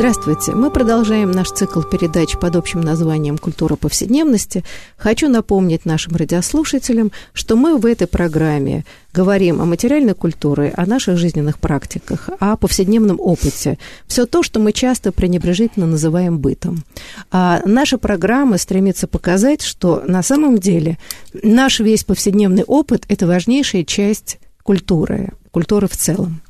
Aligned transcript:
Здравствуйте. 0.00 0.52
Мы 0.52 0.70
продолжаем 0.70 1.30
наш 1.30 1.50
цикл 1.50 1.82
передач 1.82 2.38
под 2.38 2.56
общим 2.56 2.80
названием 2.80 3.36
«Культура 3.36 3.76
повседневности». 3.76 4.64
Хочу 4.96 5.28
напомнить 5.28 5.84
нашим 5.84 6.16
радиослушателям, 6.16 7.12
что 7.34 7.54
мы 7.54 7.76
в 7.76 7.84
этой 7.84 8.06
программе 8.06 8.86
говорим 9.12 9.60
о 9.60 9.66
материальной 9.66 10.14
культуре, 10.14 10.72
о 10.74 10.86
наших 10.86 11.18
жизненных 11.18 11.58
практиках, 11.58 12.30
о 12.38 12.56
повседневном 12.56 13.20
опыте. 13.20 13.78
Все 14.06 14.24
то, 14.24 14.42
что 14.42 14.58
мы 14.58 14.72
часто 14.72 15.12
пренебрежительно 15.12 15.86
называем 15.86 16.38
бытом. 16.38 16.82
А 17.30 17.60
наша 17.66 17.98
программа 17.98 18.56
стремится 18.56 19.06
показать, 19.06 19.60
что 19.60 20.02
на 20.06 20.22
самом 20.22 20.56
деле 20.56 20.96
наш 21.34 21.78
весь 21.78 22.04
повседневный 22.04 22.64
опыт– 22.64 23.04
это 23.08 23.26
важнейшая 23.26 23.84
часть 23.84 24.38
культуры, 24.62 25.34
культуры 25.50 25.88
в 25.88 25.96
целом. 25.98 26.40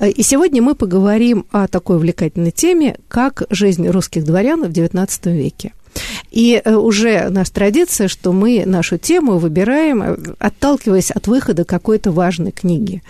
И 0.00 0.22
сегодня 0.22 0.62
мы 0.62 0.74
поговорим 0.74 1.46
о 1.50 1.66
такой 1.68 1.96
увлекательной 1.96 2.50
теме, 2.50 2.96
как 3.08 3.42
жизнь 3.50 3.88
русских 3.88 4.24
дворян 4.24 4.64
в 4.64 4.70
XIX 4.70 5.08
веке. 5.32 5.72
И 6.30 6.60
э, 6.62 6.74
уже 6.74 7.28
наша 7.30 7.52
традиция, 7.52 8.08
что 8.08 8.32
мы 8.32 8.64
нашу 8.66 8.98
тему 8.98 9.38
выбираем, 9.38 10.02
э, 10.02 10.16
отталкиваясь 10.38 11.10
от 11.10 11.26
выхода 11.26 11.64
какой-то 11.64 12.12
важной 12.12 12.52
книги. 12.52 13.02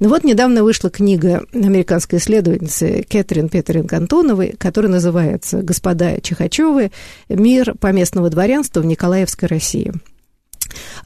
Ну 0.00 0.08
вот 0.08 0.24
недавно 0.24 0.64
вышла 0.64 0.90
книга 0.90 1.44
американской 1.52 2.18
исследовательницы 2.18 3.06
Кэтрин 3.08 3.48
Петеринг 3.48 3.92
Антоновой, 3.92 4.54
которая 4.58 4.90
называется 4.90 5.62
«Господа 5.62 6.20
Чихачевы. 6.20 6.90
Мир 7.28 7.74
поместного 7.78 8.28
дворянства 8.28 8.80
в 8.80 8.86
Николаевской 8.86 9.48
России». 9.48 9.92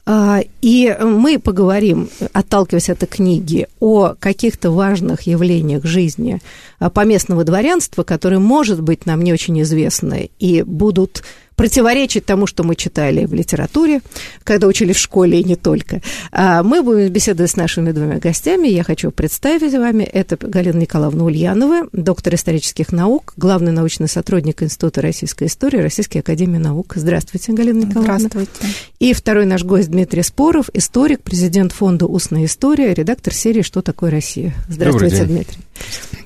А, 0.05 0.41
и 0.61 0.97
мы 0.99 1.39
поговорим, 1.39 2.09
отталкиваясь 2.33 2.89
от 2.89 3.03
этой 3.03 3.07
книги, 3.07 3.67
о 3.79 4.15
каких-то 4.19 4.71
важных 4.71 5.23
явлениях 5.23 5.85
жизни 5.85 6.41
а, 6.79 6.89
поместного 6.89 7.43
дворянства, 7.43 8.03
которые, 8.03 8.39
может 8.39 8.81
быть, 8.81 9.05
нам 9.05 9.21
не 9.21 9.33
очень 9.33 9.61
известны 9.61 10.29
и 10.39 10.63
будут 10.63 11.23
противоречить 11.59 12.25
тому, 12.25 12.47
что 12.47 12.63
мы 12.63 12.73
читали 12.73 13.25
в 13.25 13.33
литературе, 13.33 13.99
когда 14.45 14.65
учили 14.65 14.93
в 14.93 14.97
школе 14.97 15.41
и 15.41 15.43
не 15.43 15.57
только. 15.57 16.01
А 16.31 16.63
мы 16.63 16.81
будем 16.81 17.09
беседовать 17.09 17.51
с 17.51 17.57
нашими 17.57 17.91
двумя 17.91 18.17
гостями. 18.17 18.69
Я 18.69 18.85
хочу 18.85 19.11
представить 19.11 19.73
вами. 19.73 20.03
Это 20.03 20.37
Галина 20.39 20.77
Николаевна 20.77 21.25
Ульянова, 21.25 21.89
доктор 21.91 22.35
исторических 22.35 22.93
наук, 22.93 23.33
главный 23.35 23.73
научный 23.73 24.07
сотрудник 24.07 24.63
Института 24.63 25.01
российской 25.01 25.47
истории 25.47 25.81
Российской 25.81 26.19
академии 26.19 26.59
наук. 26.59 26.93
Здравствуйте, 26.95 27.51
Галина 27.51 27.83
Николаевна. 27.83 28.19
Здравствуйте. 28.19 28.73
И 28.99 29.11
второй 29.11 29.45
наш 29.45 29.65
гость 29.65 29.91
Дмитрий 29.91 30.23
Споров, 30.23 30.69
историк, 30.71 31.23
президент 31.23 31.73
фонда 31.73 32.05
«Устная 32.05 32.45
история», 32.45 32.93
редактор 32.93 33.33
серии 33.33 33.63
«Что 33.63 33.81
такое 33.81 34.11
Россия». 34.11 34.53
Здравствуйте, 34.69 35.25
Дмитрий. 35.25 35.59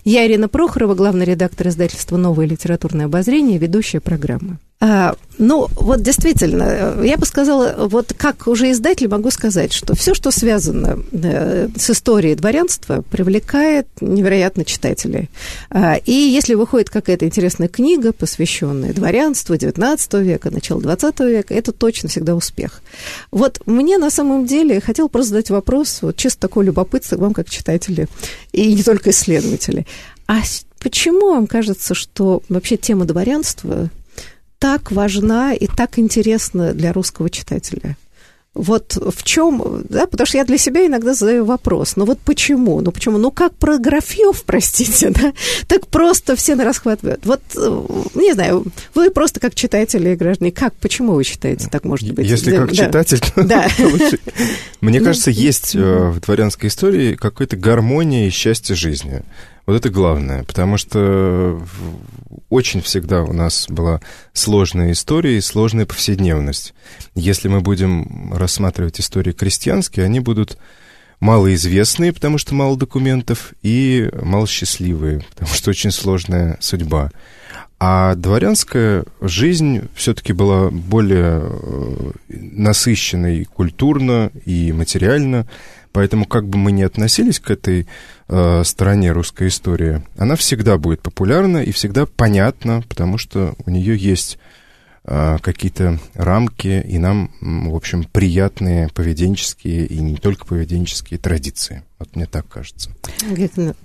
Я 0.05 0.27
Ирина 0.27 0.49
Прохорова, 0.49 0.95
главный 0.95 1.25
редактор 1.25 1.69
издательства 1.69 2.17
«Новое 2.17 2.45
литературное 2.45 3.05
обозрение», 3.05 3.57
ведущая 3.57 4.01
программы. 4.01 4.57
А, 4.85 5.15
ну, 5.37 5.69
вот 5.75 6.01
действительно, 6.01 7.01
я 7.01 7.15
бы 7.15 7.25
сказала, 7.25 7.87
вот 7.87 8.13
как 8.17 8.47
уже 8.47 8.69
издатель 8.69 9.07
могу 9.07 9.31
сказать, 9.31 9.71
что 9.71 9.95
все, 9.95 10.13
что 10.13 10.29
связано 10.29 10.99
э, 11.13 11.69
с 11.77 11.89
историей 11.89 12.35
дворянства, 12.35 13.01
привлекает 13.01 13.87
невероятно 14.01 14.65
читателей. 14.65 15.29
А, 15.69 15.95
и 15.95 16.11
если 16.11 16.55
выходит 16.55 16.89
какая-то 16.89 17.25
интересная 17.25 17.69
книга, 17.69 18.11
посвященная 18.11 18.93
дворянству 18.93 19.55
XIX 19.55 20.21
века, 20.21 20.51
началу 20.51 20.81
XX 20.81 21.29
века, 21.29 21.53
это 21.53 21.71
точно 21.71 22.09
всегда 22.09 22.35
успех. 22.35 22.81
Вот 23.31 23.61
мне 23.65 23.97
на 23.97 24.09
самом 24.09 24.45
деле 24.45 24.81
хотел 24.81 25.07
просто 25.07 25.29
задать 25.29 25.49
вопрос, 25.49 25.99
вот 26.01 26.17
чисто 26.17 26.41
такое 26.41 26.65
любопытство 26.65 27.15
вам 27.15 27.33
как 27.33 27.49
читатели, 27.49 28.09
и 28.51 28.73
не 28.73 28.83
только 28.83 29.11
исследователи. 29.11 29.87
А 30.27 30.41
почему 30.79 31.31
вам 31.31 31.47
кажется, 31.47 31.93
что 31.93 32.41
вообще 32.49 32.77
тема 32.77 33.05
дворянства 33.05 33.89
так 34.59 34.91
важна 34.91 35.53
и 35.53 35.67
так 35.67 35.99
интересна 35.99 36.73
для 36.73 36.93
русского 36.93 37.29
читателя? 37.29 37.97
Вот 38.53 38.95
в 38.95 39.23
чем, 39.23 39.83
да, 39.89 40.05
потому 40.05 40.27
что 40.27 40.37
я 40.37 40.45
для 40.45 40.59
себя 40.59 40.85
иногда 40.85 41.15
задаю 41.15 41.43
вопрос, 41.43 41.95
ну 41.95 42.05
вот 42.05 42.19
почему, 42.19 42.81
ну 42.81 42.91
почему, 42.91 43.17
ну 43.17 43.31
как 43.31 43.55
про 43.55 43.79
графьев, 43.79 44.43
простите, 44.45 45.09
да, 45.09 45.33
так 45.67 45.87
просто 45.87 46.35
все 46.35 46.53
на 46.53 46.63
расхватывают. 46.63 47.25
Вот, 47.25 47.41
э, 47.55 47.81
не 48.13 48.31
знаю, 48.33 48.63
вы 48.93 49.09
просто 49.09 49.39
как 49.39 49.55
читатели 49.55 50.11
и 50.11 50.15
граждане, 50.15 50.51
как, 50.51 50.75
почему 50.75 51.13
вы 51.13 51.23
считаете, 51.23 51.67
так 51.67 51.83
может 51.83 52.11
быть? 52.11 52.29
Если 52.29 52.55
как 52.55 52.69
да. 52.69 52.85
читатель, 52.85 53.21
да. 53.35 53.67
Мне 54.81 55.01
кажется, 55.01 55.31
есть 55.31 55.73
э, 55.73 55.79
в 56.11 56.19
дворянской 56.19 56.69
истории 56.69 57.15
какая-то 57.15 57.57
гармония 57.57 58.27
и 58.27 58.29
счастье 58.29 58.75
жизни. 58.75 59.23
Вот 59.65 59.75
это 59.75 59.89
главное, 59.89 60.43
потому 60.43 60.77
что 60.77 61.61
очень 62.49 62.81
всегда 62.81 63.23
у 63.23 63.31
нас 63.31 63.67
была 63.69 64.01
сложная 64.33 64.91
история 64.91 65.37
и 65.37 65.41
сложная 65.41 65.85
повседневность. 65.85 66.73
Если 67.15 67.47
мы 67.47 67.61
будем 67.61 68.33
рассматривать 68.33 68.99
истории 68.99 69.31
крестьянские, 69.31 70.05
они 70.05 70.19
будут 70.19 70.57
малоизвестные, 71.21 72.11
потому 72.11 72.37
что 72.37 72.53
мало 72.53 72.77
документов, 72.77 73.53
и 73.61 74.09
малосчастливые, 74.21 75.21
потому 75.29 75.53
что 75.53 75.69
очень 75.69 75.91
сложная 75.91 76.57
судьба. 76.59 77.11
А 77.79 78.15
дворянская 78.15 79.05
жизнь 79.21 79.87
все-таки 79.95 80.33
была 80.33 80.69
более 80.69 81.41
э, 81.43 82.11
насыщенной 82.27 83.45
культурно 83.45 84.31
и 84.45 84.73
материально, 84.73 85.47
Поэтому, 85.93 86.25
как 86.25 86.49
бы 86.49 86.57
мы 86.57 86.71
ни 86.71 86.81
относились 86.81 87.39
к 87.39 87.51
этой 87.51 87.87
э, 88.27 88.63
стороне 88.65 89.11
русской 89.11 89.47
истории, 89.47 90.01
она 90.17 90.35
всегда 90.35 90.77
будет 90.79 91.01
популярна 91.01 91.59
и 91.59 91.71
всегда 91.71 92.07
понятна, 92.07 92.83
потому 92.89 93.19
что 93.19 93.53
у 93.63 93.69
нее 93.69 93.95
есть 93.95 94.39
э, 95.05 95.37
какие-то 95.39 95.99
рамки, 96.15 96.83
и 96.87 96.97
нам, 96.97 97.29
в 97.41 97.75
общем, 97.75 98.05
приятные 98.05 98.89
поведенческие 98.89 99.85
и 99.85 99.99
не 99.99 100.15
только 100.15 100.45
поведенческие 100.45 101.19
традиции. 101.19 101.83
Вот 101.99 102.15
мне 102.15 102.25
так 102.25 102.47
кажется. 102.47 102.89
Галина 103.29 103.75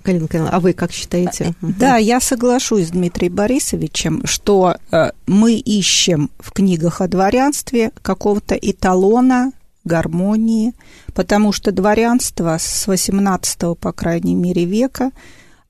а 0.49 0.59
вы 0.59 0.73
как 0.73 0.91
считаете? 0.91 1.53
Да, 1.61 1.97
я 1.97 2.19
соглашусь 2.19 2.87
с 2.87 2.91
Дмитрием 2.91 3.35
Борисовичем, 3.35 4.25
что 4.25 4.77
э, 4.91 5.11
мы 5.27 5.53
ищем 5.53 6.31
в 6.39 6.51
книгах 6.53 7.01
о 7.01 7.07
дворянстве 7.07 7.91
какого-то 8.01 8.55
эталона 8.55 9.51
гармонии, 9.83 10.73
потому 11.13 11.51
что 11.51 11.71
дворянство 11.71 12.57
с 12.59 12.87
18 12.87 13.77
по 13.77 13.91
крайней 13.91 14.35
мере, 14.35 14.65
века, 14.65 15.11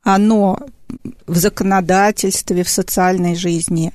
оно 0.04 0.60
в 1.28 1.36
законодательстве, 1.36 2.64
в 2.64 2.70
социальной 2.70 3.36
жизни 3.36 3.94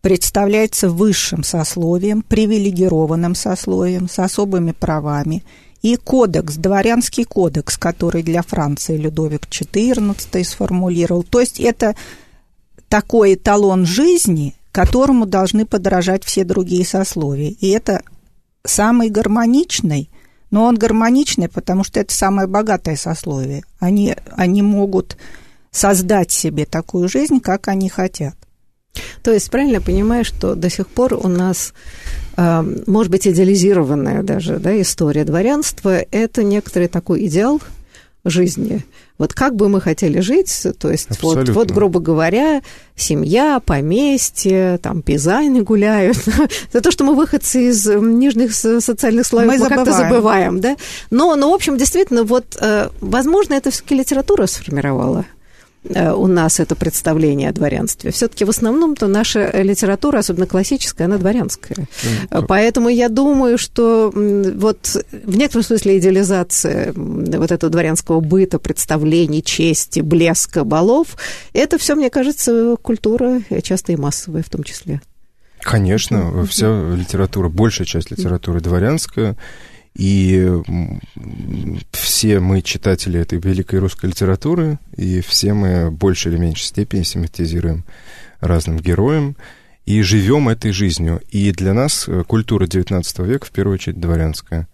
представляется 0.00 0.88
высшим 0.88 1.42
сословием, 1.42 2.22
привилегированным 2.22 3.34
сословием, 3.34 4.08
с 4.08 4.18
особыми 4.18 4.72
правами. 4.72 5.42
И 5.82 5.96
кодекс, 5.96 6.56
дворянский 6.56 7.24
кодекс, 7.24 7.78
который 7.78 8.22
для 8.22 8.42
Франции 8.42 8.96
Людовик 8.96 9.46
XIV 9.46 10.44
сформулировал, 10.44 11.22
то 11.22 11.40
есть 11.40 11.60
это 11.60 11.94
такой 12.88 13.34
эталон 13.34 13.86
жизни, 13.86 14.54
которому 14.72 15.26
должны 15.26 15.66
подражать 15.66 16.24
все 16.24 16.44
другие 16.44 16.84
сословия. 16.84 17.54
И 17.60 17.68
это 17.68 18.02
самый 18.68 19.10
гармоничный, 19.10 20.10
но 20.50 20.64
он 20.64 20.76
гармоничный, 20.76 21.48
потому 21.48 21.84
что 21.84 22.00
это 22.00 22.12
самое 22.12 22.48
богатое 22.48 22.96
сословие. 22.96 23.64
Они, 23.80 24.14
они 24.36 24.62
могут 24.62 25.16
создать 25.70 26.30
себе 26.30 26.64
такую 26.64 27.08
жизнь, 27.08 27.40
как 27.40 27.68
они 27.68 27.88
хотят. 27.88 28.34
То 29.22 29.32
есть 29.32 29.50
правильно 29.50 29.80
понимаю, 29.80 30.24
что 30.24 30.54
до 30.54 30.70
сих 30.70 30.88
пор 30.88 31.14
у 31.14 31.28
нас, 31.28 31.72
а, 32.36 32.64
может 32.86 33.12
быть, 33.12 33.26
идеализированная 33.26 34.22
даже 34.22 34.58
да, 34.58 34.80
история 34.80 35.24
дворянства– 35.24 35.98
это 36.10 36.42
некоторый 36.42 36.88
такой 36.88 37.26
идеал 37.26 37.60
жизни– 38.24 38.84
вот 39.18 39.34
как 39.34 39.56
бы 39.56 39.68
мы 39.68 39.80
хотели 39.80 40.20
жить, 40.20 40.66
то 40.78 40.90
есть 40.90 41.08
вот, 41.22 41.48
вот, 41.48 41.70
грубо 41.72 41.98
говоря, 41.98 42.62
семья, 42.94 43.60
поместье, 43.64 44.78
там 44.80 45.02
пейзаны 45.02 45.62
гуляют. 45.62 46.16
За 46.72 46.80
то, 46.80 46.92
что 46.92 47.02
мы 47.04 47.16
выходцы 47.16 47.70
из 47.70 47.84
нижних 47.86 48.54
социальных 48.54 49.26
слоев, 49.26 49.50
мы, 49.50 49.58
мы 49.58 49.68
как-то 49.68 49.92
забываем, 49.92 50.60
да? 50.60 50.76
Но, 51.10 51.34
но, 51.34 51.50
в 51.50 51.54
общем, 51.54 51.76
действительно, 51.76 52.22
вот, 52.22 52.56
э, 52.60 52.90
возможно, 53.00 53.54
это 53.54 53.72
все-таки 53.72 53.96
литература 53.96 54.46
сформировала 54.46 55.26
у 55.84 56.26
нас 56.26 56.60
это 56.60 56.74
представление 56.74 57.50
о 57.50 57.52
дворянстве. 57.52 58.10
Все-таки 58.10 58.44
в 58.44 58.50
основном-то 58.50 59.06
наша 59.06 59.62
литература, 59.62 60.18
особенно 60.18 60.46
классическая, 60.46 61.04
она 61.04 61.18
дворянская. 61.18 61.76
Mm-hmm. 61.76 62.46
Поэтому 62.46 62.88
я 62.88 63.08
думаю, 63.08 63.58
что 63.58 64.12
вот 64.14 64.96
в 65.24 65.36
некотором 65.36 65.64
смысле 65.64 65.98
идеализация 65.98 66.92
вот 66.94 67.52
этого 67.52 67.70
дворянского 67.70 68.20
быта, 68.20 68.58
представлений, 68.58 69.42
чести, 69.42 70.00
блеска, 70.00 70.64
балов, 70.64 71.16
это 71.52 71.78
все, 71.78 71.94
мне 71.94 72.10
кажется, 72.10 72.76
культура, 72.82 73.40
часто 73.62 73.92
и 73.92 73.96
массовая 73.96 74.42
в 74.42 74.50
том 74.50 74.64
числе. 74.64 75.00
Конечно, 75.60 76.46
вся 76.46 76.94
литература, 76.94 77.48
большая 77.48 77.86
часть 77.86 78.10
литературы 78.10 78.60
дворянская, 78.60 79.36
и 79.98 80.48
все 81.90 82.38
мы 82.38 82.62
читатели 82.62 83.18
этой 83.18 83.40
великой 83.40 83.80
русской 83.80 84.06
литературы, 84.06 84.78
и 84.96 85.20
все 85.20 85.52
мы 85.54 85.90
в 85.90 85.92
большей 85.92 86.32
или 86.32 86.38
меньшей 86.38 86.66
степени 86.66 87.02
симпатизируем 87.02 87.84
разным 88.38 88.78
героям 88.78 89.36
и 89.86 90.00
живем 90.02 90.48
этой 90.48 90.70
жизнью. 90.70 91.20
И 91.30 91.50
для 91.50 91.74
нас 91.74 92.04
э, 92.06 92.22
культура 92.22 92.66
XIX 92.66 93.02
века, 93.26 93.46
в 93.46 93.50
первую 93.50 93.74
очередь, 93.74 93.98
дворянская. 93.98 94.68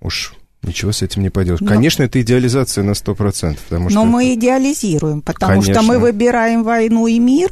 Уж 0.00 0.34
Ничего 0.62 0.92
с 0.92 1.00
этим 1.02 1.22
не 1.22 1.30
поделаешь. 1.30 1.60
Но... 1.60 1.68
Конечно, 1.68 2.02
это 2.02 2.20
идеализация 2.20 2.84
на 2.84 2.90
100%. 2.90 3.58
Потому 3.68 3.88
что 3.88 3.98
но 3.98 4.04
мы 4.04 4.34
идеализируем, 4.34 5.22
потому 5.22 5.62
Конечно. 5.62 5.74
что 5.74 5.82
мы 5.82 5.98
выбираем 5.98 6.64
войну 6.64 7.06
и 7.06 7.18
мир, 7.18 7.50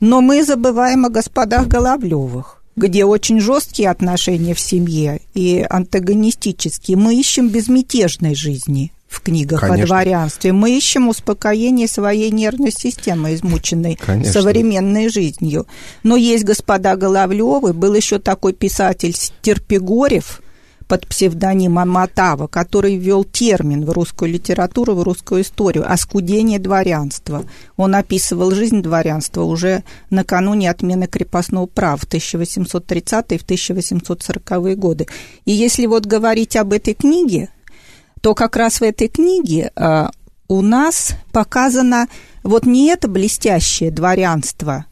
но 0.00 0.20
мы 0.20 0.44
забываем 0.44 1.06
о 1.06 1.08
господах 1.08 1.66
Головлевых 1.66 2.59
где 2.76 3.04
очень 3.04 3.40
жесткие 3.40 3.90
отношения 3.90 4.54
в 4.54 4.60
семье 4.60 5.20
и 5.34 5.64
антагонистические. 5.68 6.96
Мы 6.96 7.18
ищем 7.18 7.48
безмятежной 7.48 8.34
жизни 8.34 8.92
в 9.08 9.20
книгах 9.20 9.60
Конечно. 9.60 9.82
о 9.82 9.86
дворянстве. 9.86 10.52
Мы 10.52 10.76
ищем 10.76 11.08
успокоение 11.08 11.88
своей 11.88 12.30
нервной 12.30 12.70
системы, 12.70 13.34
измученной 13.34 13.96
Конечно. 13.96 14.32
современной 14.32 15.08
жизнью. 15.08 15.66
Но 16.04 16.16
есть 16.16 16.44
господа 16.44 16.96
Головлевы, 16.96 17.72
был 17.72 17.94
еще 17.94 18.18
такой 18.18 18.52
писатель 18.52 19.14
Терпигорев– 19.42 20.40
под 20.90 21.06
псевдонимом 21.06 21.88
Матава, 21.88 22.48
который 22.48 22.96
ввел 22.96 23.22
термин 23.22 23.84
в 23.84 23.90
русскую 23.92 24.28
литературу, 24.28 24.96
в 24.96 25.04
русскую 25.04 25.42
историю 25.42 25.88
«оскудение 25.88 26.58
дворянства». 26.58 27.44
Он 27.76 27.94
описывал 27.94 28.50
жизнь 28.50 28.82
дворянства 28.82 29.44
уже 29.44 29.84
накануне 30.10 30.68
отмены 30.68 31.06
крепостного 31.06 31.66
права 31.66 31.96
в 31.96 32.08
1830-е 32.08 33.38
в 33.38 33.44
1840-е 33.44 34.74
годы. 34.74 35.06
И 35.44 35.52
если 35.52 35.86
вот 35.86 36.06
говорить 36.06 36.56
об 36.56 36.72
этой 36.72 36.94
книге, 36.94 37.50
то 38.20 38.34
как 38.34 38.56
раз 38.56 38.80
в 38.80 38.82
этой 38.82 39.06
книге 39.06 39.70
а, 39.76 40.10
у 40.48 40.60
нас 40.60 41.12
показано 41.30 42.08
вот 42.42 42.66
не 42.66 42.88
это 42.88 43.06
блестящее 43.06 43.92
дворянство, 43.92 44.86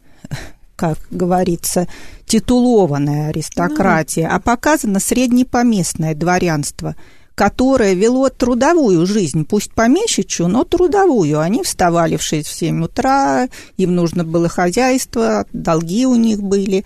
как 0.79 0.97
говорится, 1.11 1.89
титулованная 2.25 3.31
аристократия, 3.31 4.29
mm. 4.29 4.31
а 4.31 4.39
показано 4.39 5.01
среднепоместное 5.01 6.15
дворянство, 6.15 6.95
которое 7.35 7.95
вело 7.95 8.29
трудовую 8.29 9.05
жизнь, 9.05 9.45
пусть 9.45 9.73
помещичью, 9.73 10.47
но 10.47 10.63
трудовую. 10.63 11.41
Они 11.41 11.65
вставали 11.65 12.17
в 12.17 12.21
6-7 12.21 12.85
утра, 12.85 13.49
им 13.77 13.97
нужно 13.97 14.23
было 14.23 14.49
хозяйство, 14.49 15.47
долги 15.53 16.07
у 16.07 16.15
них 16.15 16.41
были. 16.41 16.85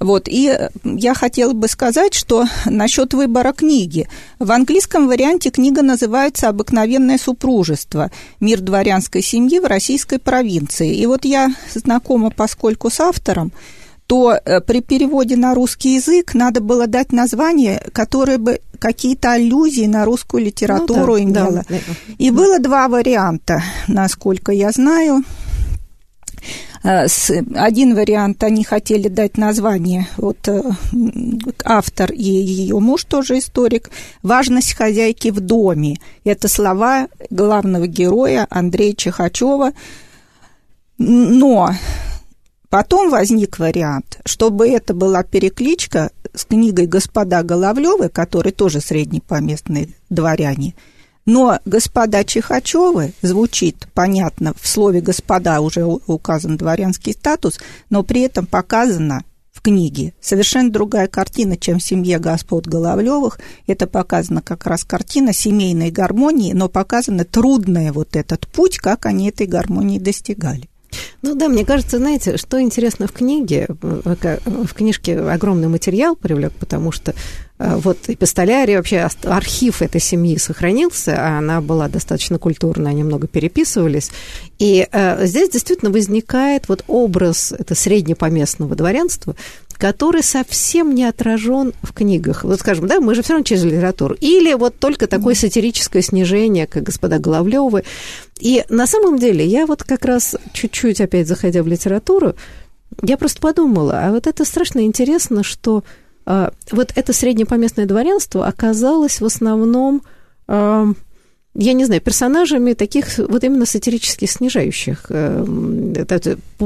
Вот, 0.00 0.28
и 0.28 0.58
я 0.82 1.14
хотела 1.14 1.52
бы 1.52 1.68
сказать, 1.68 2.14
что 2.14 2.46
насчет 2.64 3.12
выбора 3.12 3.52
книги. 3.52 4.08
В 4.38 4.50
английском 4.50 5.06
варианте 5.08 5.50
книга 5.50 5.82
называется 5.82 6.48
«Обыкновенное 6.48 7.18
супружество. 7.18 8.10
Мир 8.40 8.60
дворянской 8.60 9.22
семьи 9.22 9.58
в 9.58 9.66
российской 9.66 10.18
провинции». 10.18 10.96
И 10.96 11.06
вот 11.06 11.26
я 11.26 11.54
знакома, 11.74 12.30
поскольку 12.30 12.88
с 12.88 12.98
автором, 12.98 13.52
то 14.06 14.32
э, 14.32 14.60
при 14.62 14.80
переводе 14.80 15.36
на 15.36 15.54
русский 15.54 15.94
язык 15.94 16.34
надо 16.34 16.62
было 16.62 16.86
дать 16.86 17.12
название, 17.12 17.80
которое 17.92 18.38
бы 18.38 18.60
какие-то 18.78 19.32
аллюзии 19.32 19.86
на 19.86 20.06
русскую 20.06 20.42
литературу 20.42 21.18
ну, 21.18 21.30
да, 21.30 21.40
имело. 21.42 21.64
Да, 21.68 21.76
И 22.18 22.30
было 22.30 22.58
два 22.58 22.88
варианта, 22.88 23.62
насколько 23.86 24.50
я 24.50 24.72
знаю. 24.72 25.22
Э, 26.82 27.06
один 27.54 27.94
вариант 27.94 28.42
они 28.42 28.64
хотели 28.64 29.08
дать 29.08 29.36
название, 29.36 30.08
вот 30.16 30.48
э, 30.48 30.62
автор 31.64 32.12
и 32.12 32.22
ее 32.22 32.78
муж 32.78 33.04
тоже 33.04 33.38
историк, 33.38 33.90
«Важность 34.22 34.74
хозяйки 34.74 35.30
в 35.30 35.40
доме». 35.40 35.98
Это 36.24 36.48
слова 36.48 37.08
главного 37.28 37.86
героя 37.86 38.46
Андрея 38.50 38.94
Чехачева. 38.94 39.72
Но 40.98 41.70
Потом 42.70 43.10
возник 43.10 43.58
вариант, 43.58 44.20
чтобы 44.24 44.68
это 44.68 44.94
была 44.94 45.24
перекличка 45.24 46.12
с 46.32 46.44
книгой 46.44 46.86
«Господа 46.86 47.42
Головлевы», 47.42 48.08
который 48.08 48.52
тоже 48.52 48.80
среднепоместные 48.80 49.88
дворяне. 50.08 50.76
Но 51.32 51.60
«Господа 51.64 52.24
Чихачевы» 52.24 53.12
звучит, 53.22 53.86
понятно, 53.94 54.52
в 54.60 54.66
слове 54.66 55.00
«господа» 55.00 55.60
уже 55.60 55.84
указан 55.84 56.56
дворянский 56.56 57.12
статус, 57.12 57.60
но 57.88 58.02
при 58.02 58.22
этом 58.22 58.46
показано 58.46 59.22
в 59.52 59.60
книге 59.60 60.12
совершенно 60.20 60.72
другая 60.72 61.06
картина, 61.06 61.56
чем 61.56 61.78
в 61.78 61.84
семье 61.84 62.18
господ 62.18 62.66
Головлевых. 62.66 63.38
Это 63.68 63.86
показана 63.86 64.42
как 64.42 64.66
раз 64.66 64.82
картина 64.82 65.32
семейной 65.32 65.92
гармонии, 65.92 66.52
но 66.52 66.68
показано 66.68 67.24
трудный 67.24 67.92
вот 67.92 68.16
этот 68.16 68.48
путь, 68.48 68.78
как 68.78 69.06
они 69.06 69.28
этой 69.28 69.46
гармонии 69.46 70.00
достигали. 70.00 70.69
Ну 71.22 71.34
да, 71.34 71.48
мне 71.48 71.64
кажется, 71.64 71.98
знаете, 71.98 72.36
что 72.36 72.60
интересно 72.60 73.06
в 73.06 73.12
книге, 73.12 73.66
в 73.68 74.74
книжке 74.74 75.18
огромный 75.18 75.68
материал 75.68 76.16
привлек, 76.16 76.52
потому 76.52 76.92
что 76.92 77.14
э, 77.58 77.76
вот 77.76 77.98
эпистолярий, 78.08 78.76
вообще 78.76 79.06
архив 79.24 79.82
этой 79.82 80.00
семьи 80.00 80.38
сохранился, 80.38 81.16
а 81.18 81.38
она 81.38 81.60
была 81.60 81.88
достаточно 81.88 82.38
культурная, 82.38 82.92
они 82.92 83.04
много 83.04 83.26
переписывались. 83.26 84.10
И 84.58 84.88
э, 84.90 85.26
здесь 85.26 85.50
действительно 85.50 85.90
возникает 85.90 86.68
вот 86.68 86.84
образ 86.86 87.52
это 87.52 87.74
среднепоместного 87.74 88.74
дворянства, 88.74 89.36
который 89.80 90.22
совсем 90.22 90.94
не 90.94 91.04
отражен 91.04 91.72
в 91.82 91.94
книгах. 91.94 92.44
Вот 92.44 92.60
скажем, 92.60 92.86
да, 92.86 93.00
мы 93.00 93.14
же 93.14 93.22
все 93.22 93.32
равно 93.32 93.44
через 93.44 93.64
литературу. 93.64 94.14
Или 94.20 94.52
вот 94.52 94.78
только 94.78 95.06
такое 95.06 95.34
сатирическое 95.34 96.02
снижение, 96.02 96.66
как 96.66 96.82
господа 96.82 97.18
Головлевы. 97.18 97.84
И 98.38 98.62
на 98.68 98.86
самом 98.86 99.18
деле 99.18 99.44
я 99.44 99.66
вот 99.66 99.82
как 99.82 100.04
раз 100.04 100.36
чуть-чуть 100.52 101.00
опять 101.00 101.26
заходя 101.26 101.62
в 101.62 101.66
литературу, 101.66 102.34
я 103.02 103.16
просто 103.16 103.40
подумала, 103.40 104.00
а 104.04 104.10
вот 104.10 104.26
это 104.26 104.44
страшно 104.44 104.84
интересно, 104.84 105.42
что 105.42 105.82
а, 106.26 106.52
вот 106.70 106.92
это 106.94 107.14
среднепоместное 107.14 107.86
дворянство 107.86 108.46
оказалось 108.46 109.22
в 109.22 109.24
основном 109.24 110.02
а, 110.46 110.88
я 111.54 111.72
не 111.72 111.84
знаю, 111.84 112.00
персонажами 112.00 112.74
таких 112.74 113.18
вот 113.18 113.42
именно 113.42 113.66
сатирических 113.66 114.30
снижающих. 114.30 115.06
Эм, 115.08 115.94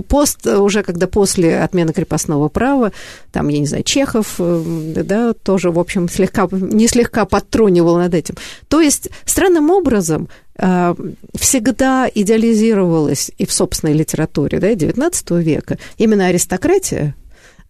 пост 0.09 0.47
уже, 0.47 0.83
когда 0.83 1.07
после 1.07 1.61
отмены 1.61 1.95
крепостного 1.95 2.49
права, 2.49 2.93
там, 3.33 3.49
я 3.49 3.61
не 3.61 3.67
знаю, 3.67 3.83
Чехов, 3.83 4.35
эм, 4.39 4.93
да, 4.93 5.33
тоже, 5.33 5.71
в 5.71 5.79
общем, 5.79 6.09
слегка, 6.09 6.49
не 6.51 6.87
слегка 6.87 7.25
подтрунивал 7.25 7.97
над 7.97 8.13
этим. 8.13 8.35
То 8.69 8.83
есть, 8.83 9.09
странным 9.25 9.71
образом, 9.71 10.29
э, 10.59 10.95
всегда 11.35 12.09
идеализировалась 12.15 13.31
и 13.39 13.47
в 13.47 13.53
собственной 13.53 13.95
литературе 13.95 14.61
да, 14.61 14.71
XIX 14.71 15.43
века 15.43 15.79
именно 15.97 16.27
аристократия, 16.27 17.15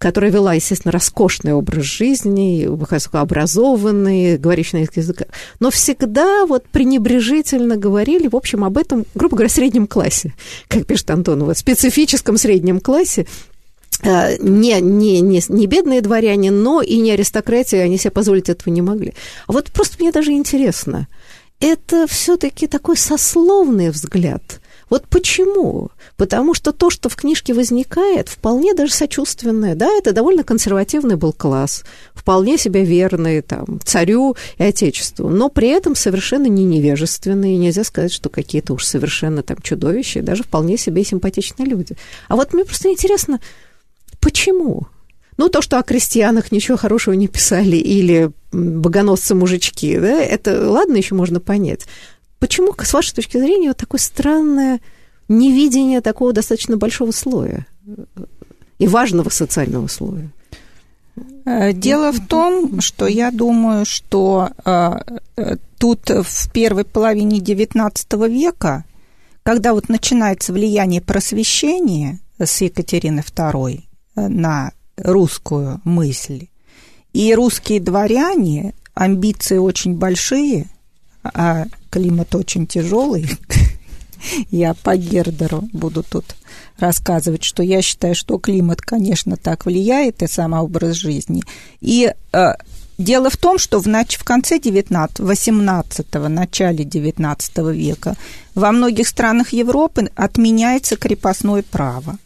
которая 0.05 0.31
вела, 0.31 0.53
естественно, 0.53 0.93
роскошный 0.93 1.55
образ 1.55 1.83
жизни, 1.83 2.67
высокообразованный, 2.67 4.37
говорящий 4.37 4.79
на 4.79 4.83
этих 4.83 4.99
языках, 4.99 5.29
но 5.61 5.71
всегда 5.71 6.45
вот 6.45 6.67
пренебрежительно 6.69 7.79
говорили, 7.79 8.29
в 8.29 8.37
общем, 8.37 8.65
об 8.65 8.77
этом, 8.77 9.07
грубо 9.15 9.37
говоря, 9.37 9.49
среднем 9.49 9.87
классе, 9.87 10.35
как 10.69 10.85
пишет 10.85 11.11
Антонова, 11.11 11.55
специфическом 11.55 12.37
среднем 12.37 12.81
классе, 12.81 13.27
э, 14.03 14.37
не, 14.43 14.79
не, 14.83 15.23
не, 15.23 15.43
не 15.49 15.67
бедные 15.67 16.03
дворяне, 16.03 16.51
но 16.51 16.83
и 16.83 16.99
не 16.99 17.13
аристократия, 17.13 17.81
они 17.81 17.97
себе 17.97 18.11
позволить 18.11 18.51
этого 18.51 18.75
не 18.75 18.83
могли. 18.83 19.15
А 19.47 19.53
вот 19.53 19.71
просто 19.73 19.97
мне 20.01 20.13
даже 20.13 20.33
интересно, 20.33 21.09
это 21.61 22.07
все-таки 22.07 22.67
такой 22.67 22.99
сословный 22.99 23.89
взгляд. 23.89 24.61
Вот 24.95 25.09
почему? 25.09 25.91
Потому 26.17 26.55
что 26.55 26.71
то, 26.71 26.89
что 26.89 27.09
в 27.09 27.17
книжке 27.17 27.53
возникает, 27.53 28.29
вполне 28.29 28.75
даже 28.75 28.93
сочувственное. 28.93 29.75
Да, 29.75 29.91
это 29.91 30.13
довольно 30.13 30.45
консервативный 30.45 31.17
был 31.17 31.33
класс, 31.33 31.83
вполне 32.15 32.57
себе 32.59 32.85
верный 32.85 33.43
там, 33.43 33.81
царю 33.85 34.37
и 34.57 34.63
отечеству, 34.63 35.29
но 35.29 35.49
при 35.49 35.67
этом 35.67 35.97
совершенно 35.97 36.47
не 36.47 36.65
невежественные. 36.65 37.57
Нельзя 37.57 37.83
сказать, 37.83 38.13
что 38.13 38.29
какие-то 38.29 38.73
уж 38.73 38.85
совершенно 38.85 39.43
там 39.43 39.57
чудовища, 39.61 40.23
даже 40.23 40.45
вполне 40.45 40.79
себе 40.79 41.03
симпатичные 41.03 41.67
люди. 41.67 41.97
А 42.29 42.37
вот 42.37 42.53
мне 42.53 42.65
просто 42.65 42.89
интересно, 42.89 43.41
почему? 44.21 44.87
Ну, 45.37 45.49
то, 45.49 45.61
что 45.61 45.81
о 45.81 45.83
крестьянах 45.83 46.53
ничего 46.53 46.77
хорошего 46.77 47.15
не 47.15 47.27
писали, 47.27 47.75
или 47.75 48.31
богоносцы-мужички, 48.53 49.99
да, 49.99 50.23
это 50.23 50.71
ладно, 50.71 50.97
еще 50.97 51.17
можно 51.17 51.41
понять. 51.41 51.87
Почему, 52.39 52.75
с 52.79 52.93
вашей 52.93 53.15
точки 53.15 53.39
зрения, 53.39 53.69
вот 53.69 53.77
такое 53.77 54.01
странное 54.01 54.81
невидение 55.29 56.01
такого 56.01 56.33
достаточно 56.33 56.77
большого 56.77 57.11
слоя 57.11 57.67
и 58.79 58.87
важного 58.87 59.31
социального 59.31 59.87
слоя. 59.87 60.31
Э, 61.45 61.73
дело 61.73 62.13
в 62.13 62.27
том, 62.27 62.81
что 62.81 63.07
я 63.07 63.31
думаю, 63.31 63.85
что 63.85 64.51
э, 64.65 64.93
э, 65.37 65.57
тут 65.79 66.09
в 66.09 66.53
первой 66.53 66.85
половине 66.85 67.39
XIX 67.39 68.29
века, 68.29 68.85
когда 69.43 69.75
вот 69.75 69.89
начинается 69.89 70.53
влияние 70.53 71.01
просвещения 71.01 72.19
с 72.39 72.61
Екатерины 72.61 73.21
II 73.21 73.83
на 74.17 74.73
русскую 74.97 75.81
мысль, 75.85 76.49
и 77.13 77.35
русские 77.35 77.81
дворяне, 77.81 78.75
амбиции 78.95 79.59
очень 79.59 79.97
большие, 79.97 80.67
а 81.23 81.67
климат 81.95 82.35
очень 82.35 82.67
тяжелый, 82.67 83.31
я 84.51 84.75
по 84.75 84.97
Гердеру 84.97 85.63
буду 85.73 86.03
тут 86.03 86.25
рассказывать, 86.77 87.45
что 87.45 87.63
я 87.63 87.83
считаю, 87.83 88.17
что 88.17 88.39
климат, 88.39 88.81
конечно, 88.81 89.37
так 89.37 89.65
влияет, 89.65 90.21
и 90.21 90.27
сам 90.27 90.55
образ 90.55 90.97
жизни. 90.97 91.45
И 91.81 92.13
э, 92.33 92.47
дело 92.99 93.31
в 93.31 93.37
том, 93.37 93.59
что 93.59 93.81
в, 93.81 93.87
нач- 93.87 94.19
в 94.19 94.25
конце 94.25 94.59
19 94.59 95.21
18 95.21 96.15
начале 96.29 96.83
19 96.85 97.59
века 97.73 98.17
во 98.57 98.73
многих 98.73 99.07
странах 99.07 99.53
Европы 99.53 100.11
отменяется 100.17 100.97
крепостное 100.97 101.63
право. 101.63 102.19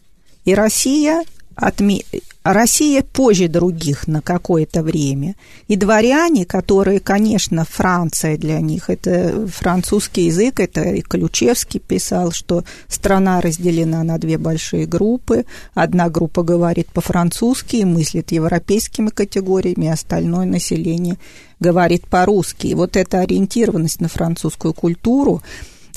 И 0.47 0.55
Россия 0.55 1.25
отме... 1.57 2.05
Россия 2.51 3.03
позже 3.03 3.47
других 3.47 4.09
на 4.09 4.23
какое-то 4.23 4.83
время. 4.83 5.35
И 5.67 5.77
дворяне, 5.77 6.47
которые, 6.47 6.99
конечно, 6.99 7.67
Франция 7.69 8.39
для 8.39 8.59
них, 8.61 8.89
это 8.89 9.47
французский 9.49 10.23
язык, 10.23 10.59
это 10.59 10.81
и 10.81 11.03
Ключевский 11.03 11.79
писал, 11.79 12.33
что 12.33 12.65
страна 12.87 13.43
разделена 13.43 14.03
на 14.03 14.17
две 14.17 14.39
большие 14.39 14.87
группы. 14.87 15.45
Одна 15.75 16.09
группа 16.09 16.43
говорит 16.43 16.89
по-французски 16.89 17.77
и 17.77 17.85
мыслит 17.85 18.33
европейскими 18.33 19.11
категориями, 19.11 19.89
остальное 19.89 20.47
население 20.47 21.19
говорит 21.61 22.07
по-русски. 22.07 22.69
И 22.69 22.75
вот 22.75 22.97
эта 22.97 23.21
ориентированность 23.21 24.01
на 24.01 24.09
французскую 24.09 24.73
культуру, 24.73 25.43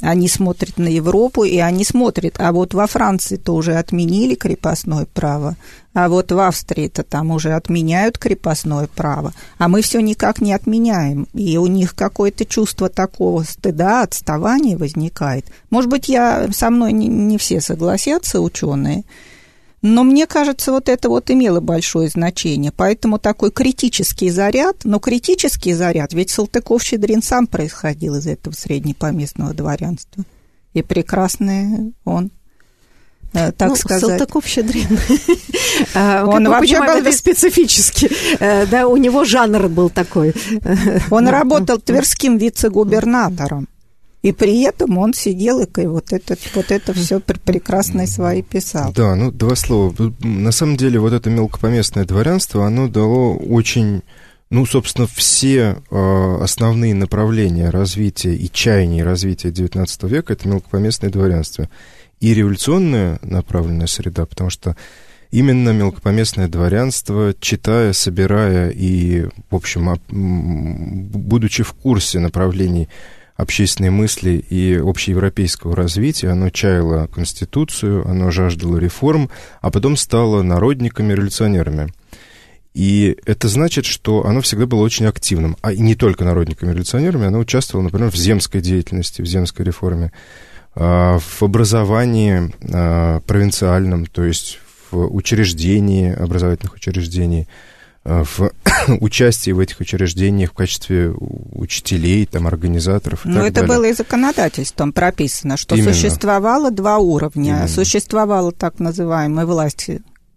они 0.02 0.28
смотрят 0.28 0.78
на 0.78 0.88
Европу, 0.88 1.44
и 1.44 1.58
они 1.58 1.86
смотрят, 1.86 2.36
а 2.40 2.52
вот 2.52 2.74
во 2.74 2.88
Франции-то 2.88 3.54
уже 3.54 3.76
отменили 3.76 4.36
крепостное 4.36 5.06
право, 5.06 5.56
а 5.94 6.10
вот 6.10 6.32
в 6.32 6.40
Австрии-то 6.40 7.04
там 7.04 7.32
уже 7.32 7.54
отменяют 7.54 8.18
крепостное 8.18 8.88
право, 8.94 9.34
а 9.58 9.68
мы 9.68 9.82
все 9.82 10.02
никак 10.02 10.42
не 10.42 10.54
отменяем, 10.54 11.28
и 11.34 11.58
у 11.58 11.68
них 11.68 11.96
какое-то 11.96 12.46
чувство 12.46 12.90
такого 12.90 13.44
стыда, 13.44 14.02
отставания 14.02 14.78
возникает. 14.78 15.46
Может 15.70 15.90
быть, 15.90 16.10
я 16.10 16.50
со 16.52 16.70
мной 16.70 16.94
не, 16.94 17.08
не 17.08 17.38
все 17.38 17.62
согласятся, 17.62 18.42
ученые, 18.42 19.04
но 19.82 20.04
мне 20.04 20.28
кажется, 20.28 20.72
вот 20.72 20.90
это 20.90 21.10
вот 21.10 21.32
имело 21.32 21.60
большое 21.60 22.08
значение. 22.08 22.72
Поэтому 22.72 23.18
такой 23.18 23.52
критический 23.52 24.30
заряд, 24.30 24.78
но 24.84 25.00
критический 25.00 25.74
заряд, 25.74 26.14
ведь 26.14 26.30
Салтыков-Щедрин 26.30 27.24
сам 27.24 27.48
происходил 27.48 28.16
из 28.16 28.28
этого 28.28 28.54
среднепоместного 28.54 29.54
дворянства. 29.54 30.24
И 30.74 30.84
прекрасный 30.84 31.94
он 32.06 32.30
э, 33.34 33.52
так 33.52 33.70
ну, 33.70 33.76
сказать. 33.76 34.20
Салтыков-Щедрин. 34.20 35.00
А, 35.96 36.26
он 36.26 36.48
вообще 36.48 36.80
был 36.80 36.98
это 36.98 37.12
специфически. 37.12 38.10
Э, 38.40 38.68
да, 38.68 38.88
у 38.88 38.98
него 38.98 39.24
жанр 39.24 39.68
был 39.68 39.90
такой. 39.90 40.34
Он 41.10 41.28
работал 41.28 41.80
тверским 41.80 42.38
вице-губернатором. 42.38 43.68
И 44.22 44.32
при 44.32 44.62
этом 44.62 44.98
он 45.00 45.14
сидел 45.14 45.62
и 45.62 45.86
вот 45.88 46.14
это, 46.14 46.38
вот 46.54 46.72
это 46.72 46.94
все 46.94 47.20
прекрасное 47.20 48.06
свои 48.06 48.44
писал. 48.44 48.94
Да, 48.94 49.16
ну 49.16 49.32
два 49.32 49.56
слова. 49.56 49.94
На 50.20 50.52
самом 50.52 50.78
деле 50.78 51.00
вот 51.00 51.14
это 51.14 51.30
мелкопоместное 51.30 52.06
дворянство, 52.06 52.68
оно 52.68 52.88
дало 52.88 53.36
очень 53.36 54.04
ну, 54.52 54.66
собственно, 54.66 55.08
все 55.08 55.78
э, 55.90 56.38
основные 56.42 56.94
направления 56.94 57.70
развития 57.70 58.36
и 58.36 58.52
чаяния 58.52 59.06
развития 59.06 59.48
XIX 59.48 60.10
века 60.10 60.34
это 60.34 60.48
мелкопоместное 60.48 61.10
дворянство. 61.10 61.70
И 62.20 62.34
революционная 62.34 63.18
направленная 63.22 63.88
среда, 63.88 64.26
потому 64.26 64.50
что 64.50 64.76
именно 65.32 65.70
мелкопоместное 65.70 66.50
дворянство, 66.50 67.34
читая, 67.40 67.94
собирая 67.94 68.72
и, 68.72 69.24
в 69.50 69.56
общем, 69.56 69.98
будучи 70.10 71.64
в 71.64 71.72
курсе 71.72 72.20
направлений 72.20 72.90
общественной 73.42 73.90
мысли 73.90 74.34
и 74.50 74.76
общеевропейского 74.76 75.76
развития. 75.76 76.30
Оно 76.30 76.52
чаяло 76.52 77.08
Конституцию, 77.08 78.08
оно 78.08 78.30
жаждало 78.30 78.78
реформ, 78.78 79.32
а 79.62 79.72
потом 79.72 79.98
стало 79.98 80.44
народниками, 80.44 81.14
революционерами. 81.14 81.92
И 82.76 83.18
это 83.26 83.48
значит, 83.48 83.86
что 83.86 84.26
оно 84.28 84.42
всегда 84.42 84.68
было 84.68 84.82
очень 84.82 85.08
активным. 85.08 85.58
А 85.62 85.74
не 85.74 85.96
только 85.96 86.24
народниками, 86.24 86.70
революционерами, 86.70 87.26
оно 87.26 87.40
участвовало, 87.40 87.86
например, 87.86 88.12
в 88.12 88.16
земской 88.16 88.62
деятельности, 88.62 89.24
в 89.24 89.26
земской 89.26 89.66
реформе, 89.66 90.12
а, 90.76 91.18
в 91.18 91.42
образовании 91.42 92.54
а, 92.72 93.22
провинциальном, 93.22 94.06
то 94.06 94.24
есть 94.24 94.60
в 94.92 95.14
учреждении, 95.14 96.14
образовательных 96.14 96.76
учреждений, 96.76 97.48
в 98.04 98.52
участии 99.00 99.52
в 99.52 99.60
этих 99.60 99.80
учреждениях 99.80 100.52
в 100.52 100.54
качестве 100.54 101.14
учителей, 101.54 102.26
там, 102.26 102.48
организаторов. 102.48 103.22
Но 103.26 103.46
это 103.46 103.62
далее. 103.62 103.68
было 103.68 103.86
и 103.86 103.94
законодательством 103.94 104.92
прописано, 104.92 105.58
что 105.58 105.76
Именно. 105.76 105.94
существовало 105.94 106.72
два 106.72 106.98
уровня. 106.98 107.52
Именно. 107.52 107.68
Существовала 107.68 108.52
так 108.52 108.80
называемая 108.80 109.46
власть, 109.46 109.90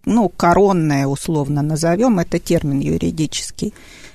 ну, 0.04 0.28
коронная, 0.28 1.06
условно 1.06 1.62
назовем, 1.62 2.18
это 2.18 2.38
термин 2.38 2.80
юридический. 2.80 3.72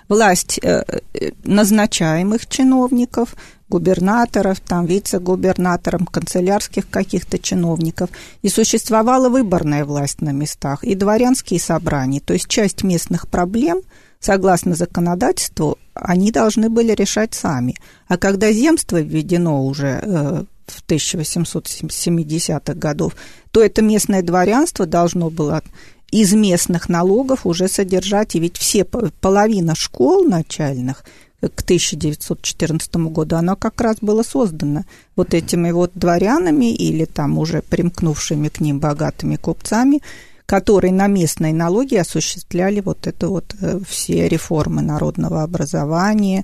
Власть 0.08 0.60
э, 0.64 0.84
э, 1.14 1.32
назначаемых 1.44 2.48
чиновников, 2.48 3.36
губернаторов, 3.70 4.60
там, 4.60 4.86
вице-губернатором, 4.86 6.06
канцелярских 6.06 6.90
каких-то 6.90 7.40
чиновников. 7.40 8.10
И 8.42 8.50
существовала 8.50 9.30
выборная 9.30 9.86
власть 9.86 10.22
на 10.22 10.32
местах, 10.32 10.84
и 10.84 10.96
дворянские 10.96 11.60
собрания. 11.60 12.20
То 12.20 12.34
есть 12.34 12.48
часть 12.48 12.84
местных 12.84 13.28
проблем, 13.28 13.82
согласно 14.20 14.76
законодательству, 14.76 15.78
они 15.94 16.32
должны 16.32 16.70
были 16.70 16.94
решать 16.94 17.34
сами. 17.34 17.76
А 18.08 18.18
когда 18.18 18.52
земство 18.52 19.02
введено 19.02 19.66
уже 19.66 20.02
э, 20.02 20.44
в 20.68 20.84
1870-х 20.88 22.74
годов, 22.74 23.16
то 23.52 23.62
это 23.62 23.82
местное 23.82 24.22
дворянство 24.22 24.86
должно 24.86 25.30
было 25.30 25.64
из 26.12 26.34
местных 26.34 26.90
налогов 26.90 27.46
уже 27.46 27.68
содержать, 27.68 28.36
и 28.36 28.40
ведь 28.40 28.58
все 28.58 28.84
половина 28.84 29.76
школ 29.76 30.24
начальных 30.24 31.04
к 31.42 31.62
1914 31.62 32.96
году, 32.96 33.38
оно 33.38 33.56
как 33.56 33.80
раз 33.80 33.98
было 34.02 34.24
создано 34.24 34.84
вот 35.16 35.34
этими 35.34 35.72
вот 35.72 35.92
дворянами 35.96 36.74
или 36.74 37.06
там 37.06 37.38
уже 37.38 37.62
примкнувшими 37.62 38.50
к 38.50 38.60
ним 38.60 38.80
богатыми 38.80 39.38
купцами, 39.38 40.02
которые 40.46 40.92
на 40.92 41.08
местные 41.08 41.54
налоги 41.54 41.96
осуществляли 41.96 42.82
вот 42.82 43.08
это 43.08 43.30
вот 43.30 43.56
э, 43.62 43.80
все 43.88 44.28
реформы 44.28 44.82
народного 44.82 45.44
образования, 45.44 46.44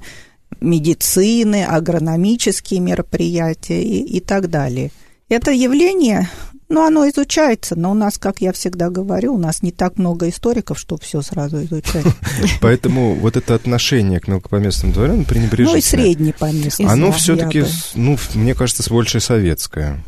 медицины, 0.61 1.65
агрономические 1.65 2.79
мероприятия 2.79 3.83
и, 3.83 4.17
и 4.17 4.19
так 4.21 4.49
далее. 4.49 4.91
Это 5.27 5.51
явление 5.51 6.29
ну, 6.67 6.85
оно 6.85 7.07
изучается, 7.09 7.75
но 7.75 7.91
у 7.91 7.93
нас, 7.93 8.17
как 8.17 8.41
я 8.41 8.51
всегда 8.51 8.89
говорю, 8.89 9.35
у 9.35 9.37
нас 9.37 9.61
не 9.61 9.71
так 9.71 9.97
много 9.97 10.29
историков, 10.29 10.79
чтобы 10.79 11.01
все 11.01 11.21
сразу 11.21 11.63
изучать. 11.63 12.05
Поэтому 12.61 13.13
вот 13.15 13.37
это 13.37 13.53
отношение 13.53 14.19
к 14.19 14.27
мелкопоместным 14.27 14.91
дворянам 14.91 15.25
пренебрежительное. 15.25 15.73
Ну, 15.73 15.77
и 15.77 15.81
среднепоместное. 15.81 16.89
Оно 16.89 17.11
все-таки, 17.11 17.65
ну, 17.93 18.17
мне 18.33 18.55
кажется, 18.55 18.87
больше 18.89 19.19
советское. 19.19 20.03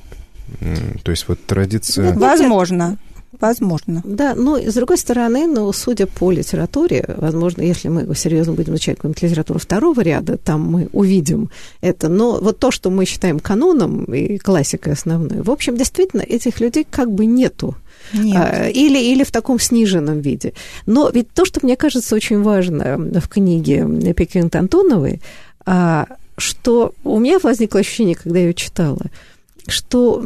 То 1.03 1.11
есть 1.11 1.27
вот 1.27 1.45
традиция... 1.45 2.13
Возможно. 2.13 2.97
Возможно. 3.39 4.01
Да, 4.05 4.35
но 4.35 4.57
с 4.57 4.73
другой 4.73 4.97
стороны, 4.97 5.47
ну, 5.47 5.71
судя 5.73 6.07
по 6.07 6.31
литературе, 6.31 7.05
возможно, 7.17 7.61
если 7.61 7.89
мы 7.89 8.15
серьезно 8.15 8.53
будем 8.53 8.73
изучать 8.73 8.95
какую-нибудь 8.97 9.21
литературу 9.21 9.59
второго 9.59 10.01
ряда, 10.01 10.37
там 10.37 10.61
мы 10.61 10.89
увидим 10.93 11.49
это. 11.81 12.07
Но 12.07 12.39
вот 12.39 12.59
то, 12.59 12.71
что 12.71 12.89
мы 12.89 13.05
считаем 13.05 13.39
каноном 13.39 14.05
и 14.05 14.37
классикой 14.37 14.93
основной, 14.93 15.41
в 15.41 15.51
общем, 15.51 15.75
действительно, 15.75 16.21
этих 16.21 16.59
людей 16.59 16.87
как 16.89 17.11
бы 17.11 17.25
нету. 17.25 17.75
Нет. 18.13 18.37
А, 18.37 18.69
или, 18.69 18.97
или 18.97 19.23
в 19.23 19.31
таком 19.31 19.59
сниженном 19.59 20.19
виде. 20.21 20.53
Но 20.85 21.09
ведь 21.09 21.31
то, 21.31 21.45
что 21.45 21.59
мне 21.63 21.75
кажется 21.75 22.15
очень 22.15 22.41
важно 22.41 22.97
в 22.97 23.27
книге 23.27 24.13
Пекин 24.13 24.49
Антоновой, 24.53 25.21
а, 25.65 26.07
что 26.37 26.93
у 27.03 27.19
меня 27.19 27.39
возникло 27.39 27.81
ощущение, 27.81 28.15
когда 28.15 28.39
я 28.39 28.45
ее 28.45 28.53
читала, 28.53 29.01
что 29.67 30.21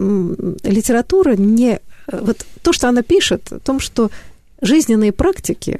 литература 0.64 1.36
не 1.36 1.80
вот 2.12 2.46
то, 2.62 2.74
что 2.74 2.90
она 2.90 3.02
пишет, 3.02 3.52
о 3.52 3.60
том, 3.60 3.80
что 3.80 4.12
жизненные 4.62 5.12
практики 5.12 5.80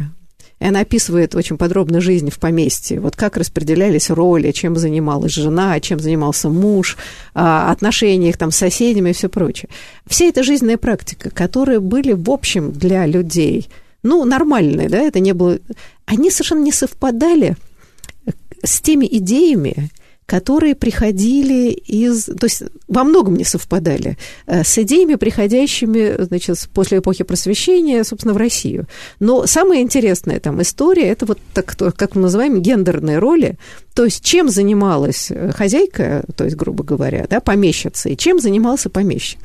и 0.62 0.66
она 0.66 0.82
описывает 0.82 1.34
очень 1.34 1.58
подробно 1.58 2.02
жизнь 2.02 2.30
в 2.30 2.38
поместье, 2.38 3.00
вот 3.00 3.16
как 3.16 3.36
распределялись 3.36 4.12
роли, 4.12 4.52
чем 4.52 4.76
занималась 4.76 5.32
жена, 5.32 5.80
чем 5.80 6.00
занимался 6.00 6.50
муж, 6.50 6.98
а, 7.34 7.72
отношения 7.72 8.30
их 8.30 8.38
там 8.38 8.52
с 8.52 8.58
соседями 8.58 9.10
и 9.10 9.14
все 9.14 9.28
прочее. 9.28 9.70
Вся 10.06 10.26
эта 10.26 10.44
жизненная 10.44 10.78
практика, 10.78 11.32
которые 11.32 11.80
были, 11.80 12.14
в 12.14 12.30
общем, 12.30 12.72
для 12.72 13.08
людей, 13.08 13.70
ну, 14.04 14.24
нормальные, 14.24 14.88
да, 14.88 15.00
это 15.00 15.20
не 15.20 15.34
было... 15.34 15.58
Они 16.06 16.30
совершенно 16.30 16.62
не 16.62 16.72
совпадали 16.72 17.58
с 18.64 18.82
теми 18.82 19.08
идеями, 19.10 19.90
которые 20.32 20.76
приходили 20.76 21.72
из... 21.72 22.24
То 22.24 22.46
есть 22.46 22.64
во 22.88 23.04
многом 23.04 23.36
не 23.36 23.44
совпадали 23.44 24.18
э, 24.48 24.64
с 24.64 24.78
идеями, 24.78 25.16
приходящими 25.16 26.24
значит, 26.24 26.70
после 26.74 27.00
эпохи 27.00 27.26
просвещения, 27.26 28.06
собственно, 28.06 28.34
в 28.34 28.38
Россию. 28.38 28.88
Но 29.20 29.46
самая 29.46 29.82
интересная 29.82 30.40
там 30.40 30.62
история– 30.62 31.08
это 31.10 31.26
вот 31.26 31.38
так, 31.54 31.76
как 31.76 32.16
мы 32.16 32.22
называем 32.22 32.62
гендерные 32.62 33.20
роли, 33.20 33.58
то 33.94 34.06
есть 34.06 34.24
чем 34.24 34.48
занималась 34.48 35.32
э, 35.32 35.52
хозяйка, 35.52 36.24
то 36.38 36.46
есть, 36.46 36.56
грубо 36.56 36.86
говоря, 36.86 37.28
да, 37.30 37.42
помещица, 37.42 38.08
и 38.08 38.16
чем 38.16 38.40
занимался 38.40 38.90
помещик. 38.90 39.40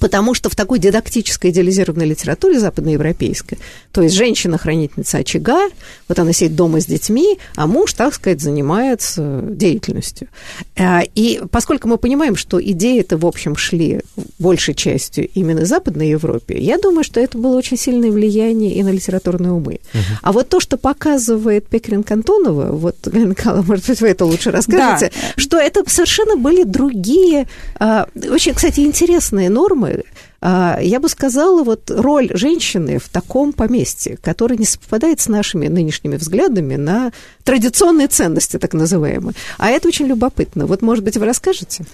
Потому 0.00 0.34
что 0.34 0.50
в 0.50 0.54
такой 0.54 0.78
дидактической 0.78 1.50
идеализированной 1.50 2.06
литературе 2.06 2.58
западноевропейской, 2.58 3.58
то 3.92 4.02
есть 4.02 4.14
женщина-хранительница 4.14 5.18
очага, 5.18 5.68
вот 6.08 6.18
она 6.18 6.32
сидит 6.32 6.56
дома 6.56 6.80
с 6.80 6.86
детьми, 6.86 7.38
а 7.54 7.66
муж, 7.66 7.92
так 7.92 8.14
сказать, 8.14 8.40
занимается 8.40 9.42
деятельностью. 9.42 10.28
А, 10.76 11.02
и 11.14 11.40
поскольку 11.50 11.88
мы 11.88 11.98
понимаем, 11.98 12.36
что 12.36 12.62
идеи-то, 12.62 13.16
в 13.16 13.26
общем, 13.26 13.56
шли 13.56 14.00
большей 14.38 14.74
частью 14.74 15.28
именно 15.34 15.60
из 15.60 15.68
Западной 15.68 16.10
Европе, 16.10 16.58
я 16.58 16.78
думаю, 16.78 17.04
что 17.04 17.20
это 17.20 17.38
было 17.38 17.56
очень 17.56 17.76
сильное 17.76 18.10
влияние 18.10 18.74
и 18.74 18.82
на 18.82 18.90
литературные 18.90 19.52
умы. 19.52 19.80
Угу. 19.94 20.02
А 20.22 20.32
вот 20.32 20.48
то, 20.48 20.60
что 20.60 20.76
показывает 20.76 21.66
Пекрин 21.66 22.02
Кантонова, 22.02 22.72
вот, 22.72 22.96
Галина 23.04 23.30
Николаевна, 23.30 23.66
может 23.66 23.86
быть, 23.86 24.00
вы 24.00 24.08
это 24.08 24.24
лучше 24.24 24.50
расскажете, 24.50 25.12
да. 25.14 25.42
что 25.42 25.58
это 25.58 25.82
совершенно 25.88 26.36
были 26.36 26.64
другие, 26.64 27.46
а, 27.78 28.08
очень, 28.30 28.54
кстати, 28.54 28.80
интересные 28.80 29.50
нормы, 29.50 29.85
проблемы, 29.86 30.04
а, 30.40 30.78
я 30.80 31.00
бы 31.00 31.08
сказала, 31.08 31.64
вот 31.64 31.90
роль 31.90 32.30
женщины 32.34 32.98
в 32.98 33.08
таком 33.08 33.52
поместье, 33.52 34.16
которое 34.16 34.56
не 34.56 34.64
совпадает 34.64 35.20
с 35.20 35.28
нашими 35.28 35.68
нынешними 35.68 36.16
взглядами 36.16 36.76
на 36.76 37.12
традиционные 37.44 38.08
ценности, 38.08 38.58
так 38.58 38.74
называемые. 38.74 39.34
А 39.58 39.70
это 39.70 39.88
очень 39.88 40.06
любопытно. 40.06 40.66
Вот, 40.66 40.82
может 40.82 41.04
быть, 41.04 41.16
вы 41.16 41.26
расскажете? 41.26 41.84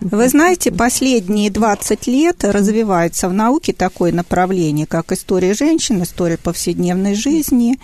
Вы 0.00 0.28
знаете, 0.28 0.70
последние 0.70 1.50
20 1.50 2.06
лет 2.06 2.44
развивается 2.44 3.28
в 3.28 3.32
науке 3.32 3.72
такое 3.72 4.12
направление, 4.12 4.86
как 4.86 5.10
история 5.12 5.54
женщин, 5.54 6.02
история 6.02 6.36
повседневной 6.36 7.14
жизни. 7.14 7.78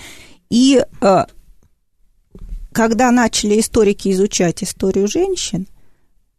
И 0.50 0.84
э, 1.00 1.24
когда 2.72 3.10
начали 3.10 3.58
историки 3.58 4.12
изучать 4.12 4.62
историю 4.62 5.08
женщин, 5.08 5.66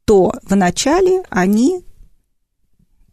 то 0.05 0.33
вначале 0.43 1.23
они 1.29 1.83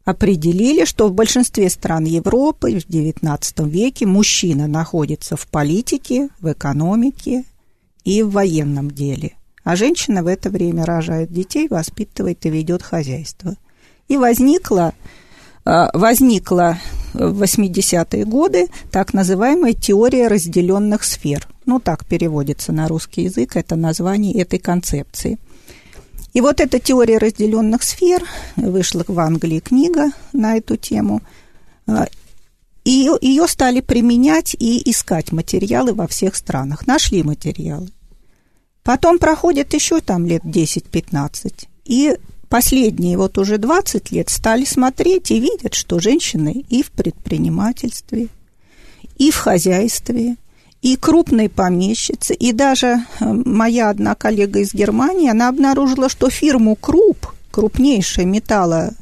определили, 0.04 0.84
что 0.84 1.08
в 1.08 1.12
большинстве 1.12 1.68
стран 1.70 2.04
Европы 2.04 2.80
в 2.80 2.88
XIX 2.88 3.68
веке 3.68 4.06
мужчина 4.06 4.66
находится 4.66 5.36
в 5.36 5.46
политике, 5.46 6.28
в 6.40 6.52
экономике 6.52 7.44
и 8.04 8.22
в 8.22 8.30
военном 8.30 8.90
деле, 8.90 9.36
а 9.62 9.76
женщина 9.76 10.22
в 10.22 10.26
это 10.26 10.50
время 10.50 10.84
рожает 10.84 11.32
детей, 11.32 11.68
воспитывает 11.68 12.44
и 12.46 12.50
ведет 12.50 12.82
хозяйство. 12.82 13.56
И 14.08 14.16
возникла, 14.16 14.94
а, 15.64 15.90
возникла 15.96 16.78
в 17.12 17.42
80-е 17.42 18.24
годы 18.24 18.66
так 18.90 19.12
называемая 19.14 19.74
теория 19.74 20.28
разделенных 20.28 21.04
сфер. 21.04 21.46
Ну, 21.66 21.78
так 21.78 22.06
переводится 22.06 22.72
на 22.72 22.88
русский 22.88 23.22
язык, 23.22 23.56
это 23.56 23.76
название 23.76 24.40
этой 24.40 24.58
концепции– 24.58 25.38
и 26.32 26.40
вот 26.40 26.60
эта 26.60 26.78
теория 26.78 27.18
разделенных 27.18 27.82
сфер, 27.82 28.24
вышла 28.56 29.04
в 29.06 29.18
Англии 29.18 29.60
книга 29.60 30.10
на 30.32 30.56
эту 30.56 30.76
тему, 30.76 31.22
а, 31.86 32.06
и 32.84 33.08
ее 33.20 33.46
стали 33.48 33.80
применять 33.80 34.54
и 34.58 34.90
искать 34.90 35.32
материалы 35.32 35.92
во 35.92 36.06
всех 36.06 36.36
странах. 36.36 36.86
Нашли 36.86 37.22
материалы. 37.22 37.88
Потом 38.82 39.18
проходит 39.18 39.74
еще 39.74 40.00
там 40.00 40.24
лет 40.24 40.42
10-15. 40.44 41.66
И 41.84 42.16
последние 42.48 43.18
вот 43.18 43.36
уже 43.36 43.58
20 43.58 44.12
лет 44.12 44.30
стали 44.30 44.64
смотреть 44.64 45.30
и 45.30 45.40
видят, 45.40 45.74
что 45.74 45.98
женщины 45.98 46.64
и 46.68 46.82
в 46.82 46.90
предпринимательстве, 46.90 48.28
и 49.18 49.30
в 49.30 49.36
хозяйстве– 49.36 50.36
и 50.82 50.96
крупные 50.96 51.48
помещицы, 51.48 52.34
и 52.34 52.52
даже 52.52 52.86
э, 53.20 53.24
моя 53.24 53.90
одна 53.90 54.14
коллега 54.14 54.60
из 54.60 54.72
Германии, 54.72 55.30
она 55.30 55.48
обнаружила, 55.48 56.08
что 56.08 56.30
фирму 56.30 56.74
Круп, 56.74 57.26
крупнейшая 57.50 58.24
металло, 58.24 58.94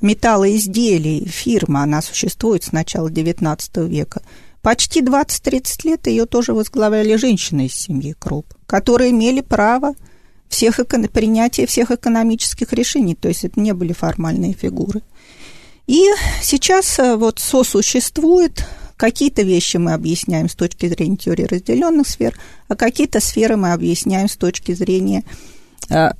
металлоизделий 0.00 1.26
фирма, 1.26 1.82
она 1.82 2.00
существует 2.00 2.62
с 2.62 2.72
начала 2.72 3.08
XIX 3.08 3.88
века, 3.88 4.22
почти 4.62 5.00
20-30 5.00 5.80
лет 5.84 6.06
ее 6.06 6.26
тоже 6.26 6.52
возглавляли 6.52 7.16
женщины 7.16 7.66
из 7.66 7.74
семьи 7.74 8.14
Круп, 8.16 8.46
которые 8.66 9.10
имели 9.10 9.40
право 9.40 9.94
всех, 10.48 10.78
принятия 11.12 11.66
всех 11.66 11.90
экономических 11.90 12.72
решений, 12.72 13.16
то 13.16 13.26
есть 13.28 13.44
это 13.44 13.58
не 13.58 13.72
были 13.72 13.92
формальные 13.92 14.52
фигуры. 14.52 15.02
И 15.88 16.08
сейчас 16.40 16.98
э, 16.98 17.16
вот 17.16 17.40
сосуществует 17.40 18.64
Какие-то 19.04 19.42
вещи 19.42 19.76
мы 19.76 19.92
объясняем 19.92 20.48
с 20.48 20.54
точки 20.54 20.88
зрения 20.88 21.18
теории 21.18 21.44
разделенных 21.44 22.08
сфер, 22.08 22.34
а 22.68 22.74
какие-то 22.74 23.20
сферы 23.20 23.54
мы 23.54 23.74
объясняем 23.74 24.30
с 24.30 24.36
точки 24.36 24.72
зрения 24.72 25.24
э, 25.90 26.12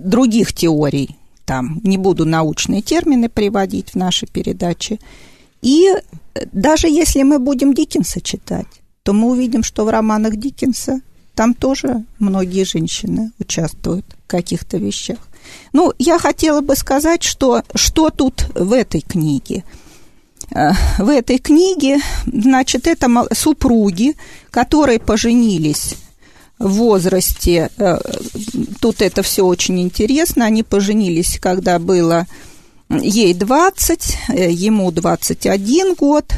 других 0.00 0.52
теорий. 0.52 1.16
Там 1.44 1.80
не 1.84 1.98
буду 1.98 2.24
научные 2.24 2.82
термины 2.82 3.28
приводить 3.28 3.90
в 3.90 3.94
нашей 3.94 4.26
передаче. 4.26 4.98
И 5.62 5.86
даже 6.50 6.88
если 6.88 7.22
мы 7.22 7.38
будем 7.38 7.74
Диккенса 7.74 8.20
читать, 8.20 8.66
то 9.04 9.12
мы 9.12 9.30
увидим, 9.30 9.62
что 9.62 9.84
в 9.84 9.88
романах 9.88 10.34
Диккенса 10.34 11.00
там 11.36 11.54
тоже 11.54 12.04
многие 12.18 12.64
женщины 12.64 13.30
участвуют 13.38 14.04
в 14.24 14.26
каких-то 14.26 14.78
вещах. 14.78 15.18
Ну, 15.72 15.92
я 16.00 16.18
хотела 16.18 16.60
бы 16.60 16.74
сказать, 16.74 17.22
что, 17.22 17.62
что 17.76 18.10
тут 18.10 18.48
в 18.56 18.72
этой 18.72 19.00
книге– 19.00 19.62
Э, 19.74 19.85
в 20.50 21.08
этой 21.08 21.38
книге, 21.38 21.98
значит, 22.26 22.86
это 22.86 23.08
супруги, 23.34 24.14
которые 24.50 24.98
поженились 24.98 25.96
в 26.58 26.68
возрасте, 26.68 27.70
э, 27.76 27.98
тут 28.80 29.02
это 29.02 29.22
все 29.22 29.44
очень 29.44 29.80
интересно, 29.80 30.46
они 30.46 30.62
поженились, 30.62 31.38
когда 31.40 31.78
было 31.78 32.26
ей 32.88 33.34
20, 33.34 34.18
э, 34.28 34.50
ему 34.50 34.90
21 34.90 35.94
год, 35.94 36.32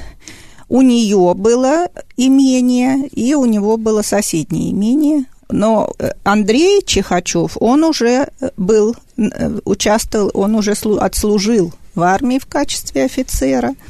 у 0.68 0.82
нее 0.82 1.34
было 1.34 1.88
имение, 2.16 3.06
и 3.08 3.34
у 3.34 3.44
него 3.44 3.76
было 3.76 4.02
соседнее 4.02 4.72
имение, 4.72 5.24
но 5.50 5.92
Андрей 6.24 6.82
Чехачев, 6.84 7.56
он 7.58 7.84
уже 7.84 8.28
был, 8.56 8.94
участвовал, 9.64 10.30
он 10.34 10.54
уже 10.56 10.72
отслужил 10.72 11.72
в 11.94 12.02
армии 12.02 12.38
в 12.38 12.46
качестве 12.46 13.04
офицера– 13.04 13.74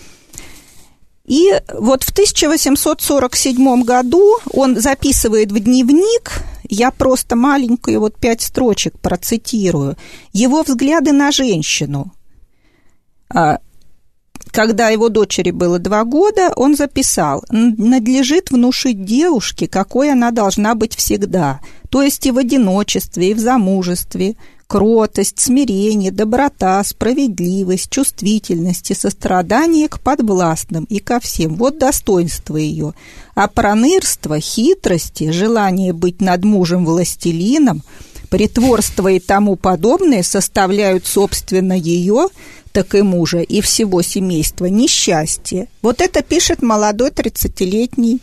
и 1.29 1.61
вот 1.75 2.05
в 2.05 2.11
1847 2.11 3.83
году 3.83 4.39
он 4.51 4.81
записывает 4.81 5.53
в 5.53 5.61
дневник, 5.61 6.33
я 6.71 6.91
просто 6.91 7.37
маленькую 7.37 8.01
вот 8.01 8.19
пять 8.19 8.41
строчек 8.41 8.99
процитирую, 8.99 9.97
его 10.33 10.63
взгляды 10.63 11.13
на 11.13 11.31
женщину. 11.31 12.15
А, 13.29 13.59
когда 14.53 14.89
его 14.89 15.11
дочери 15.11 15.51
было 15.51 15.79
два 15.79 16.05
года, 16.05 16.51
он 16.57 16.77
записал, 16.77 17.45
надлежит 17.51 18.51
внушить 18.51 19.05
девушке, 19.05 19.69
какой 19.69 20.11
она 20.11 20.31
должна 20.31 20.75
быть 20.75 20.97
всегда, 20.97 21.61
то 21.91 22.01
есть 22.03 22.25
и 22.25 22.31
в 22.31 22.39
одиночестве, 22.39 23.33
и 23.33 23.35
в 23.35 23.39
замужестве, 23.39 24.37
кротость, 24.69 25.41
смирение, 25.41 26.13
доброта, 26.13 26.85
справедливость, 26.85 27.91
чувствительность 27.91 28.91
и 28.91 28.95
сострадание 28.95 29.89
к 29.89 29.99
подвластным 29.99 30.85
и 30.85 31.01
ко 31.01 31.19
всем. 31.19 31.57
Вот 31.57 31.79
достоинство 31.79 32.57
ее. 32.57 32.93
А 33.35 33.49
пронырство, 33.49 34.39
хитрости, 34.39 35.31
желание 35.31 35.93
быть 35.93 36.21
над 36.21 36.45
мужем 36.45 36.85
властелином, 36.85 37.83
притворство 38.29 39.09
и 39.09 39.19
тому 39.19 39.57
подобное 39.57 40.23
составляют, 40.23 41.07
собственно, 41.07 41.73
ее, 41.73 42.29
так 42.73 42.95
и 42.95 43.01
мужа, 43.01 43.39
и 43.39 43.63
всего 43.63 44.03
семейства 44.03 44.67
несчастье. 44.67 45.69
Вот 45.81 46.03
это 46.03 46.23
пишет 46.23 46.61
молодой 46.61 47.09
30-летний 47.09 48.21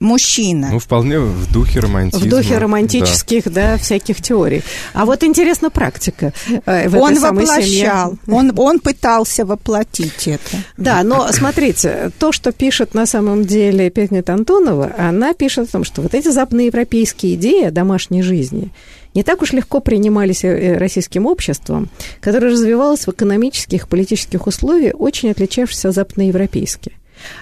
мужчина. 0.00 0.70
Ну, 0.72 0.78
вполне 0.78 1.18
в 1.20 1.52
духе 1.52 1.80
романтизма. 1.80 2.26
В 2.26 2.28
духе 2.28 2.58
романтических, 2.58 3.44
да, 3.44 3.72
да 3.72 3.76
всяких 3.76 4.20
теорий. 4.20 4.62
А 4.94 5.04
вот 5.04 5.22
интересна 5.22 5.70
практика 5.70 6.32
э, 6.66 6.88
в 6.88 6.96
Он 6.96 7.18
воплощал, 7.18 8.16
он, 8.26 8.52
он 8.56 8.80
пытался 8.80 9.44
воплотить 9.44 10.26
это. 10.26 10.56
Да, 10.76 11.02
но 11.02 11.30
смотрите, 11.32 12.10
то, 12.18 12.32
что 12.32 12.52
пишет 12.52 12.94
на 12.94 13.06
самом 13.06 13.44
деле 13.44 13.90
Петнет 13.90 14.30
Антонова, 14.30 14.92
она 14.98 15.34
пишет 15.34 15.68
о 15.68 15.72
том, 15.72 15.84
что 15.84 16.00
вот 16.02 16.14
эти 16.14 16.28
западноевропейские 16.28 17.34
идеи 17.34 17.64
о 17.64 17.70
домашней 17.70 18.22
жизни 18.22 18.70
не 19.14 19.22
так 19.22 19.42
уж 19.42 19.52
легко 19.52 19.80
принимались 19.80 20.44
э, 20.44 20.78
российским 20.78 21.26
обществом, 21.26 21.90
которое 22.20 22.52
развивалось 22.52 23.06
в 23.06 23.10
экономических 23.10 23.84
и 23.84 23.88
политических 23.88 24.46
условиях, 24.46 24.94
очень 24.98 25.30
отличавшихся 25.30 25.88
от 25.90 25.94
западноевропейских. 25.94 26.92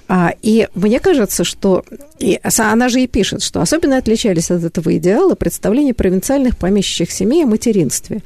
А, 0.09 0.33
и 0.43 0.69
мне 0.75 1.01
кажется, 1.01 1.45
что... 1.45 1.85
И 2.19 2.41
она 2.59 2.89
же 2.89 3.01
и 3.01 3.07
пишет, 3.07 3.43
что 3.43 3.61
особенно 3.61 3.97
отличались 3.97 4.51
от 4.51 4.65
этого 4.65 4.97
идеала 4.97 5.35
представления 5.35 5.95
провинциальных 5.95 6.57
помещичьих 6.57 7.13
семей 7.13 7.45
о 7.45 7.47
материнстве. 7.47 8.23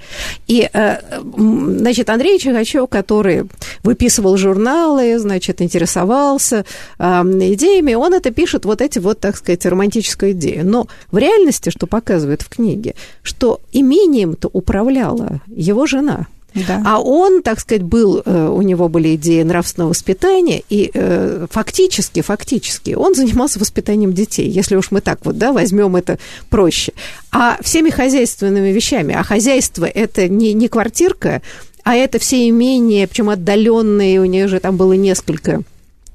И, 0.46 0.68
э, 0.72 0.96
значит, 1.22 2.08
Андрей 2.08 2.38
Чехачев, 2.38 2.88
который 2.88 3.44
выписывал 3.82 4.36
журналы, 4.36 5.18
значит, 5.18 5.60
интересовался 5.60 6.64
идеями, 6.98 7.94
он 7.94 8.14
это 8.14 8.30
пишет 8.30 8.64
вот 8.64 8.80
эти 8.80 8.98
вот, 8.98 9.20
так 9.20 9.36
сказать, 9.36 9.66
романтическую 9.66 10.32
идею. 10.32 10.66
Но 10.66 10.86
в 11.10 11.18
реальности, 11.18 11.70
что 11.70 11.86
показывает 11.86 12.42
в 12.42 12.48
книге, 12.48 12.94
что 13.22 13.60
имением-то 13.72 14.48
управляла 14.52 15.40
его 15.48 15.86
жена– 15.86 16.26
да. 16.54 16.82
А 16.84 17.00
он, 17.00 17.42
так 17.42 17.60
сказать, 17.60 17.82
был, 17.82 18.22
э, 18.24 18.48
у 18.48 18.62
него 18.62 18.88
были 18.88 19.14
идеи 19.16 19.42
нравственного 19.42 19.90
воспитания, 19.90 20.62
и 20.68 20.90
э, 20.92 21.46
фактически, 21.50 22.20
фактически 22.20 22.94
он 22.94 23.14
занимался 23.14 23.58
воспитанием 23.58 24.12
детей, 24.12 24.48
если 24.48 24.76
уж 24.76 24.90
мы 24.90 25.00
так 25.00 25.24
вот, 25.24 25.38
да, 25.38 25.52
возьмем 25.52 25.96
это 25.96 26.18
проще. 26.50 26.92
А 27.30 27.58
всеми 27.62 27.90
хозяйственными 27.90 28.68
вещами, 28.68 29.14
а 29.14 29.22
хозяйство 29.22 29.84
это 29.84 30.28
не, 30.28 30.52
не 30.52 30.68
квартирка, 30.68 31.42
а 31.84 31.94
это 31.94 32.18
все 32.18 32.48
имения, 32.48 33.06
причем 33.06 33.30
отдаленные, 33.30 34.20
у 34.20 34.24
нее 34.24 34.48
же 34.48 34.60
там 34.60 34.76
было 34.76 34.92
несколько 34.92 35.62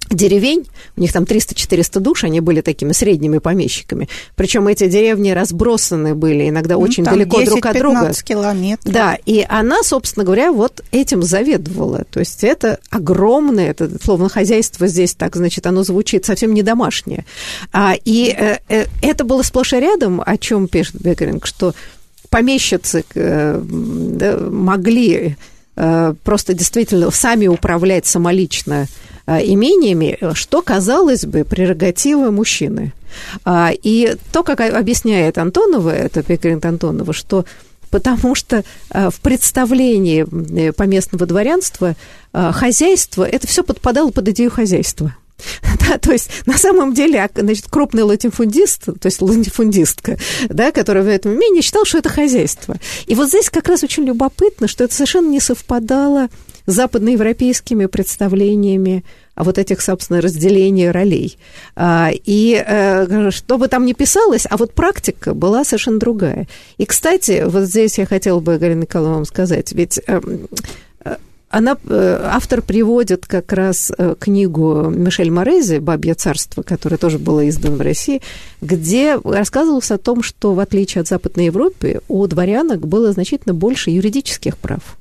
деревень, 0.09 0.67
у 0.95 1.01
них 1.01 1.11
там 1.11 1.23
300-400 1.23 1.99
душ, 1.99 2.23
они 2.23 2.39
были 2.39 2.61
такими 2.61 2.91
средними 2.91 3.39
помещиками. 3.39 4.07
Причем 4.35 4.67
эти 4.67 4.87
деревни 4.87 5.31
разбросаны 5.31 6.15
были 6.15 6.49
иногда 6.49 6.75
ну, 6.75 6.81
очень 6.81 7.03
далеко 7.03 7.43
друг 7.43 7.65
от 7.65 7.77
друга. 7.77 8.11
километров. 8.23 8.93
Да, 8.93 9.17
и 9.25 9.45
она, 9.47 9.83
собственно 9.83 10.23
говоря, 10.23 10.51
вот 10.51 10.83
этим 10.91 11.23
заведовала. 11.23 12.05
То 12.09 12.19
есть 12.19 12.43
это 12.43 12.79
огромное, 12.89 13.69
это 13.71 13.89
словно 14.03 14.29
хозяйство 14.29 14.87
здесь 14.87 15.13
так, 15.13 15.35
значит, 15.35 15.65
оно 15.67 15.83
звучит 15.83 16.25
совсем 16.25 16.53
не 16.53 16.63
домашнее. 16.63 17.25
А, 17.71 17.95
и 18.03 18.35
э, 18.37 18.57
э, 18.69 18.85
это 19.01 19.23
было 19.23 19.41
сплошь 19.43 19.73
и 19.73 19.79
рядом, 19.79 20.21
о 20.25 20.37
чем 20.37 20.67
пишет 20.67 20.95
Бекеринг, 21.01 21.45
что 21.45 21.73
помещицы 22.29 23.03
э, 23.15 23.61
могли 24.49 25.37
э, 25.75 26.13
просто 26.23 26.53
действительно 26.53 27.11
сами 27.11 27.47
управлять 27.47 28.05
самолично 28.05 28.87
имениями, 29.27 30.17
что, 30.33 30.61
казалось 30.61 31.25
бы, 31.25 31.43
прерогатива 31.43 32.31
мужчины. 32.31 32.93
А, 33.43 33.71
и 33.71 34.15
то, 34.31 34.43
как 34.43 34.61
объясняет 34.61 35.37
Антонова, 35.37 35.89
это 35.89 36.23
Пекарин 36.23 36.61
Антонова, 36.63 37.13
что 37.13 37.45
потому 37.89 38.35
что 38.35 38.63
э, 38.91 39.09
в 39.09 39.19
представлении 39.21 40.25
э, 40.59 40.73
поместного 40.73 41.25
дворянства 41.25 41.95
хозяйство, 42.33 43.23
это 43.23 43.47
все 43.47 43.63
подпадало 43.63 44.11
под 44.11 44.27
идею 44.27 44.51
хозяйства. 44.51 45.15
Да, 45.87 45.97
то 45.97 46.11
есть 46.11 46.29
на 46.45 46.57
самом 46.57 46.93
деле, 46.93 47.29
значит, 47.35 47.67
крупный 47.69 48.03
латифундист, 48.03 48.85
то 48.85 49.05
есть 49.05 49.21
латифундистка, 49.21 50.17
да, 50.49 50.71
которая 50.71 51.03
в 51.03 51.07
этом 51.07 51.33
имении 51.35 51.61
считал, 51.61 51.85
что 51.85 51.99
это 51.99 52.09
хозяйство. 52.09 52.75
И 53.05 53.15
вот 53.15 53.29
здесь 53.29 53.49
как 53.49 53.67
раз 53.67 53.83
очень 53.83 54.03
любопытно, 54.03 54.67
что 54.67 54.83
это 54.83 54.93
совершенно 54.93 55.29
не 55.29 55.39
совпадало 55.39 56.29
западноевропейскими 56.67 57.85
представлениями 57.85 59.03
о 59.35 59.43
вот 59.43 59.57
этих, 59.57 59.81
собственно, 59.81 60.21
разделении 60.21 60.87
ролей. 60.87 61.37
А, 61.75 62.11
и 62.11 62.61
э, 62.63 63.31
что 63.31 63.57
бы 63.57 63.67
там 63.69 63.85
ни 63.85 63.93
писалось, 63.93 64.45
а 64.49 64.57
вот 64.57 64.73
практика 64.73 65.33
была 65.33 65.63
совершенно 65.63 65.97
другая. 65.97 66.47
И, 66.77 66.85
кстати, 66.85 67.43
вот 67.45 67.63
здесь 67.63 67.97
я 67.97 68.05
хотела 68.05 68.39
бы, 68.41 68.57
Галина 68.57 68.81
Николаевна, 68.81 69.15
вам 69.15 69.25
сказать, 69.25 69.71
ведь 69.71 70.01
эм, 70.07 70.47
э, 71.05 71.15
она, 71.49 71.77
э, 71.87 72.21
автор 72.25 72.61
приводит 72.61 73.25
как 73.25 73.53
раз 73.53 73.89
книгу 74.19 74.89
Мишель 74.89 75.31
Морези 75.31 75.77
«Бабье 75.77 76.15
царство», 76.15 76.63
которая 76.63 76.97
тоже 76.97 77.17
была 77.17 77.47
издана 77.47 77.77
в 77.77 77.81
России, 77.81 78.21
где 78.59 79.17
рассказывалось 79.23 79.91
о 79.91 79.97
том, 79.97 80.21
что, 80.21 80.53
в 80.53 80.59
отличие 80.59 81.03
от 81.03 81.07
Западной 81.07 81.45
Европы, 81.45 82.01
у 82.09 82.27
дворянок 82.27 82.85
было 82.85 83.13
значительно 83.13 83.53
больше 83.53 83.91
юридических 83.91 84.57
прав. 84.57 84.97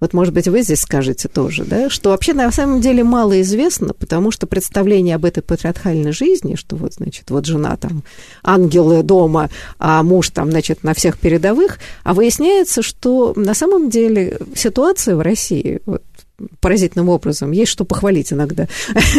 Вот, 0.00 0.12
может 0.12 0.32
быть, 0.32 0.46
вы 0.46 0.62
здесь 0.62 0.80
скажете 0.80 1.28
тоже, 1.28 1.64
да, 1.64 1.90
что 1.90 2.10
вообще 2.10 2.32
на 2.32 2.50
самом 2.52 2.80
деле 2.80 3.02
мало 3.02 3.40
известно, 3.40 3.92
потому 3.94 4.30
что 4.30 4.46
представление 4.46 5.16
об 5.16 5.24
этой 5.24 5.42
патриархальной 5.42 6.12
жизни, 6.12 6.54
что 6.54 6.76
вот, 6.76 6.94
значит, 6.94 7.30
вот 7.30 7.46
жена 7.46 7.76
там 7.76 8.04
ангелы 8.44 9.02
дома, 9.02 9.50
а 9.78 10.02
муж 10.02 10.30
там, 10.30 10.50
значит, 10.50 10.84
на 10.84 10.94
всех 10.94 11.18
передовых, 11.18 11.78
а 12.04 12.14
выясняется, 12.14 12.82
что 12.82 13.32
на 13.34 13.54
самом 13.54 13.90
деле 13.90 14.38
ситуация 14.54 15.16
в 15.16 15.20
России, 15.20 15.80
вот, 15.84 16.02
поразительным 16.60 17.08
образом, 17.08 17.52
есть 17.52 17.70
что 17.70 17.84
похвалить 17.84 18.32
иногда, 18.32 18.68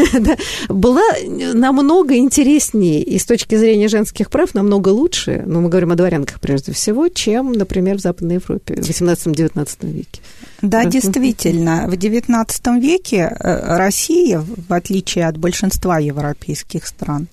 была 0.69 1.03
намного 1.27 2.15
интереснее 2.15 3.01
и 3.03 3.17
с 3.17 3.25
точки 3.25 3.55
зрения 3.55 3.87
женских 3.87 4.29
прав 4.29 4.53
намного 4.53 4.89
лучше, 4.89 5.43
ну, 5.45 5.61
мы 5.61 5.69
говорим 5.69 5.91
о 5.91 5.95
дворянках 5.95 6.39
прежде 6.39 6.71
всего, 6.71 7.07
чем, 7.09 7.53
например, 7.53 7.97
в 7.97 8.01
Западной 8.01 8.35
Европе 8.35 8.75
в 8.75 8.89
18-19 8.89 9.91
веке. 9.91 10.21
Да, 10.61 10.85
действительно, 10.85 11.87
в 11.87 11.93
XIX 11.93 12.79
веке 12.79 13.35
э, 13.39 13.77
Россия, 13.77 14.39
в 14.39 14.73
отличие 14.73 15.27
от 15.27 15.37
большинства 15.37 15.99
европейских 15.99 16.87
стран, 16.87 17.27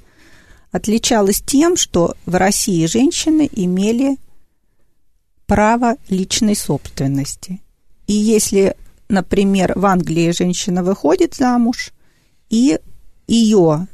отличалась 0.73 1.43
тем, 1.45 1.77
что 1.77 2.15
в 2.27 2.35
России 2.35 2.87
женщины 2.87 3.49
имели 3.51 4.17
право 5.47 5.97
личной 6.09 6.57
собственности. 6.57 7.61
И 8.07 8.13
если 8.13 8.77
например, 9.09 9.73
в 9.77 9.87
Англии 9.87 10.31
женщина 10.31 10.83
выходит 10.83 11.35
замуж, 11.35 11.93
и 12.51 12.79
ее 13.27 13.87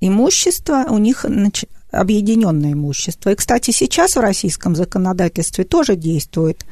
имущество, 0.00 0.86
у 0.88 0.98
них 0.98 1.24
объединенное 1.90 2.72
имущество. 2.72 3.30
И, 3.30 3.34
кстати, 3.34 3.70
сейчас 3.70 4.16
в 4.16 4.20
российском 4.20 4.74
законодательстве 4.74 5.64
тоже 5.64 5.94
действует, 5.96 6.64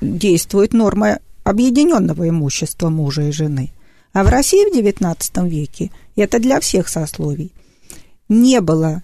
действует 0.00 0.72
норма 0.72 1.20
объединенного 1.44 2.28
имущества 2.28 2.88
мужа 2.90 3.22
и 3.22 3.32
жены. 3.32 3.70
А 4.12 4.24
в 4.24 4.28
России 4.28 4.70
в 4.70 4.74
XIX 4.74 5.48
веке, 5.48 5.90
это 6.16 6.38
для 6.38 6.60
всех 6.60 6.88
сословий, 6.88 7.52
не 8.28 8.60
было 8.60 9.02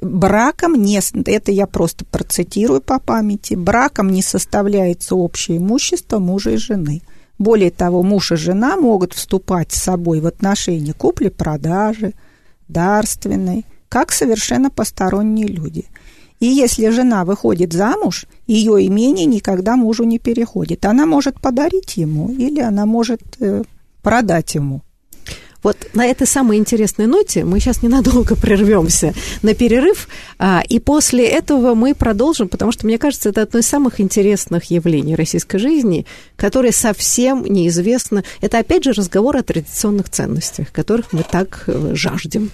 браком 0.00 0.74
не, 0.74 1.00
это 1.26 1.52
я 1.52 1.66
просто 1.66 2.04
процитирую 2.04 2.80
по 2.80 2.98
памяти, 2.98 3.54
браком 3.54 4.10
не 4.10 4.22
составляется 4.22 5.14
общее 5.14 5.58
имущество 5.58 6.18
мужа 6.18 6.50
и 6.50 6.56
жены. 6.56 7.02
Более 7.38 7.70
того, 7.70 8.02
муж 8.02 8.32
и 8.32 8.36
жена 8.36 8.76
могут 8.76 9.12
вступать 9.12 9.72
с 9.72 9.82
собой 9.82 10.20
в 10.20 10.26
отношения 10.26 10.92
купли-продажи, 10.92 12.14
дарственной, 12.66 13.64
как 13.88 14.12
совершенно 14.12 14.70
посторонние 14.70 15.46
люди. 15.46 15.86
И 16.40 16.46
если 16.46 16.88
жена 16.90 17.24
выходит 17.24 17.72
замуж, 17.72 18.26
ее 18.46 18.86
имение 18.86 19.26
никогда 19.26 19.76
мужу 19.76 20.04
не 20.04 20.18
переходит. 20.18 20.84
Она 20.84 21.06
может 21.06 21.40
подарить 21.40 21.96
ему 21.96 22.28
или 22.28 22.60
она 22.60 22.86
может 22.86 23.20
э, 23.40 23.64
продать 24.02 24.54
ему. 24.54 24.82
Вот 25.62 25.76
на 25.92 26.06
этой 26.06 26.26
самой 26.26 26.56
интересной 26.58 27.06
ноте 27.06 27.44
мы 27.44 27.58
сейчас 27.58 27.82
ненадолго 27.82 28.36
прервемся 28.36 29.12
на 29.42 29.54
перерыв, 29.54 30.08
а, 30.38 30.62
и 30.68 30.78
после 30.78 31.26
этого 31.26 31.74
мы 31.74 31.94
продолжим, 31.94 32.48
потому 32.48 32.70
что, 32.70 32.86
мне 32.86 32.96
кажется, 32.98 33.30
это 33.30 33.42
одно 33.42 33.58
из 33.58 33.66
самых 33.66 34.00
интересных 34.00 34.64
явлений 34.70 35.16
российской 35.16 35.58
жизни, 35.58 36.06
которое 36.36 36.72
совсем 36.72 37.44
неизвестно. 37.44 38.22
Это, 38.40 38.58
опять 38.58 38.84
же, 38.84 38.92
разговор 38.92 39.36
о 39.36 39.42
традиционных 39.42 40.08
ценностях, 40.08 40.70
которых 40.70 41.12
мы 41.12 41.24
так 41.28 41.64
э, 41.66 41.90
жаждем. 41.94 42.50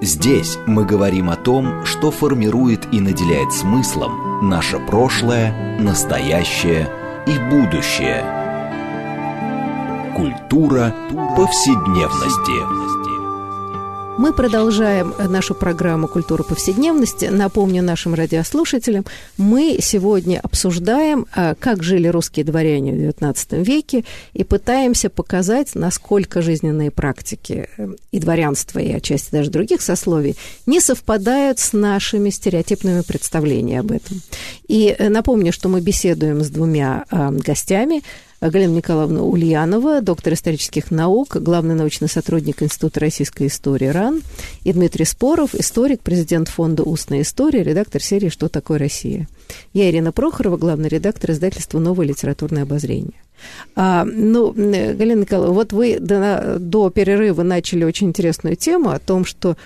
Здесь 0.00 0.58
мы 0.66 0.84
говорим 0.84 1.28
о 1.28 1.36
том, 1.36 1.84
что 1.84 2.10
формирует 2.10 2.86
и 2.92 3.00
наделяет 3.00 3.52
смыслом 3.52 4.48
наше 4.48 4.78
прошлое, 4.78 5.78
настоящее 5.80 6.88
и 7.28 7.38
будущее. 7.50 8.24
Культура 10.16 10.94
повседневности. 11.36 13.07
Мы 14.18 14.32
продолжаем 14.32 15.14
нашу 15.28 15.54
программу 15.54 16.08
«Культура 16.08 16.42
повседневности». 16.42 17.26
Напомню 17.26 17.84
нашим 17.84 18.14
радиослушателям, 18.14 19.04
мы 19.36 19.78
сегодня 19.80 20.40
обсуждаем, 20.40 21.26
а, 21.32 21.54
как 21.54 21.84
жили 21.84 22.08
русские 22.08 22.44
дворяне 22.44 22.90
в 22.90 22.96
XIX 22.96 23.62
веке 23.62 24.04
и 24.32 24.42
пытаемся 24.42 25.08
показать, 25.08 25.76
насколько 25.76 26.42
жизненные 26.42 26.90
практики 26.90 27.68
э, 27.76 27.94
и 28.10 28.18
дворянства, 28.18 28.80
и 28.80 28.90
отчасти 28.90 29.30
даже 29.30 29.52
других 29.52 29.80
сословий 29.82 30.34
не 30.66 30.80
совпадают 30.80 31.60
с 31.60 31.72
нашими 31.72 32.30
стереотипными 32.30 33.02
представлениями 33.02 33.78
об 33.78 33.92
этом. 33.92 34.20
И 34.66 34.96
э, 34.98 35.10
напомню, 35.10 35.52
что 35.52 35.68
мы 35.68 35.80
беседуем 35.80 36.42
с 36.42 36.50
двумя 36.50 37.04
а, 37.08 37.30
гостями– 37.30 38.02
Галина 38.40 38.76
Николаевна 38.76 39.22
Ульянова, 39.22 40.00
доктор 40.00 40.34
исторических 40.34 40.92
наук, 40.92 41.36
главный 41.36 41.74
научный 41.74 42.08
сотрудник 42.08 42.62
Института 42.62 43.00
российской 43.00 43.48
истории 43.48 43.88
РАН, 43.88 44.22
и 44.62 44.72
Дмитрий 44.72 45.04
Споров, 45.04 45.56
историк, 45.56 46.00
президент 46.00 46.48
фонда 46.48 46.84
«Устная 46.84 47.22
история», 47.22 47.64
редактор 47.64 48.00
серии 48.00 48.28
«Что 48.28 48.48
такое 48.48 48.78
Россия». 48.78 49.26
Я 49.72 49.90
Ирина 49.90 50.12
Прохорова, 50.12 50.56
главный 50.56 50.88
редактор 50.88 51.32
издательства 51.32 51.80
«Новое 51.80 52.06
литературное 52.06 52.62
обозрение». 52.62 53.20
А, 53.74 54.04
ну, 54.04 54.52
Галина 54.52 55.20
Николаевна, 55.20 55.54
вот 55.54 55.72
вы 55.72 55.98
до, 55.98 56.58
до 56.60 56.90
перерыва 56.90 57.42
начали 57.42 57.82
очень 57.82 58.08
интересную 58.08 58.54
тему 58.54 58.90
о 58.90 59.00
том, 59.00 59.24
что 59.24 59.56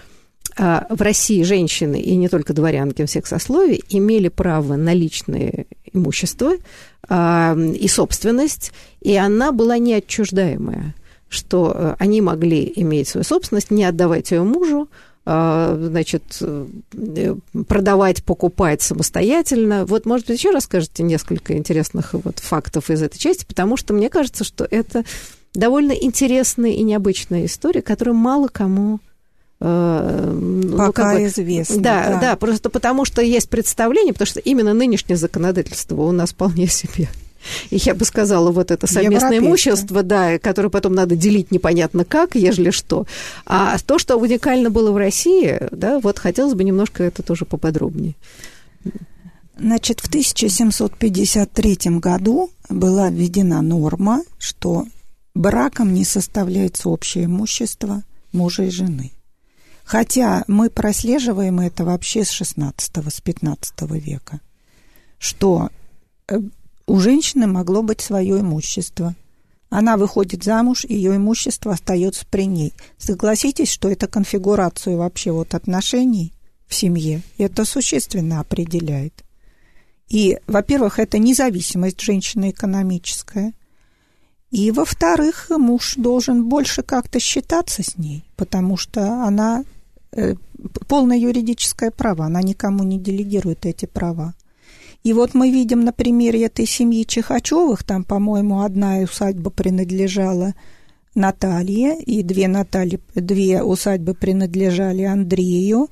а, 0.57 0.87
в 0.89 1.03
России 1.03 1.43
женщины, 1.43 2.01
и 2.01 2.17
не 2.17 2.29
только 2.29 2.55
дворянки 2.55 3.05
всех 3.05 3.27
сословий, 3.27 3.83
имели 3.91 4.29
право 4.29 4.77
на 4.77 4.95
личное 4.95 5.67
имущество 5.93 6.53
а, 7.09 7.57
и 7.57 7.89
собственность, 7.89 8.73
и 9.01 9.17
она 9.17 9.53
была 9.53 9.79
неотчуждаемая, 9.79 10.95
что 11.29 11.73
э, 11.75 11.95
они 11.99 12.21
могли 12.21 12.71
иметь 12.77 13.09
свою 13.09 13.25
собственность, 13.25 13.71
не 13.71 13.85
отдавать 13.85 14.31
ее 14.31 14.43
мужу, 14.43 14.89
а, 15.25 15.77
значит, 15.81 16.23
э, 16.41 17.37
продавать, 17.69 18.25
покупать 18.25 18.83
самостоятельно. 18.83 19.87
Вот, 19.87 20.05
может 20.05 20.27
быть, 20.27 20.39
еще 20.39 20.51
расскажете 20.51 21.03
несколько 21.03 21.57
интересных 21.57 22.13
вот 22.15 22.39
фактов 22.39 22.91
из 22.91 23.03
этой 23.03 23.19
части, 23.19 23.45
потому 23.45 23.77
что 23.77 23.95
мне 23.95 24.09
кажется, 24.09 24.45
что 24.45 24.67
это 24.71 25.05
довольно 25.55 25.93
интересная 25.93 26.73
и 26.73 26.83
необычная 26.83 27.47
история, 27.47 27.83
которая 27.83 28.15
мало 28.15 28.49
кому 28.49 29.01
Э, 29.01 29.12
Пока 29.63 30.33
ну, 30.33 30.93
как 30.93 31.15
бы, 31.15 31.27
известно. 31.27 31.81
Да, 31.81 32.09
да, 32.09 32.21
да, 32.21 32.37
просто 32.37 32.69
потому 32.69 33.05
что 33.05 33.23
есть 33.23 33.49
представление, 33.49 34.13
потому 34.13 34.27
что 34.27 34.41
именно 34.41 34.75
нынешнее 34.75 35.17
законодательство 35.17 36.03
у 36.03 36.11
нас 36.11 36.33
вполне 36.33 36.67
себе 36.67 37.09
и 37.71 37.77
я 37.77 37.95
бы 37.95 38.05
сказала, 38.05 38.51
вот 38.51 38.71
это 38.71 38.87
совместное 38.87 39.39
имущество, 39.39 40.03
да, 40.03 40.39
которое 40.39 40.69
потом 40.69 40.95
надо 40.95 41.17
делить 41.17 41.51
непонятно 41.51 42.05
как, 42.05 42.35
ежели 42.35 42.71
что. 42.71 43.07
А 43.47 43.77
то, 43.79 43.99
что 43.99 44.17
уникально 44.17 44.71
было 44.71 44.93
в 44.93 44.97
России, 44.97 45.61
да, 45.71 45.99
вот 46.01 46.19
хотелось 46.19 46.55
бы 46.55 46.65
немножко 46.65 47.03
это 47.03 47.23
тоже 47.23 47.45
поподробнее. 47.45 48.15
Значит, 49.59 50.01
в 50.01 50.09
1753 50.09 51.79
году 51.99 52.51
была 52.69 53.11
введена 53.11 53.63
норма, 53.63 54.23
что 54.39 54.87
браком 55.35 55.95
не 55.95 56.05
составляется 56.05 56.89
общее 56.89 57.27
имущество 57.27 58.03
мужа 58.33 58.65
и 58.65 58.71
жены. 58.71 59.13
Хотя 59.85 60.45
мы 60.47 60.71
прослеживаем 60.71 61.61
это 61.61 61.85
вообще 61.85 62.25
с 62.25 62.31
16 62.31 63.13
с 63.13 63.21
15 63.21 63.83
века, 63.93 64.41
что 65.19 65.71
э, 66.29 66.39
у 66.87 66.99
женщины 67.01 67.47
могло 67.47 67.83
быть 67.83 68.01
свое 68.01 68.41
имущество. 68.41 69.15
Она 69.71 69.97
выходит 69.97 70.45
замуж, 70.45 70.85
ее 70.85 71.17
имущество 71.17 71.73
остается 71.73 72.27
при 72.27 72.47
ней. 72.47 72.73
Согласитесь, 72.99 73.71
что 73.71 73.89
это 73.89 74.07
конфигурацию 74.07 74.99
вообще 74.99 75.33
вот 75.33 75.55
отношений 75.55 76.33
в 76.67 76.75
семье, 76.75 77.23
это 77.39 77.65
существенно 77.65 78.41
определяет. 78.41 79.25
И, 80.09 80.39
во-первых, 80.47 80.99
это 80.99 81.19
независимость 81.19 82.01
женщины 82.01 82.51
экономическая. 82.51 83.55
И, 84.53 84.71
во-вторых, 84.71 85.47
муж 85.49 85.95
должен 85.97 86.45
больше 86.45 86.83
как-то 86.83 87.19
считаться 87.19 87.83
с 87.83 87.97
ней, 87.97 88.23
потому 88.37 88.77
что 88.77 89.25
она 89.25 89.65
э, 90.13 90.35
полное 90.87 91.17
юридическое 91.17 91.91
право, 91.91 92.27
она 92.27 92.43
никому 92.43 92.85
не 92.85 92.99
делегирует 92.99 93.65
эти 93.65 93.87
права. 93.87 94.35
И 95.05 95.15
вот 95.15 95.33
мы 95.33 95.51
видим 95.51 95.81
на 95.81 95.93
примере 95.93 96.45
этой 96.45 96.67
семьи 96.67 97.05
Чихачевых, 97.07 97.83
там, 97.83 98.05
по-моему, 98.05 98.61
одна 98.61 98.99
усадьба 98.99 99.51
принадлежала 99.51 100.55
Наталье, 101.15 101.99
и 102.03 102.23
две, 102.23 102.47
Натальи, 102.47 103.01
две 103.15 103.63
усадьбы 103.63 104.13
принадлежали 104.13 105.03
Андрею, 105.03 105.89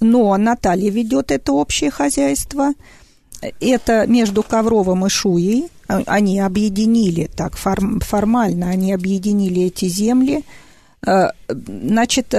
но 0.00 0.34
Наталья 0.38 0.90
ведет 0.90 1.30
это 1.30 1.52
общее 1.52 1.90
хозяйство, 1.90 2.72
это 3.60 4.06
между 4.06 4.42
Ковровым 4.42 5.06
и 5.06 5.08
Шуей, 5.08 5.68
а, 5.88 6.02
они 6.06 6.40
объединили, 6.40 7.30
так 7.34 7.56
форм, 7.56 8.00
формально 8.00 8.68
они 8.68 8.92
объединили 8.92 9.62
эти 9.62 9.86
земли, 9.86 10.44
э, 11.06 11.28
значит, 11.48 12.34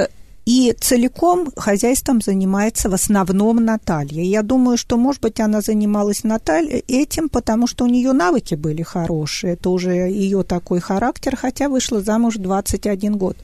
и 0.46 0.76
целиком 0.80 1.52
хозяйством 1.56 2.20
занимается 2.20 2.90
в 2.90 2.94
основном 2.94 3.64
Наталья. 3.64 4.24
Я 4.24 4.42
думаю, 4.42 4.78
что, 4.78 4.98
может 4.98 5.22
быть, 5.22 5.40
она 5.40 5.62
занималась 5.62 6.24
Натальей 6.24 6.84
этим, 6.88 7.30
потому 7.30 7.68
что 7.68 7.86
у 7.86 7.88
нее 7.88 8.12
навыки 8.12 8.56
были 8.56 8.82
хорошие. 8.82 9.54
Это 9.54 9.70
уже 9.70 9.92
ее 9.92 10.44
такой 10.44 10.80
характер, 10.80 11.36
хотя 11.36 11.70
вышла 11.70 12.02
замуж 12.02 12.38
21 12.38 13.18
год. 13.18 13.38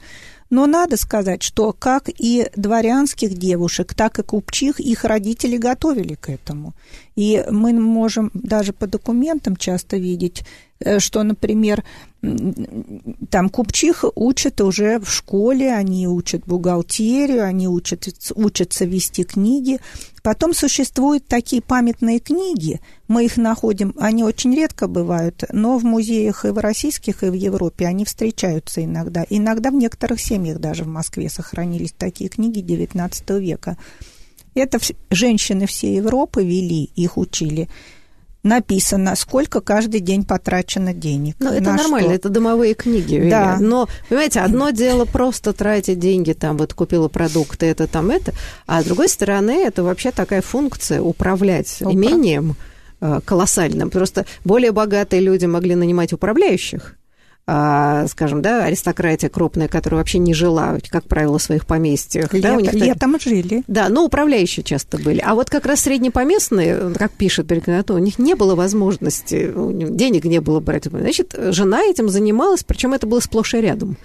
Но 0.50 0.66
надо 0.66 0.96
сказать, 0.96 1.42
что 1.42 1.72
как 1.72 2.08
и 2.08 2.50
дворянских 2.56 3.34
девушек, 3.34 3.94
так 3.94 4.18
и 4.18 4.22
купчих 4.22 4.80
их 4.80 5.04
родители 5.04 5.56
готовили 5.56 6.14
к 6.14 6.30
этому. 6.30 6.74
И 7.16 7.44
мы 7.50 7.72
можем 7.72 8.30
даже 8.34 8.72
по 8.72 8.86
документам 8.86 9.56
часто 9.56 9.96
видеть, 9.96 10.44
что, 10.98 11.22
например, 11.22 11.84
там 13.30 13.48
купчих 13.48 14.04
учат 14.14 14.60
уже 14.60 14.98
в 14.98 15.08
школе, 15.10 15.72
они 15.72 16.08
учат 16.08 16.42
бухгалтерию, 16.46 17.44
они 17.44 17.68
учат, 17.68 18.08
учатся 18.34 18.84
вести 18.84 19.24
книги. 19.24 19.78
Потом 20.22 20.52
существуют 20.52 21.26
такие 21.26 21.62
памятные 21.62 22.18
книги, 22.18 22.80
мы 23.06 23.24
их 23.24 23.36
находим, 23.36 23.94
они 23.98 24.24
очень 24.24 24.54
редко 24.54 24.88
бывают, 24.88 25.44
но 25.52 25.78
в 25.78 25.84
музеях 25.84 26.44
и 26.44 26.48
в 26.48 26.58
российских, 26.58 27.22
и 27.22 27.30
в 27.30 27.34
Европе 27.34 27.86
они 27.86 28.04
встречаются 28.04 28.84
иногда. 28.84 29.24
Иногда 29.30 29.70
в 29.70 29.74
некоторых 29.74 30.20
семьях 30.20 30.58
даже 30.58 30.84
в 30.84 30.88
Москве 30.88 31.30
сохранились 31.30 31.94
такие 31.96 32.28
книги 32.28 32.60
XIX 32.60 33.40
века. 33.40 33.78
Это 34.54 34.78
женщины 35.10 35.66
всей 35.66 35.96
Европы 35.96 36.44
вели, 36.44 36.90
их 36.96 37.16
учили 37.16 37.68
написано, 38.42 39.16
сколько 39.16 39.60
каждый 39.60 40.00
день 40.00 40.24
потрачено 40.24 40.94
денег. 40.94 41.36
Ну, 41.38 41.52
это 41.52 41.72
нормально, 41.72 42.08
что. 42.08 42.14
это 42.14 42.28
домовые 42.28 42.74
книги. 42.74 43.28
Да. 43.28 43.58
Но, 43.60 43.88
понимаете, 44.08 44.40
одно 44.40 44.70
дело 44.70 45.04
просто 45.04 45.52
тратить 45.52 45.98
деньги, 45.98 46.32
там, 46.32 46.56
вот 46.56 46.74
купила 46.74 47.08
продукты, 47.08 47.66
это 47.66 47.86
там 47.86 48.10
это, 48.10 48.32
а 48.66 48.82
с 48.82 48.84
другой 48.84 49.08
стороны, 49.08 49.62
это 49.64 49.82
вообще 49.82 50.10
такая 50.10 50.42
функция 50.42 51.00
управлять 51.00 51.78
Упра... 51.80 51.92
имением 51.92 52.56
э, 53.00 53.20
колоссальным. 53.24 53.90
Просто 53.90 54.26
более 54.44 54.72
богатые 54.72 55.20
люди 55.20 55.46
могли 55.46 55.74
нанимать 55.74 56.12
управляющих, 56.12 56.97
скажем, 57.48 58.42
да, 58.42 58.64
аристократия 58.64 59.30
крупная, 59.30 59.68
которая 59.68 60.00
вообще 60.00 60.18
не 60.18 60.34
жила, 60.34 60.76
как 60.90 61.04
правило, 61.04 61.38
в 61.38 61.42
своих 61.42 61.64
поместьях. 61.66 62.34
Лет, 62.34 62.42
да, 62.42 62.54
у 62.54 62.60
них 62.60 62.74
летом 62.74 63.12
так... 63.12 63.22
жили. 63.22 63.62
Да, 63.66 63.88
но 63.88 64.04
управляющие 64.04 64.62
часто 64.62 64.98
были. 64.98 65.22
А 65.24 65.34
вот 65.34 65.48
как 65.48 65.64
раз 65.64 65.80
среднепоместные, 65.80 66.92
как 66.94 67.12
пишет 67.12 67.46
Берегнату, 67.46 67.94
у 67.94 67.98
них 67.98 68.18
не 68.18 68.34
было 68.34 68.54
возможности, 68.54 69.50
денег 69.54 70.24
не 70.24 70.40
было 70.40 70.60
брать. 70.60 70.84
Значит, 70.84 71.34
жена 71.50 71.82
этим 71.82 72.08
занималась, 72.08 72.64
причем 72.64 72.92
это 72.92 73.06
было 73.06 73.20
сплошь 73.20 73.54
и 73.54 73.60
рядом. 73.60 73.96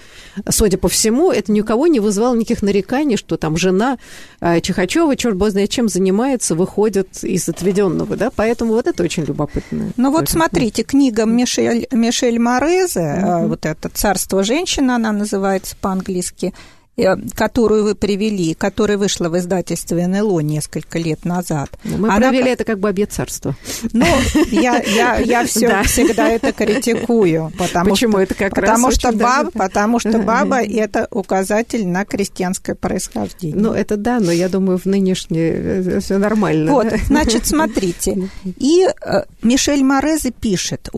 Судя 0.49 0.77
по 0.77 0.88
всему, 0.88 1.32
это 1.32 1.51
ни 1.51 1.62
у 1.62 1.65
кого 1.65 1.88
не 1.88 1.99
вызвало 1.99 2.36
никаких 2.36 2.62
нареканий, 2.62 3.17
что 3.17 3.38
там 3.38 3.58
жена 3.58 3.97
а, 4.39 4.62
Чихачева, 4.62 5.15
черт 5.15 5.36
бог 5.36 5.49
знает 5.49 5.69
чем 5.69 5.89
занимается, 5.89 6.56
выходит 6.56 7.23
из 7.23 7.49
отведенного, 7.49 8.15
да, 8.15 8.32
поэтому 8.34 8.73
вот 8.73 8.88
это 8.88 9.03
очень 9.03 9.23
любопытно. 9.23 9.91
Ну 9.97 10.12
вот 10.12 10.29
смотрите, 10.29 10.84
книга 10.84 11.25
Мишель, 11.25 11.88
Мишель 11.91 12.39
Морезе, 12.39 13.33
mm-hmm. 13.39 13.48
вот 13.48 13.65
это 13.65 13.89
«Царство 13.89 14.43
женщины», 14.43 14.91
она 14.91 15.12
называется 15.12 15.76
по-английски, 15.80 16.54
Э, 16.96 17.15
которую 17.34 17.86
вы 17.86 17.96
привели, 17.96 18.54
которая 18.54 19.00
вышла 19.00 19.28
в 19.28 19.36
издательстве 19.36 20.06
НЛО 20.06 20.41
несколько 20.41 21.00
лет 21.00 21.26
назад. 21.26 21.72
Ну, 21.84 21.98
мы 21.98 22.10
Она... 22.10 22.30
провели 22.30 22.52
это 22.52 22.65
как 22.65 22.80
бы 22.80 22.88
обед 22.88 23.12
царства. 23.12 23.56
Ну, 23.93 24.06
я, 24.52 24.80
я, 24.84 25.17
я 25.17 25.43
все, 25.48 25.69
да. 25.69 25.84
всегда 25.84 26.30
это 26.30 26.52
критикую. 26.52 27.52
Потому 27.58 27.89
Почему 27.89 28.12
что, 28.12 28.22
это 28.22 28.36
как 28.36 28.54
потому 28.54 28.89
раз 28.89 28.96
что 28.96 29.12
баб, 29.12 29.54
Потому 29.54 30.00
что 30.00 30.19
баба– 30.19 30.62
это 30.63 31.08
указатель 31.10 31.88
на 31.88 32.06
крестьянское 32.06 32.76
происхождение. 32.76 33.60
Ну, 33.60 33.74
это 33.74 33.98
да, 33.98 34.19
но 34.19 34.32
я 34.32 34.48
думаю, 34.48 34.78
в 34.78 34.86
нынешнее 34.86 35.54
э, 35.54 36.00
все 36.00 36.19
нормально. 36.19 36.74
Вот, 36.74 36.93
значит, 37.08 37.48
смотрите. 37.48 38.30
И 38.46 38.86
э, 38.86 39.24
Мишель 39.41 39.84
Морезе 39.84 40.30
пишет, 40.30 40.91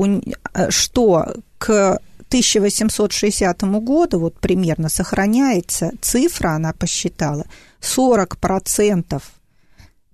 что 0.67 1.35
к 1.57 1.99
1860 2.27 3.61
году 3.81 4.19
вот 4.19 4.39
примерно 4.39 4.89
сохраняется 4.89 5.91
цифра, 6.01 6.49
она 6.49 6.73
посчитала, 6.73 7.45
40% 7.81 9.21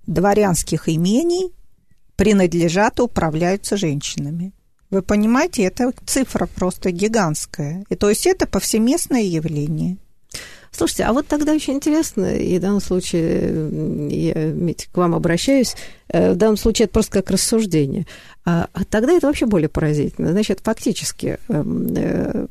дворянских 0.08 0.90
имений 0.90 1.54
принадлежат 2.16 3.00
и 3.00 3.04
управляются 3.04 3.78
женщинами. 3.78 4.54
Вы 4.90 5.02
понимаете, 5.02 5.64
это 5.64 5.94
цифра 6.06 6.48
просто 6.48 6.92
гигантская. 6.92 7.84
И 7.90 7.96
то 7.96 8.10
есть 8.10 8.28
это 8.28 8.46
повсеместное 8.46 9.22
явление. 9.22 9.98
Слушайте, 10.72 11.04
а 11.04 11.14
вот 11.14 11.28
тогда 11.28 11.54
очень 11.54 11.74
интересно, 11.74 12.34
и 12.34 12.58
в 12.58 12.62
данном 12.62 12.80
случае 12.80 13.70
я 14.10 14.46
Митя, 14.46 14.88
к 14.92 14.98
вам 14.98 15.14
обращаюсь, 15.14 15.76
э, 16.08 16.32
в 16.32 16.38
данном 16.38 16.56
случае 16.56 16.86
это 16.86 16.94
просто 16.94 17.12
как 17.12 17.30
рассуждение. 17.30 18.08
А, 18.46 18.70
а 18.72 18.86
тогда 18.86 19.12
это 19.12 19.28
вообще 19.28 19.46
более 19.46 19.68
поразительно. 19.68 20.32
Значит, 20.32 20.62
фактически, 20.64 21.40
эм, 21.50 21.94
э, 21.94 22.46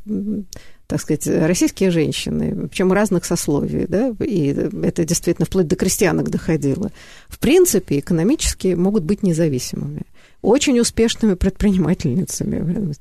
так 0.86 1.00
сказать, 1.00 1.26
российские 1.26 1.90
женщины, 1.90 2.68
причем 2.68 2.92
разных 2.92 3.24
сословий, 3.24 3.86
да, 3.86 4.12
и 4.20 4.48
это 4.48 5.04
действительно 5.04 5.46
вплоть 5.46 5.68
до 5.68 5.76
крестьянок 5.76 6.28
доходило, 6.28 6.90
в 7.28 7.38
принципе, 7.38 8.00
экономически 8.00 8.74
могут 8.74 9.04
быть 9.04 9.22
независимыми 9.22 10.02
очень 10.42 10.78
успешными 10.80 11.34
предпринимательницами. 11.34 12.94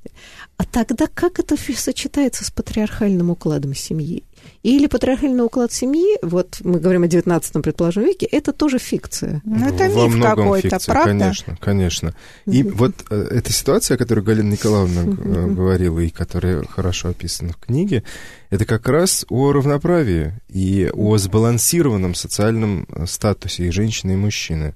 А 0.58 0.66
тогда 0.66 1.08
как 1.08 1.40
это 1.40 1.56
сочетается 1.58 2.44
с 2.44 2.52
патриархальным 2.52 3.30
укладом 3.30 3.74
семьи? 3.74 4.24
Или 4.62 4.88
патриархальный 4.88 5.46
уклад 5.46 5.72
семьи, 5.72 6.18
вот 6.22 6.58
мы 6.64 6.80
говорим 6.80 7.04
о 7.04 7.08
19 7.08 7.64
предположим 7.64 8.04
веке, 8.04 8.26
это 8.26 8.52
тоже 8.52 8.78
фикция. 8.78 9.42
Ну, 9.46 9.66
это 9.66 9.90
Во 9.90 10.08
миф 10.08 10.22
какой-то, 10.22 10.80
правда? 10.86 11.12
Конечно, 11.12 11.58
конечно. 11.62 12.16
И 12.46 12.64
вот 12.64 12.94
э, 13.10 13.28
эта 13.32 13.54
ситуация, 13.54 13.96
о 13.96 13.98
которой 13.98 14.20
Галина 14.20 14.52
Николаевна 14.52 15.04
mm-hmm. 15.04 15.54
говорила, 15.54 16.00
и 16.00 16.10
которая 16.10 16.64
хорошо 16.66 17.10
описана 17.10 17.54
в 17.54 17.58
книге, 17.58 18.04
это 18.50 18.66
как 18.66 18.90
раз 18.90 19.26
о 19.30 19.54
равноправии 19.54 20.34
и 20.50 20.92
о 20.94 21.18
сбалансированном 21.18 22.14
социальном 22.14 22.86
э, 22.90 23.06
статусе 23.06 23.68
и 23.68 23.72
женщины, 23.72 24.14
и 24.14 24.18
мужчины. 24.18 24.76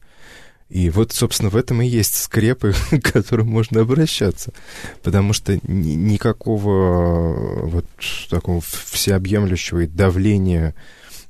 И 0.69 0.89
вот, 0.89 1.12
собственно, 1.12 1.49
в 1.49 1.56
этом 1.56 1.82
и 1.82 1.88
есть 1.88 2.15
скрепы, 2.15 2.73
к 2.91 3.12
которым 3.12 3.49
можно 3.49 3.82
обращаться. 3.82 4.54
Потому 5.02 5.34
что 5.34 5.60
никакого 5.67 7.67
вот 7.67 7.86
такого 8.30 8.62
всеобъемлющего 8.62 9.88
давления 9.88 10.76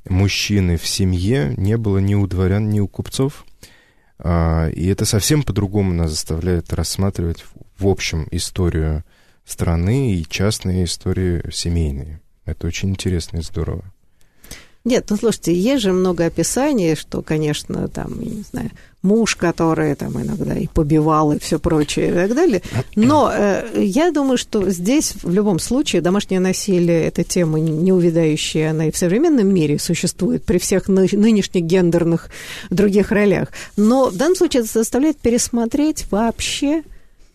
мужчины 0.07 0.77
в 0.77 0.87
семье 0.87 1.53
не 1.57 1.77
было 1.77 1.97
ни 1.97 2.15
у 2.15 2.27
дворян, 2.27 2.69
ни 2.69 2.79
у 2.79 2.87
купцов. 2.87 3.45
А, 4.19 4.69
и 4.69 4.87
это 4.87 5.05
совсем 5.05 5.43
по-другому 5.43 5.93
нас 5.93 6.11
заставляет 6.11 6.73
рассматривать 6.73 7.43
в 7.77 7.87
общем 7.87 8.27
историю 8.31 9.03
страны 9.45 10.15
и 10.15 10.27
частные 10.27 10.85
истории 10.85 11.43
семейные. 11.51 12.21
Это 12.45 12.67
очень 12.67 12.89
интересно 12.89 13.37
и 13.37 13.41
здорово. 13.41 13.92
Нет, 14.85 15.05
ну 15.09 15.15
слушайте, 15.15 15.53
есть 15.53 15.81
же 15.81 15.93
много 15.93 16.25
описаний, 16.25 16.95
что, 16.95 17.21
конечно, 17.21 17.87
там, 17.87 18.19
я 18.19 18.31
не 18.31 18.43
знаю, 18.43 18.69
муж, 19.01 19.37
который 19.37 19.95
там 19.95 20.21
иногда 20.21 20.55
и 20.55 20.67
побивал, 20.67 21.31
и 21.31 21.39
все 21.39 21.57
прочее, 21.57 22.09
и 22.09 22.13
так 22.13 22.35
далее. 22.35 22.61
Но 22.95 23.31
э, 23.33 23.81
я 23.81 24.11
думаю, 24.11 24.37
что 24.37 24.69
здесь 24.69 25.13
в 25.23 25.31
любом 25.31 25.59
случае 25.59 26.01
домашнее 26.01 26.41
насилие– 26.41 27.03
это 27.05 27.23
тема 27.23 27.61
неувидающая, 27.61 28.71
она 28.71 28.87
и 28.87 28.91
в 28.91 28.97
современном 28.97 29.53
мире 29.53 29.79
существует 29.79 30.43
при 30.43 30.57
всех 30.57 30.89
ны- 30.89 31.07
нынешних 31.13 31.63
гендерных 31.63 32.29
других 32.69 33.11
ролях. 33.11 33.49
Но 33.77 34.09
в 34.09 34.17
данном 34.17 34.35
случае 34.35 34.63
это 34.63 34.71
заставляет 34.73 35.17
пересмотреть 35.17 36.11
вообще 36.11 36.83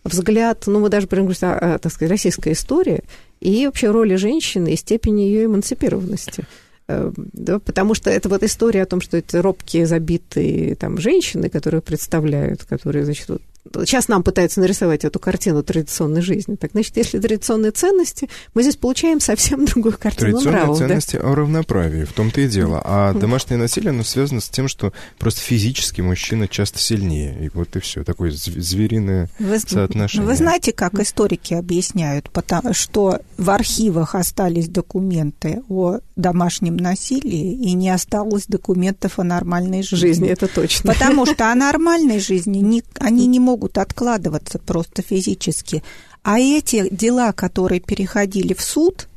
взгляд, 0.03 0.65
ну, 0.67 0.81
мы 0.81 0.89
даже 0.89 1.07
о, 1.07 1.79
так 1.79 1.91
сказать, 1.91 2.11
российской 2.11 2.53
истории 2.53 3.03
и 3.41 3.65
вообще 3.65 3.89
роли 3.89 4.15
женщины 4.15 4.73
и 4.73 4.75
степени 4.75 5.21
ее 5.21 5.45
эмансипированности. 5.45 6.45
Эм, 6.89 7.13
да, 7.33 7.59
потому 7.59 7.93
что 7.93 8.09
это 8.09 8.29
вот 8.29 8.41
история 8.41 8.81
о 8.81 8.87
том, 8.87 8.99
что 8.99 9.15
это 9.15 9.43
робкие, 9.43 9.85
забитые 9.85 10.73
там 10.73 10.97
женщины, 10.97 11.47
которые 11.47 11.81
представляют, 11.81 12.63
которые, 12.63 13.05
значит, 13.05 13.29
вот, 13.29 13.43
сейчас 13.85 14.07
нам 14.07 14.23
пытаются 14.23 14.59
нарисовать 14.59 15.05
эту 15.05 15.19
картину 15.19 15.63
традиционной 15.63 16.21
жизни. 16.21 16.55
Так, 16.55 16.71
значит, 16.71 16.97
если 16.97 17.19
традиционные 17.19 17.71
ценности, 17.71 18.29
мы 18.53 18.63
здесь 18.63 18.75
получаем 18.75 19.19
совсем 19.19 19.65
другую 19.65 19.97
картину 19.97 20.31
Традиционные 20.31 20.61
нравов, 20.61 20.77
ценности 20.77 21.17
да? 21.17 21.29
о 21.29 21.35
равноправии, 21.35 22.05
в 22.05 22.13
том-то 22.13 22.41
и 22.41 22.47
дело. 22.47 22.81
А 22.83 23.13
домашнее 23.13 23.57
насилие, 23.57 23.89
оно 23.89 24.03
связано 24.03 24.41
с 24.41 24.49
тем, 24.49 24.67
что 24.67 24.93
просто 25.17 25.41
физически 25.41 26.01
мужчина 26.01 26.47
часто 26.47 26.79
сильнее. 26.79 27.45
И 27.45 27.49
вот 27.53 27.75
и 27.75 27.79
все, 27.79 28.03
такое 28.03 28.31
звериное 28.31 29.29
вы, 29.39 29.59
соотношение. 29.59 30.27
Вы 30.27 30.35
знаете, 30.35 30.71
как 30.71 30.99
историки 30.99 31.53
объясняют, 31.53 32.29
потому 32.31 32.73
что 32.73 33.21
в 33.37 33.49
архивах 33.49 34.15
остались 34.15 34.67
документы 34.67 35.61
о 35.69 35.99
домашнем 36.15 36.77
насилии, 36.77 37.53
и 37.53 37.73
не 37.73 37.89
осталось 37.89 38.45
документов 38.47 39.19
о 39.19 39.23
нормальной 39.23 39.83
жизни. 39.83 40.07
Жизни, 40.07 40.29
это 40.29 40.47
точно. 40.47 40.93
Потому 40.93 41.25
что 41.25 41.51
о 41.51 41.55
нормальной 41.55 42.19
жизни 42.19 42.59
не, 42.59 42.83
они 42.99 43.27
не 43.27 43.39
могут 43.49 43.77
откладываться 43.77 44.59
просто 44.59 45.01
физически. 45.01 45.83
А 46.23 46.39
эти 46.39 46.87
дела, 46.93 47.31
которые 47.33 47.79
переходили 47.81 48.53
в 48.53 48.61
суд, 48.61 49.07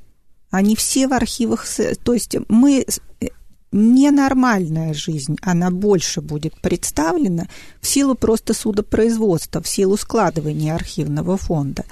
они 0.50 0.74
все 0.74 1.06
в 1.06 1.12
архивах. 1.12 1.66
То 2.04 2.14
есть 2.14 2.36
мы 2.48 2.86
э, 2.86 3.26
ненормальная 3.72 4.94
жизнь, 4.94 5.36
она 5.42 5.70
больше 5.70 6.20
будет 6.20 6.54
представлена 6.62 7.46
в 7.80 7.86
силу 7.86 8.14
просто 8.14 8.54
судопроизводства, 8.54 9.60
в 9.60 9.68
силу 9.68 9.96
складывания 9.96 10.74
архивного 10.74 11.36
фонда. 11.36 11.84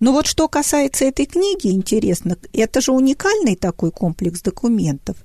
Но 0.00 0.12
вот 0.12 0.26
что 0.26 0.46
касается 0.48 1.04
этой 1.04 1.26
книги, 1.26 1.72
интересно, 1.72 2.36
это 2.52 2.80
же 2.80 2.92
уникальный 2.92 3.56
такой 3.56 3.90
комплекс 3.90 4.40
документов, 4.42 5.16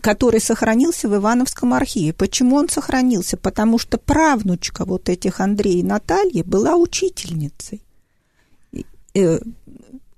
который 0.00 0.40
сохранился 0.40 1.08
в 1.08 1.14
Ивановском 1.14 1.74
архиве. 1.74 2.12
Почему 2.12 2.56
он 2.56 2.68
сохранился? 2.68 3.36
Потому 3.36 3.78
что 3.78 3.98
правнучка 3.98 4.84
вот 4.84 5.08
этих 5.08 5.40
Андрея 5.40 5.80
и 5.80 5.82
Натальи 5.82 6.42
была 6.42 6.76
учительницей 6.76 7.82
э, 9.14 9.38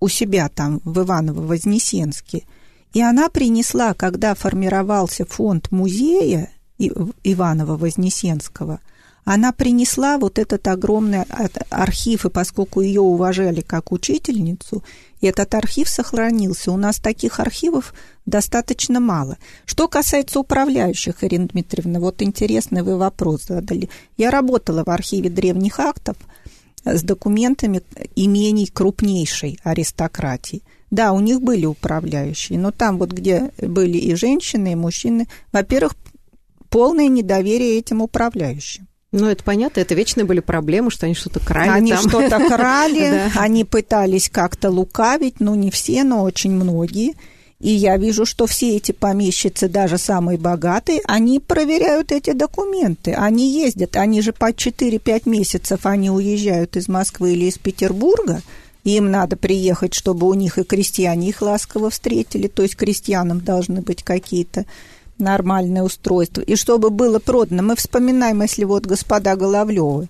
у 0.00 0.09
себя 0.09 0.48
там 0.48 0.81
в 0.85 1.00
Иваново-Вознесенске. 1.00 2.44
И 2.92 3.02
она 3.02 3.28
принесла, 3.28 3.94
когда 3.94 4.35
формировался 4.35 5.26
фонд 5.26 5.70
музея 5.70 6.50
Иваново-Вознесенского– 6.78 8.81
она 9.29 9.53
принесла 9.53 10.17
вот 10.17 10.38
этот 10.38 10.67
огромный 10.69 11.25
архив, 11.69 12.25
и 12.25 12.31
поскольку 12.31 12.81
ее 12.81 13.03
уважали 13.03 13.61
как 13.61 13.93
учительницу, 13.93 14.83
этот 15.21 15.55
архив 15.55 15.87
сохранился. 15.91 16.73
У 16.73 16.79
нас 16.79 16.97
таких 16.97 17.38
архивов 17.38 17.93
достаточно 18.25 19.01
мало. 19.01 19.37
Что 19.67 19.87
касается 19.87 20.41
управляющих, 20.41 21.23
Ирина 21.23 21.47
Дмитриевна, 21.47 22.01
вот 22.01 22.23
интересный 22.23 22.81
вы 22.81 22.97
вопрос 22.97 23.45
задали. 23.49 23.91
Я 24.17 24.31
работала 24.31 24.83
в 24.83 24.88
архиве 24.88 25.29
древних 25.29 25.79
актов 25.79 26.17
с 26.87 27.03
документами 27.03 27.83
имений 28.17 28.67
крупнейшей 28.67 29.59
аристократии. 29.62 30.62
Да, 30.91 31.12
у 31.12 31.21
них 31.21 31.43
были 31.43 31.67
управляющие, 31.67 32.59
но 32.59 32.71
там 32.71 32.97
вот, 32.97 33.12
где 33.12 33.51
были 33.61 33.99
и 33.99 34.14
женщины, 34.14 34.73
и 34.73 34.75
мужчины, 34.75 35.29
во-первых, 35.53 35.97
полное 36.71 37.09
недоверие 37.09 37.77
этим 37.77 38.01
управляющим. 38.01 38.88
Ну, 39.11 39.27
это 39.27 39.42
понятно, 39.42 39.81
это 39.81 39.94
вечные 39.94 40.25
были 40.25 40.40
проблемы, 40.40 40.90
что 40.90 41.07
они 41.07 41.14
что-то 41.14 41.40
крали 41.40 41.71
Они 41.71 41.92
там. 41.92 42.09
что-то 42.09 42.47
крали, 42.49 43.31
они 43.37 43.64
пытались 43.64 44.29
как-то 44.29 44.71
лукавить, 44.71 45.40
ну, 45.40 45.55
не 45.55 45.71
все, 45.71 46.05
но 46.05 46.23
очень 46.23 46.53
многие. 46.53 47.14
И 47.59 47.71
я 47.71 47.97
вижу, 47.97 48.25
что 48.25 48.47
все 48.47 48.77
эти 48.77 48.92
помещицы, 48.92 49.66
даже 49.68 49.99
самые 49.99 50.38
богатые, 50.38 51.01
они 51.05 51.40
проверяют 51.40 52.12
эти 52.12 52.33
документы. 52.33 53.14
Они 53.14 53.51
ездят, 53.51 53.97
они 53.97 54.21
же 54.21 54.33
по 54.33 54.51
4-5 54.53 55.23
месяцев 55.29 55.81
они 55.85 56.11
уезжают 56.11 56.77
из 56.77 56.87
Москвы 56.87 57.33
или 57.33 57.47
из 57.47 57.59
Петербурга, 57.59 58.42
им 58.85 59.11
надо 59.11 59.37
приехать, 59.37 59.92
чтобы 59.92 60.29
у 60.29 60.35
них 60.35 60.59
и 60.59 60.64
крестьяне 60.64 61.29
их 61.29 61.42
ласково 61.42 61.90
встретили, 61.90 62.47
то 62.47 62.62
есть 62.62 62.77
крестьянам 62.77 63.40
должны 63.40 63.83
быть 63.83 64.03
какие-то 64.03 64.64
нормальное 65.18 65.83
устройство, 65.83 66.40
и 66.40 66.57
чтобы 66.57 66.90
было 66.90 67.18
продано. 67.18 67.62
Мы 67.62 67.76
вспоминаем, 67.76 68.42
если 68.42 68.64
вот 68.64 68.87
господа 68.87 69.37
Головлевы, 69.37 70.09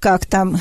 как 0.00 0.26
там 0.26 0.58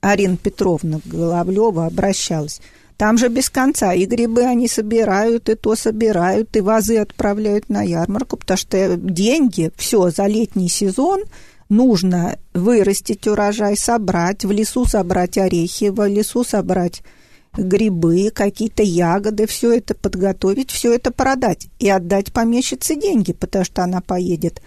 Арина 0.00 0.36
Петровна 0.36 1.00
Головлева 1.04 1.86
обращалась. 1.86 2.60
Там 2.96 3.18
же 3.18 3.28
без 3.28 3.50
конца 3.50 3.92
и 3.92 4.06
грибы 4.06 4.42
они 4.42 4.68
собирают, 4.68 5.48
и 5.50 5.54
то 5.54 5.74
собирают, 5.76 6.56
и 6.56 6.60
вазы 6.60 6.96
отправляют 6.96 7.68
на 7.68 7.82
ярмарку, 7.82 8.38
потому 8.38 8.56
что 8.56 8.96
деньги, 8.96 9.70
все, 9.76 10.10
за 10.10 10.26
летний 10.26 10.70
сезон 10.70 11.24
нужно 11.68 12.38
вырастить 12.54 13.26
урожай, 13.26 13.76
собрать, 13.76 14.44
в 14.44 14.50
лесу 14.50 14.86
собрать 14.86 15.36
орехи, 15.36 15.90
в 15.90 16.06
лесу 16.08 16.42
собрать 16.42 17.02
грибы, 17.56 18.30
какие-то 18.30 18.82
ягоды, 18.82 19.46
все 19.46 19.72
это 19.72 19.94
подготовить, 19.94 20.70
все 20.70 20.94
это 20.94 21.10
продать 21.10 21.68
и 21.78 21.88
отдать 21.88 22.32
помещице 22.32 22.96
деньги, 22.96 23.32
потому 23.32 23.64
что 23.64 23.82
она 23.82 24.00
поедет 24.00 24.60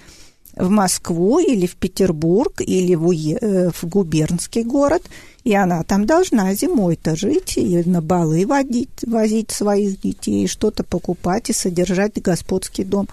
в 0.56 0.70
Москву 0.70 1.40
или 1.40 1.66
в 1.66 1.76
Петербург 1.76 2.62
или 2.62 2.96
в, 2.96 3.08
Уе, 3.08 3.38
э, 3.40 3.70
в 3.72 3.86
губернский 3.86 4.64
город 4.64 5.04
И 5.44 5.54
она 5.54 5.84
там 5.84 6.06
должна 6.06 6.54
зимой-то 6.54 7.16
жить 7.16 7.58
и 7.58 7.82
на 7.86 8.02
балы 8.02 8.46
водить, 8.46 8.90
возить 9.06 9.52
своих 9.52 10.02
детей, 10.02 10.48
что-то 10.48 10.84
покупать 10.84 11.50
и 11.50 11.54
содержать 11.54 12.22
господский 12.22 12.84
дом 12.84 13.08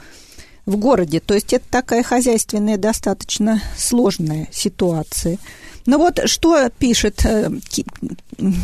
в 0.66 0.76
городе. 0.76 1.20
То 1.20 1.34
есть 1.34 1.52
это 1.52 1.64
такая 1.70 2.02
хозяйственная 2.02 2.78
достаточно 2.78 3.62
сложная 3.78 4.48
ситуация. 4.52 5.38
Но 5.86 5.98
вот 5.98 6.20
что 6.26 6.68
пишет 6.78 7.24
э, 7.24 7.50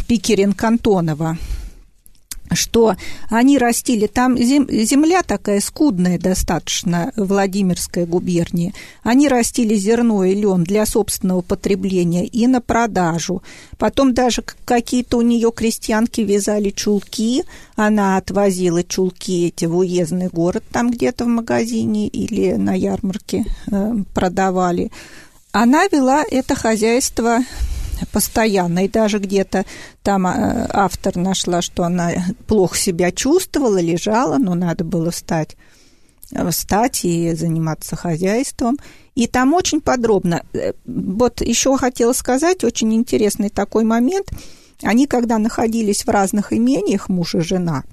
Пикерин 0.07 0.53
Кантонова 0.53 1.39
что 2.55 2.97
они 3.31 3.59
растили, 3.59 4.07
там 4.07 4.37
земля 4.37 5.23
такая 5.23 5.61
скудная 5.61 6.19
достаточно, 6.19 7.13
Владимирская 7.17 8.07
губерния, 8.07 8.73
они 9.03 9.29
растили 9.29 9.75
зерно 9.75 10.25
и 10.25 10.35
лен 10.35 10.65
для 10.65 10.87
собственного 10.87 11.41
потребления 11.43 12.27
и 12.27 12.47
на 12.47 12.61
продажу. 12.61 13.43
Потом 13.79 14.15
даже 14.15 14.45
какие-то 14.65 15.19
у 15.19 15.23
нее 15.23 15.53
крестьянки 15.53 16.21
вязали 16.21 16.71
чулки, 16.71 17.45
она 17.77 18.17
отвозила 18.17 18.83
чулки 18.85 19.47
эти 19.47 19.65
в 19.65 19.77
уездный 19.77 20.29
город, 20.29 20.65
там 20.71 20.91
где-то 20.91 21.25
в 21.25 21.29
магазине 21.29 22.09
или 22.09 22.53
на 22.53 22.75
ярмарке 22.75 23.45
э, 23.71 23.95
продавали. 24.15 24.91
Она 25.53 25.87
вела 25.89 26.25
это 26.29 26.55
хозяйство 26.55 27.41
постоянно. 28.11 28.85
И 28.85 28.89
даже 28.89 29.19
где-то 29.19 29.65
там 30.03 30.27
э, 30.27 30.67
автор 30.71 31.17
нашла, 31.17 31.63
что 31.63 31.85
она 31.85 32.13
плохо 32.47 32.77
себя 32.77 33.13
чувствовала, 33.13 33.81
лежала, 33.81 34.39
но 34.39 34.55
надо 34.55 34.85
было 34.85 35.11
встать 35.11 35.57
э, 36.33 36.51
встать 36.51 37.05
и 37.05 37.33
заниматься 37.35 37.95
хозяйством. 37.95 38.79
И 39.15 39.27
там 39.27 39.53
очень 39.53 39.81
подробно. 39.81 40.43
Э, 40.55 40.73
вот 40.87 41.43
еще 41.43 41.77
хотела 41.77 42.13
сказать, 42.13 42.65
очень 42.65 42.95
интересный 42.95 43.51
такой 43.51 43.85
момент. 43.85 44.31
Они, 44.83 45.07
когда 45.07 45.39
находились 45.39 46.05
в 46.05 46.09
разных 46.09 46.53
имениях, 46.53 47.09
муж 47.09 47.35
и 47.37 47.41
жена, 47.41 47.85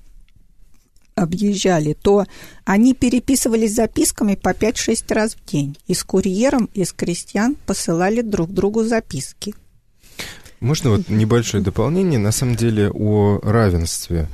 объезжали, 1.20 1.94
то 1.94 2.26
они 2.66 2.94
переписывались 2.94 3.76
записками 3.76 4.36
по 4.36 4.50
5-6 4.50 5.14
раз 5.14 5.36
в 5.36 5.46
день. 5.50 5.78
И 5.88 5.94
с 5.94 6.04
курьером, 6.04 6.70
и 6.74 6.84
с 6.84 6.94
крестьян 6.94 7.56
посылали 7.66 8.22
друг 8.22 8.52
другу 8.52 8.84
записки. 8.84 9.54
Можно 10.60 10.92
вот 10.92 11.10
небольшое 11.10 11.64
дополнение, 11.64 12.20
на 12.20 12.32
самом 12.32 12.56
деле, 12.56 12.90
о 12.92 13.40
равенстве 13.42 14.28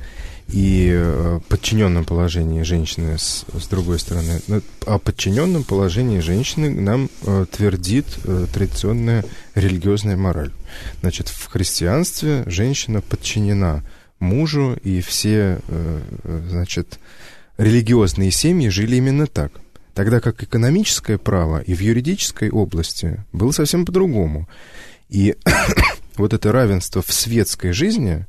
и 0.48 0.90
э, 0.92 1.40
подчиненном 1.48 2.04
положении 2.04 2.62
женщины 2.62 3.18
с, 3.18 3.44
с 3.52 3.66
другой 3.68 3.98
стороны. 3.98 4.40
О 4.86 4.98
подчиненном 4.98 5.64
положении 5.64 6.20
женщины 6.20 6.70
нам 6.70 7.10
э, 7.22 7.46
твердит 7.50 8.06
э, 8.24 8.46
традиционная 8.52 9.24
религиозная 9.54 10.16
мораль. 10.16 10.52
Значит, 11.00 11.28
в 11.28 11.46
христианстве 11.48 12.44
женщина 12.46 13.00
подчинена 13.00 13.82
мужу, 14.18 14.76
и 14.82 15.00
все, 15.00 15.60
э, 15.68 16.00
э 16.24 16.42
значит, 16.48 16.98
религиозные 17.58 18.30
семьи 18.30 18.68
жили 18.68 18.96
именно 18.96 19.26
так. 19.26 19.52
Тогда 19.94 20.20
как 20.20 20.42
экономическое 20.42 21.16
право 21.16 21.60
и 21.60 21.74
в 21.74 21.80
юридической 21.80 22.50
области 22.50 23.24
было 23.32 23.50
совсем 23.50 23.86
по-другому. 23.86 24.48
И 25.08 25.36
вот 26.16 26.34
это 26.34 26.52
равенство 26.52 27.02
в 27.02 27.12
светской 27.12 27.72
жизни, 27.72 28.26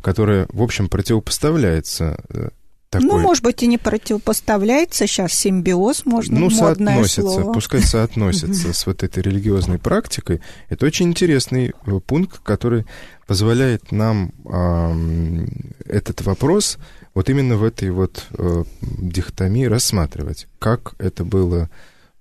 которое, 0.00 0.46
в 0.50 0.62
общем, 0.62 0.88
противопоставляется 0.88 2.18
э, 2.30 2.48
такой... 2.90 3.06
Ну, 3.08 3.18
может 3.18 3.42
быть, 3.42 3.62
и 3.62 3.66
не 3.66 3.78
противопоставляется, 3.78 5.06
сейчас 5.06 5.32
симбиоз 5.32 6.04
можно, 6.04 6.38
Ну, 6.38 6.50
соотносится, 6.50 7.22
слово. 7.22 7.52
пускай 7.52 7.82
соотносится 7.82 8.72
с 8.72 8.86
вот 8.86 9.02
этой 9.02 9.22
религиозной 9.22 9.78
практикой. 9.78 10.40
Это 10.68 10.86
очень 10.86 11.06
интересный 11.06 11.68
э, 11.86 12.00
пункт, 12.04 12.40
который 12.40 12.84
позволяет 13.26 13.92
нам 13.92 14.32
э, 14.44 15.46
этот 15.86 16.22
вопрос 16.22 16.78
вот 17.14 17.30
именно 17.30 17.56
в 17.56 17.64
этой 17.64 17.90
вот 17.90 18.26
э, 18.36 18.64
дихотомии 18.80 19.64
рассматривать, 19.64 20.48
как 20.58 20.94
это 20.98 21.24
было 21.24 21.70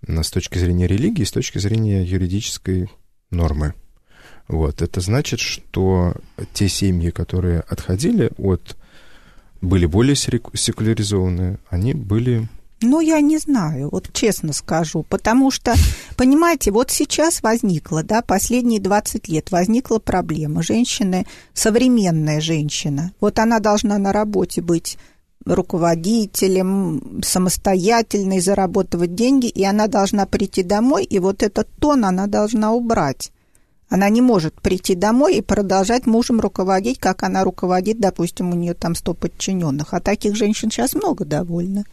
с 0.07 0.31
точки 0.31 0.57
зрения 0.57 0.87
религии, 0.87 1.23
с 1.23 1.31
точки 1.31 1.57
зрения 1.57 2.03
юридической 2.03 2.89
нормы. 3.31 3.73
Вот. 4.47 4.81
Это 4.81 5.01
значит, 5.01 5.39
что 5.39 6.13
те 6.53 6.69
семьи, 6.69 7.09
которые 7.09 7.59
отходили 7.61 8.31
от... 8.37 8.77
были 9.61 9.85
более 9.85 10.15
секуляризованные, 10.15 11.59
они 11.69 11.93
были 11.93 12.47
ну, 12.81 13.01
я 13.01 13.19
не 13.19 13.37
знаю, 13.37 13.89
вот 13.91 14.09
честно 14.13 14.53
скажу, 14.53 15.05
потому 15.09 15.51
что, 15.51 15.73
понимаете, 16.15 16.71
вот 16.71 16.91
сейчас 16.91 17.43
возникла, 17.43 18.03
да, 18.03 18.21
последние 18.21 18.79
20 18.79 19.27
лет 19.27 19.51
возникла 19.51 19.99
проблема. 19.99 20.63
Женщины, 20.63 21.25
современная 21.53 22.39
женщина, 22.39 23.11
вот 23.19 23.37
она 23.37 23.59
должна 23.59 23.97
на 23.97 24.13
работе 24.13 24.61
быть 24.61 24.97
руководителем, 25.45 27.21
самостоятельной, 27.21 28.39
зарабатывать 28.39 29.13
деньги, 29.13 29.47
и 29.47 29.65
она 29.65 29.87
должна 29.87 30.25
прийти 30.25 30.63
домой, 30.63 31.03
и 31.03 31.19
вот 31.19 31.43
этот 31.43 31.67
тон 31.79 32.05
она 32.05 32.27
должна 32.27 32.71
убрать. 32.71 33.31
Она 33.89 34.09
не 34.09 34.21
может 34.21 34.53
прийти 34.61 34.93
домой 34.93 35.37
и 35.37 35.41
продолжать 35.41 36.05
мужем 36.05 36.39
руководить, 36.39 36.99
как 36.99 37.23
она 37.23 37.43
руководит, 37.43 37.99
допустим, 37.99 38.51
у 38.51 38.55
нее 38.55 38.75
там 38.75 38.93
100 38.93 39.13
подчиненных. 39.15 39.93
А 39.93 39.99
таких 39.99 40.35
женщин 40.35 40.69
сейчас 40.69 40.93
много 40.93 41.25
довольно. 41.25 41.85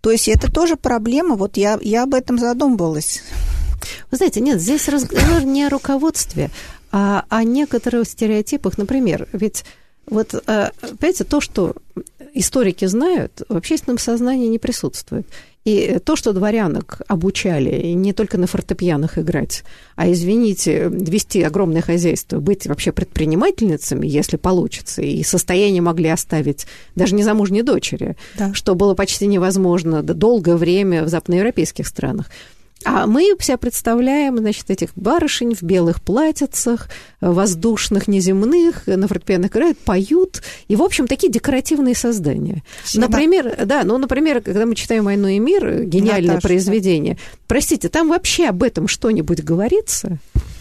То 0.00 0.12
есть 0.12 0.28
это 0.28 0.50
тоже 0.50 0.76
проблема. 0.76 1.34
Вот 1.34 1.56
я, 1.56 1.78
я 1.82 2.04
об 2.04 2.14
этом 2.14 2.38
задумывалась. 2.38 3.22
Вы 4.10 4.16
знаете, 4.16 4.40
нет, 4.40 4.60
здесь 4.60 4.88
разговор 4.88 5.42
не 5.42 5.64
о 5.64 5.68
руководстве, 5.68 6.50
а 6.92 7.24
о 7.28 7.42
некоторых 7.42 8.06
стереотипах. 8.08 8.78
Например, 8.78 9.28
ведь 9.32 9.64
вот, 10.06 10.34
э, 10.34 10.70
понимаете, 10.80 11.24
то, 11.24 11.40
что 11.40 11.74
историки 12.34 12.84
знают, 12.86 13.42
в 13.48 13.56
общественном 13.56 13.98
сознании 13.98 14.48
не 14.48 14.58
присутствует. 14.58 15.26
И 15.64 15.98
то, 16.02 16.16
что 16.16 16.32
дворянок 16.32 17.02
обучали 17.06 17.92
не 17.92 18.14
только 18.14 18.38
на 18.38 18.46
фортепианах 18.46 19.18
играть, 19.18 19.62
а, 19.94 20.10
извините, 20.10 20.88
вести 20.90 21.42
огромное 21.42 21.82
хозяйство, 21.82 22.40
быть 22.40 22.66
вообще 22.66 22.92
предпринимательницами, 22.92 24.06
если 24.06 24.38
получится, 24.38 25.02
и 25.02 25.22
состояние 25.22 25.82
могли 25.82 26.08
оставить 26.08 26.66
даже 26.94 27.14
незамужней 27.14 27.60
дочери, 27.60 28.16
да. 28.38 28.54
что 28.54 28.74
было 28.74 28.94
почти 28.94 29.26
невозможно 29.26 30.02
долгое 30.02 30.56
время 30.56 31.04
в 31.04 31.08
западноевропейских 31.08 31.86
странах. 31.86 32.30
А 32.84 33.06
мы 33.06 33.24
себя 33.40 33.58
представляем, 33.58 34.38
значит, 34.38 34.70
этих 34.70 34.90
барышень 34.96 35.54
в 35.54 35.62
белых 35.62 36.00
платьицах, 36.00 36.88
воздушных, 37.20 38.08
неземных, 38.08 38.86
на 38.86 39.06
фортепиано 39.06 39.46
играют, 39.46 39.78
поют, 39.78 40.42
и, 40.68 40.76
в 40.76 40.82
общем, 40.82 41.06
такие 41.06 41.30
декоративные 41.30 41.94
создания. 41.94 42.62
Всегда. 42.82 43.08
Например, 43.08 43.66
да, 43.66 43.84
ну, 43.84 43.98
например, 43.98 44.40
когда 44.40 44.64
мы 44.64 44.74
читаем 44.74 45.04
«Войну 45.04 45.28
и 45.28 45.38
мир», 45.38 45.84
гениальное 45.84 46.36
Наташа, 46.36 46.48
произведение, 46.48 47.14
да. 47.14 47.20
простите, 47.48 47.88
там 47.90 48.08
вообще 48.08 48.46
об 48.46 48.62
этом 48.62 48.88
что-нибудь 48.88 49.42
говорится? 49.42 50.18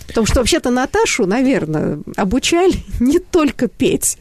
Потому 0.07 0.25
что 0.25 0.39
вообще-то 0.39 0.71
Наташу, 0.71 1.25
наверное, 1.25 1.99
обучали 2.17 2.75
не 2.99 3.19
только 3.19 3.67
петь, 3.67 4.17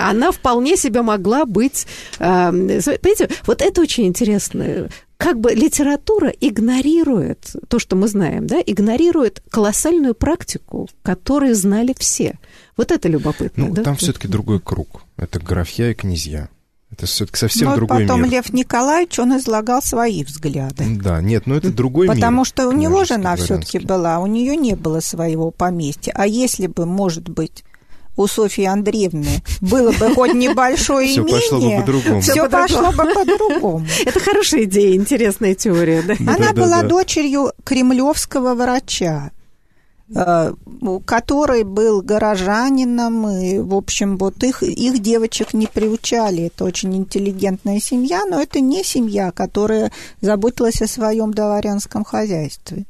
она 0.00 0.32
вполне 0.32 0.76
себе 0.76 1.02
могла 1.02 1.44
быть... 1.44 1.86
Э, 2.18 2.50
понимаете, 2.50 3.28
вот 3.46 3.62
это 3.62 3.80
очень 3.80 4.06
интересно 4.06 4.88
как 5.16 5.40
бы 5.40 5.52
литература 5.52 6.28
игнорирует 6.28 7.56
то, 7.68 7.78
что 7.78 7.96
мы 7.96 8.08
знаем, 8.08 8.46
да, 8.46 8.60
игнорирует 8.64 9.42
колоссальную 9.50 10.14
практику, 10.14 10.88
которую 11.02 11.54
знали 11.54 11.94
все. 11.98 12.38
Вот 12.76 12.92
это 12.92 13.08
любопытно. 13.08 13.66
Ну, 13.66 13.74
да? 13.74 13.82
там 13.82 13.96
все-таки 13.96 14.28
другой 14.28 14.60
круг. 14.60 15.02
Это 15.16 15.40
графья 15.40 15.90
и 15.90 15.94
князья. 15.94 16.48
Это 16.90 17.06
все-таки 17.06 17.38
совсем 17.38 17.68
но 17.68 17.76
другой 17.76 18.02
потом 18.02 18.22
мир. 18.22 18.32
Лев 18.32 18.52
Николаевич, 18.52 19.18
он 19.18 19.36
излагал 19.36 19.82
свои 19.82 20.22
взгляды. 20.22 20.84
Да, 21.02 21.20
нет, 21.20 21.46
но 21.46 21.56
это 21.56 21.72
другой 21.72 22.06
Потому 22.06 22.16
мир. 22.16 22.24
Потому 22.26 22.44
что 22.44 22.68
у 22.68 22.72
него 22.72 23.04
жена 23.04 23.36
все-таки 23.36 23.80
была, 23.80 24.20
у 24.20 24.26
нее 24.26 24.56
не 24.56 24.76
было 24.76 25.00
своего 25.00 25.50
поместья. 25.50 26.12
А 26.14 26.26
если 26.26 26.68
бы, 26.68 26.86
может 26.86 27.28
быть, 27.28 27.64
у 28.16 28.26
Софьи 28.26 28.64
Андреевны 28.64 29.42
было 29.60 29.92
бы 29.92 30.14
хоть 30.14 30.34
небольшое 30.34 31.16
имение, 31.16 31.38
все 31.40 31.48
пошло 31.48 31.60
бы 31.60 31.76
по-другому. 31.76 32.20
Все 32.20 32.48
пошло 32.48 32.92
бы 32.92 33.14
по-другому. 33.14 33.86
Это 34.04 34.20
хорошая 34.20 34.64
идея, 34.64 34.96
интересная 34.96 35.54
теория. 35.54 36.02
Да? 36.02 36.14
Она 36.32 36.52
была 36.52 36.82
дочерью 36.82 37.52
кремлевского 37.64 38.54
врача 38.54 39.30
э, 40.14 40.52
который 41.04 41.64
был 41.64 42.00
горожанином, 42.00 43.28
и, 43.28 43.58
в 43.58 43.74
общем, 43.74 44.16
вот 44.16 44.42
их, 44.44 44.62
их 44.62 45.00
девочек 45.00 45.52
не 45.52 45.66
приучали. 45.66 46.44
Это 46.44 46.64
очень 46.64 46.96
интеллигентная 46.96 47.80
семья, 47.80 48.24
но 48.24 48.40
это 48.40 48.60
не 48.60 48.84
семья, 48.84 49.30
которая 49.32 49.92
заботилась 50.20 50.80
о 50.80 50.86
своем 50.86 51.34
дворянском 51.34 52.04
хозяйстве. 52.04 52.86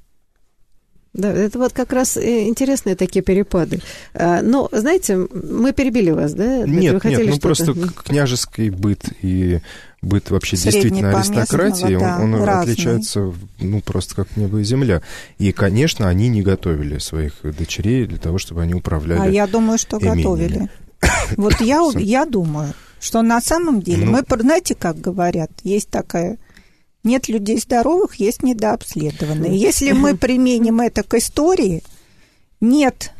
Да, 1.17 1.33
это 1.33 1.59
вот 1.59 1.73
как 1.73 1.95
раз 1.95 2.19
интересные 2.19 2.95
такие 2.95 3.23
перепады. 3.23 3.81
А, 4.13 4.43
но, 4.43 4.69
знаете, 4.71 5.17
мы 5.17 5.73
перебили 5.73 6.11
вас, 6.11 6.35
да? 6.35 6.67
Нет, 6.67 7.03
Вы 7.03 7.11
нет, 7.11 7.23
ну 7.27 7.39
просто 7.39 7.75
княжеский 8.05 8.69
быт 8.69 9.05
и 9.23 9.61
быт 10.03 10.31
вообще 10.31 10.57
действительно 10.59 11.19
аристократии, 11.19 11.99
да, 11.99 12.19
он, 12.21 12.35
он 12.35 12.49
отличается 12.49 13.33
ну, 13.59 13.81
просто 13.81 14.15
как 14.15 14.37
небо 14.37 14.59
и 14.59 14.65
земля. 14.65 15.01
И, 15.39 15.53
конечно, 15.53 16.07
они 16.07 16.29
не 16.29 16.43
готовили 16.43 16.99
своих 16.99 17.33
дочерей 17.43 18.07
для 18.07 18.19
того, 18.19 18.37
чтобы 18.37 18.61
они 18.63 18.75
управляли 18.75 19.21
А 19.21 19.31
я 19.31 19.47
думаю, 19.47 19.79
что 19.79 19.97
имениями. 19.99 20.23
готовили. 20.23 20.69
Вот 21.37 21.61
я, 21.61 21.81
я 21.95 22.27
думаю, 22.27 22.73
что 23.01 23.23
на 23.23 23.41
самом 23.41 23.81
деле, 23.81 24.05
ну, 24.05 24.13
мы, 24.13 24.23
знаете, 24.41 24.75
как 24.75 25.01
говорят, 25.01 25.51
есть 25.63 25.89
такая 25.89 26.37
нет 27.07 27.29
людей 27.29 27.59
здоровых, 27.59 28.17
есть 28.17 28.43
недообследованные. 28.43 29.57
Если 29.57 29.93
мы 29.93 30.17
применим 30.17 30.81
это 30.81 31.03
к 31.03 31.15
истории, 31.15 31.83
нет 32.61 33.13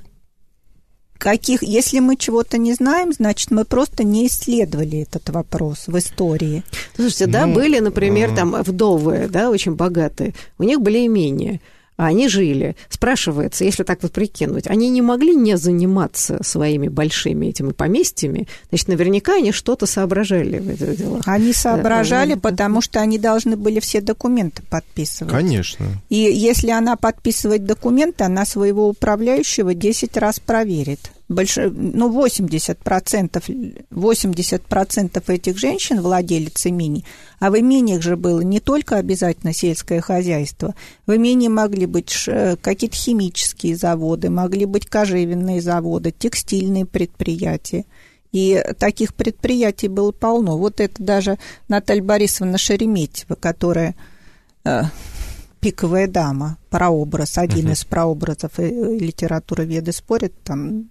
каких, 1.17 1.63
если 1.63 2.01
мы 2.01 2.17
чего-то 2.17 2.59
не 2.59 2.75
знаем, 2.75 3.13
значит, 3.13 3.51
мы 3.51 3.65
просто 3.65 4.05
не 4.05 4.27
исследовали 4.27 5.01
этот 5.01 5.31
вопрос 5.31 5.85
в 5.87 5.97
истории. 5.97 6.63
Слушайте, 6.95 7.27
да, 7.27 7.47
ну, 7.47 7.55
были, 7.55 7.79
например, 7.79 8.33
а... 8.33 8.37
там 8.37 8.63
вдовы, 8.63 9.29
да, 9.29 9.51
очень 9.51 9.75
богатые, 9.75 10.35
у 10.59 10.65
них 10.65 10.81
были 10.81 11.07
имения 11.07 11.61
они 12.05 12.29
жили. 12.29 12.77
Спрашивается, 12.89 13.65
если 13.65 13.83
так 13.83 14.03
вот 14.03 14.13
прикинуть, 14.13 14.67
они 14.67 14.91
не 14.91 15.03
могли 15.03 15.35
не 15.35 15.57
заниматься 15.57 16.43
своими 16.43 16.89
большими 16.89 17.47
этими 17.47 17.73
поместьями, 17.73 18.47
значит, 18.69 18.89
наверняка 18.89 19.37
они 19.37 19.53
что-то 19.53 19.87
соображали 19.87 20.59
в 20.59 20.69
этих 20.69 20.97
делах. 20.97 21.23
Они 21.27 21.53
соображали, 21.53 22.35
да, 22.35 22.41
потому 22.41 22.81
что 22.81 23.01
они 23.01 23.19
должны 23.19 23.57
были 23.57 23.81
все 23.81 24.01
документы 24.01 24.63
подписывать. 24.69 25.33
Конечно. 25.33 25.87
И 26.09 26.17
если 26.17 26.71
она 26.71 26.97
подписывает 26.97 27.65
документы, 27.65 28.25
она 28.25 28.45
своего 28.45 28.89
управляющего 28.89 29.75
10 29.75 30.17
раз 30.17 30.41
проверит 30.41 31.11
больше, 31.29 31.71
ну, 31.71 32.09
80%, 32.11 33.87
80% 33.91 35.31
этих 35.33 35.59
женщин 35.59 36.01
владелец 36.01 36.67
имений, 36.67 37.05
а 37.41 37.51
в 37.51 37.59
имениях 37.59 38.03
же 38.03 38.17
было 38.17 38.41
не 38.41 38.61
только 38.61 38.97
обязательно 38.97 39.53
сельское 39.53 40.01
хозяйство, 40.01 40.75
в 41.07 41.15
имении 41.15 41.49
могли 41.49 41.87
быть 41.87 42.15
какие-то 42.61 42.97
химические 42.97 43.77
заводы, 43.77 44.31
могли 44.31 44.67
быть 44.67 44.87
кожевенные 44.87 45.61
заводы, 45.61 46.13
текстильные 46.17 46.87
предприятия. 46.87 47.85
И 48.33 48.63
таких 48.79 49.15
предприятий 49.15 49.89
было 49.89 50.13
полно. 50.13 50.59
Вот 50.59 50.81
это 50.81 51.03
даже 51.03 51.39
Наталья 51.69 52.03
Борисовна 52.03 52.59
Шереметьева, 52.59 53.35
которая 53.35 53.95
э, 54.65 54.83
пиковая 55.67 56.07
дама, 56.07 56.59
прообраз, 56.71 57.39
один 57.39 57.67
uh-huh. 57.67 57.73
из 57.73 57.85
прообразов, 57.85 58.61
и 58.61 58.71
литература 59.01 59.63
веды 59.63 59.91
спорит, 59.91 60.33
там, 60.45 60.91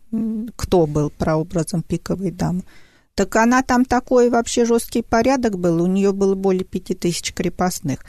кто 0.58 0.86
был 0.86 1.10
прообразом 1.10 1.82
пиковой 1.82 2.32
дамы. 2.32 2.64
Так 3.14 3.38
она 3.38 3.64
там 3.64 3.86
такой 3.86 4.30
вообще 4.30 4.66
жесткий 4.66 5.02
порядок 5.02 5.58
был, 5.58 5.82
у 5.82 5.88
нее 5.88 6.12
было 6.12 6.36
более 6.36 6.66
пяти 6.66 6.94
тысяч 6.94 7.34
крепостных. 7.34 8.00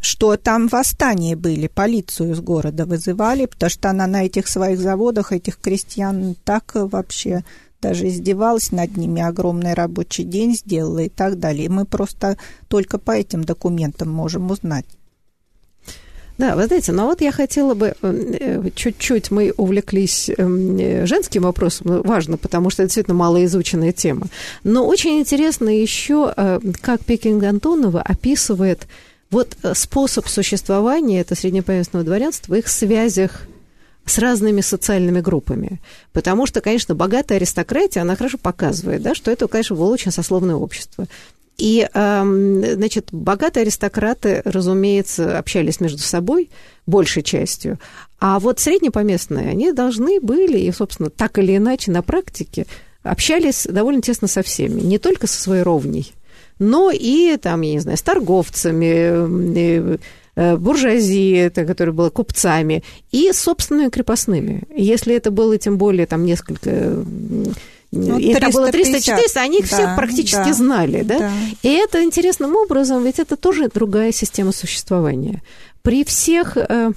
Что 0.00 0.36
там 0.36 0.68
восстания 0.68 1.34
были, 1.34 1.66
полицию 1.66 2.34
из 2.34 2.40
города 2.40 2.86
вызывали, 2.86 3.46
потому 3.46 3.70
что 3.70 3.90
она 3.90 4.06
на 4.06 4.26
этих 4.26 4.46
своих 4.46 4.78
заводах, 4.78 5.32
этих 5.32 5.58
крестьян 5.58 6.36
так 6.44 6.70
вообще 6.76 7.42
даже 7.82 8.06
издевалась 8.06 8.70
над 8.70 8.96
ними, 8.96 9.22
огромный 9.22 9.74
рабочий 9.74 10.22
день 10.22 10.54
сделала 10.54 11.00
и 11.00 11.08
так 11.08 11.40
далее. 11.40 11.68
Мы 11.68 11.84
просто 11.84 12.38
только 12.68 12.98
по 12.98 13.10
этим 13.10 13.42
документам 13.42 14.08
можем 14.12 14.52
узнать. 14.52 14.86
Да, 16.38 16.54
вы 16.54 16.66
знаете, 16.66 16.92
но 16.92 17.06
вот 17.06 17.22
я 17.22 17.32
хотела 17.32 17.74
бы 17.74 17.94
э, 18.02 18.62
чуть-чуть, 18.74 19.30
мы 19.30 19.54
увлеклись 19.56 20.28
эм, 20.36 20.76
э, 20.78 21.06
женским 21.06 21.42
вопросом, 21.42 21.86
ну, 21.86 22.02
важно, 22.02 22.36
потому 22.36 22.68
что 22.68 22.82
это 22.82 22.88
действительно 22.88 23.16
малоизученная 23.16 23.92
тема. 23.92 24.26
Но 24.62 24.86
очень 24.86 25.18
интересно 25.18 25.70
еще, 25.70 26.32
э, 26.36 26.60
как 26.82 27.04
Пекинг 27.04 27.42
Антонова 27.42 28.02
описывает 28.02 28.86
вот 29.30 29.56
способ 29.74 30.28
существования 30.28 31.20
это 31.20 31.34
среднеповестного 31.34 32.04
дворянства 32.04 32.54
в 32.54 32.58
их 32.58 32.68
связях 32.68 33.46
с 34.04 34.18
разными 34.18 34.60
социальными 34.60 35.20
группами. 35.20 35.80
Потому 36.12 36.46
что, 36.46 36.60
конечно, 36.60 36.94
богатая 36.94 37.36
аристократия, 37.36 38.00
она 38.00 38.14
хорошо 38.14 38.38
показывает, 38.38 39.02
да, 39.02 39.14
что 39.14 39.30
это, 39.30 39.48
конечно, 39.48 39.74
было 39.74 39.90
очень 39.90 40.12
сословное 40.12 40.54
общество. 40.54 41.06
И, 41.58 41.88
значит, 41.92 43.08
богатые 43.12 43.62
аристократы, 43.62 44.42
разумеется, 44.44 45.38
общались 45.38 45.80
между 45.80 46.00
собой 46.00 46.50
большей 46.86 47.22
частью, 47.22 47.78
а 48.20 48.38
вот 48.38 48.60
среднепоместные, 48.60 49.48
они 49.48 49.72
должны 49.72 50.20
были, 50.20 50.58
и, 50.58 50.70
собственно, 50.72 51.10
так 51.10 51.38
или 51.38 51.56
иначе 51.56 51.90
на 51.90 52.02
практике 52.02 52.66
общались 53.02 53.66
довольно 53.68 54.02
тесно 54.02 54.28
со 54.28 54.42
всеми, 54.42 54.80
не 54.80 54.98
только 54.98 55.26
со 55.26 55.40
своей 55.40 55.62
ровней, 55.62 56.12
но 56.58 56.90
и, 56.92 57.36
там, 57.38 57.62
я 57.62 57.72
не 57.72 57.80
знаю, 57.80 57.96
с 57.96 58.02
торговцами, 58.02 59.98
э, 60.34 60.56
буржуазией, 60.56 61.50
которая 61.50 61.94
была 61.94 62.10
купцами, 62.10 62.82
и 63.10 63.32
собственными 63.32 63.88
крепостными. 63.88 64.64
Если 64.74 65.14
это 65.14 65.30
было 65.30 65.56
тем 65.56 65.78
более 65.78 66.06
там 66.06 66.24
несколько 66.26 67.02
ну, 67.92 68.18
и 68.18 68.28
это 68.28 68.50
было 68.50 68.70
300-400, 68.70 69.36
они 69.36 69.58
их 69.60 69.70
да, 69.70 69.76
всех 69.76 69.96
практически 69.96 70.36
да, 70.36 70.52
знали, 70.52 71.02
да? 71.02 71.18
да? 71.18 71.32
И 71.62 71.68
это 71.68 72.02
интересным 72.02 72.56
образом, 72.56 73.04
ведь 73.04 73.18
это 73.18 73.36
тоже 73.36 73.68
другая 73.72 74.12
система 74.12 74.52
существования. 74.52 75.42
При 75.82 76.04
всех, 76.04 76.56
э, 76.56 76.92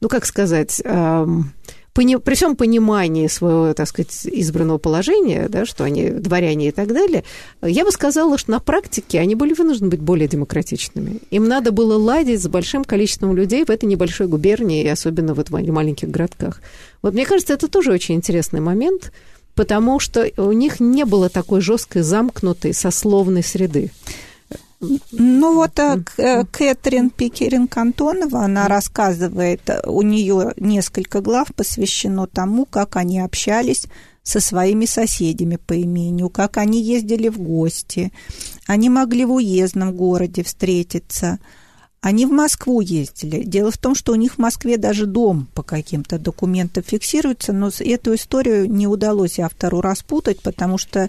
ну, 0.00 0.08
как 0.08 0.24
сказать, 0.24 0.80
эм, 0.84 1.52
при 1.92 2.34
всем 2.34 2.56
понимании 2.56 3.28
своего, 3.28 3.72
так 3.72 3.86
сказать, 3.86 4.26
избранного 4.26 4.78
положения, 4.78 5.46
да, 5.48 5.64
что 5.64 5.84
они 5.84 6.10
дворяне 6.10 6.68
и 6.68 6.70
так 6.72 6.88
далее, 6.88 7.22
я 7.62 7.84
бы 7.84 7.92
сказала, 7.92 8.36
что 8.36 8.50
на 8.50 8.58
практике 8.58 9.20
они 9.20 9.36
были 9.36 9.54
вынуждены 9.54 9.90
быть 9.90 10.00
более 10.00 10.26
демократичными. 10.26 11.20
Им 11.30 11.46
надо 11.46 11.70
было 11.70 11.96
ладить 11.96 12.42
с 12.42 12.48
большим 12.48 12.84
количеством 12.84 13.36
людей 13.36 13.64
в 13.64 13.70
этой 13.70 13.84
небольшой 13.84 14.26
губернии, 14.26 14.82
и 14.82 14.88
особенно 14.88 15.34
вот 15.34 15.50
в 15.50 15.70
маленьких 15.70 16.10
городках. 16.10 16.60
Вот 17.02 17.14
мне 17.14 17.26
кажется, 17.26 17.52
это 17.54 17.68
тоже 17.68 17.92
очень 17.92 18.16
интересный 18.16 18.60
момент– 18.60 19.12
потому 19.54 20.00
что 20.00 20.30
у 20.36 20.52
них 20.52 20.80
не 20.80 21.04
было 21.04 21.28
такой 21.28 21.60
жесткой 21.60 22.02
замкнутой 22.02 22.74
сословной 22.74 23.42
среды. 23.42 23.90
Ну 25.12 25.54
вот 25.54 25.78
а, 25.78 25.98
Кэтрин 26.50 27.10
Пикеринг 27.10 27.74
Антонова, 27.76 28.44
она 28.44 28.68
рассказывает, 28.68 29.62
у 29.86 30.02
нее 30.02 30.52
несколько 30.56 31.20
глав 31.20 31.54
посвящено 31.54 32.26
тому, 32.26 32.66
как 32.66 32.96
они 32.96 33.20
общались 33.20 33.86
со 34.22 34.40
своими 34.40 34.84
соседями 34.84 35.56
по 35.56 35.80
имению, 35.80 36.28
как 36.28 36.58
они 36.58 36.82
ездили 36.82 37.28
в 37.28 37.38
гости, 37.38 38.12
они 38.66 38.90
могли 38.90 39.24
в 39.24 39.32
уездном 39.32 39.94
городе 39.96 40.42
встретиться– 40.42 41.38
они 42.04 42.26
в 42.26 42.32
Москву 42.32 42.82
ездили. 42.82 43.44
Дело 43.44 43.70
в 43.70 43.78
том, 43.78 43.94
что 43.94 44.12
у 44.12 44.16
них 44.16 44.34
в 44.34 44.38
Москве 44.38 44.76
даже 44.76 45.06
дом 45.06 45.48
по 45.54 45.62
каким-то 45.62 46.18
документам 46.18 46.84
фиксируется, 46.86 47.54
но 47.54 47.70
эту 47.80 48.14
историю 48.14 48.70
не 48.70 48.86
удалось 48.86 49.38
автору 49.38 49.80
распутать, 49.80 50.42
потому 50.42 50.76
что 50.76 51.08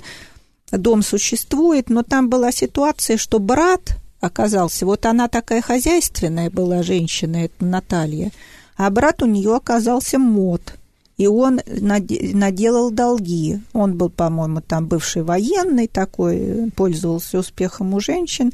дом 0.71 1.03
существует, 1.03 1.89
но 1.89 2.01
там 2.03 2.29
была 2.29 2.53
ситуация, 2.53 3.17
что 3.17 3.39
брат 3.39 3.97
оказался, 4.21 4.85
вот 4.85 5.05
она 5.05 5.27
такая 5.27 5.61
хозяйственная 5.61 6.49
была 6.49 6.81
женщина, 6.81 7.43
это 7.43 7.65
Наталья, 7.65 8.31
а 8.77 8.89
брат 8.89 9.21
у 9.21 9.25
нее 9.25 9.53
оказался 9.53 10.17
мод– 10.17 10.75
и 11.17 11.27
он 11.27 11.61
наделал 11.65 12.91
долги. 12.91 13.59
Он 13.73 13.97
был, 13.97 14.09
по-моему, 14.09 14.61
там 14.61 14.87
бывший 14.87 15.23
военный 15.23 15.87
такой, 15.87 16.71
пользовался 16.75 17.39
успехом 17.39 17.93
у 17.93 18.01
женщин. 18.01 18.51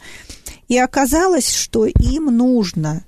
И 0.72 0.78
оказалось, 0.78 1.50
что 1.54 1.86
им 1.86 2.28
нужно 2.28 3.04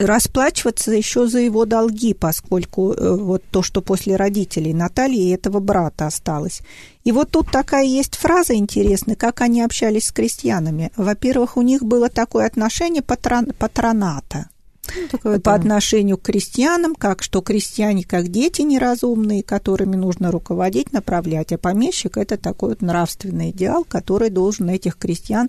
расплачиваться 0.00 0.90
еще 0.90 1.28
за 1.28 1.38
его 1.38 1.66
долги, 1.66 2.14
поскольку 2.14 2.92
э, 2.92 3.16
вот 3.16 3.44
то, 3.48 3.62
что 3.62 3.80
после 3.80 4.16
родителей 4.16 4.74
Натальи 4.74 5.28
и 5.28 5.30
этого 5.30 5.60
брата 5.60 6.08
осталось. 6.08 6.62
И 7.04 7.12
вот 7.12 7.30
тут 7.30 7.52
такая 7.52 7.84
есть 7.84 8.16
фраза 8.16 8.56
интересная, 8.56 9.14
как 9.14 9.40
они 9.40 9.62
общались 9.62 10.06
с 10.06 10.12
крестьянами. 10.12 10.90
Во-первых, 10.96 11.56
у 11.56 11.62
них 11.62 11.84
было 11.84 12.08
такое 12.08 12.46
отношение 12.46 13.02
патрон, 13.02 13.52
патроната– 13.56 14.48
ну, 14.96 15.08
такое, 15.08 15.38
по 15.38 15.50
да. 15.50 15.54
отношению 15.54 16.18
к 16.18 16.22
крестьянам, 16.22 16.94
как 16.94 17.22
что 17.22 17.40
крестьяне 17.40 18.04
как 18.04 18.28
дети 18.28 18.62
неразумные, 18.62 19.42
которыми 19.42 19.96
нужно 19.96 20.30
руководить, 20.30 20.92
направлять, 20.92 21.52
а 21.52 21.58
помещик– 21.58 22.16
это 22.16 22.36
такой 22.36 22.70
вот 22.70 22.82
нравственный 22.82 23.50
идеал, 23.50 23.84
который 23.84 24.30
должен 24.30 24.68
этих 24.70 24.96
крестьян 24.96 25.48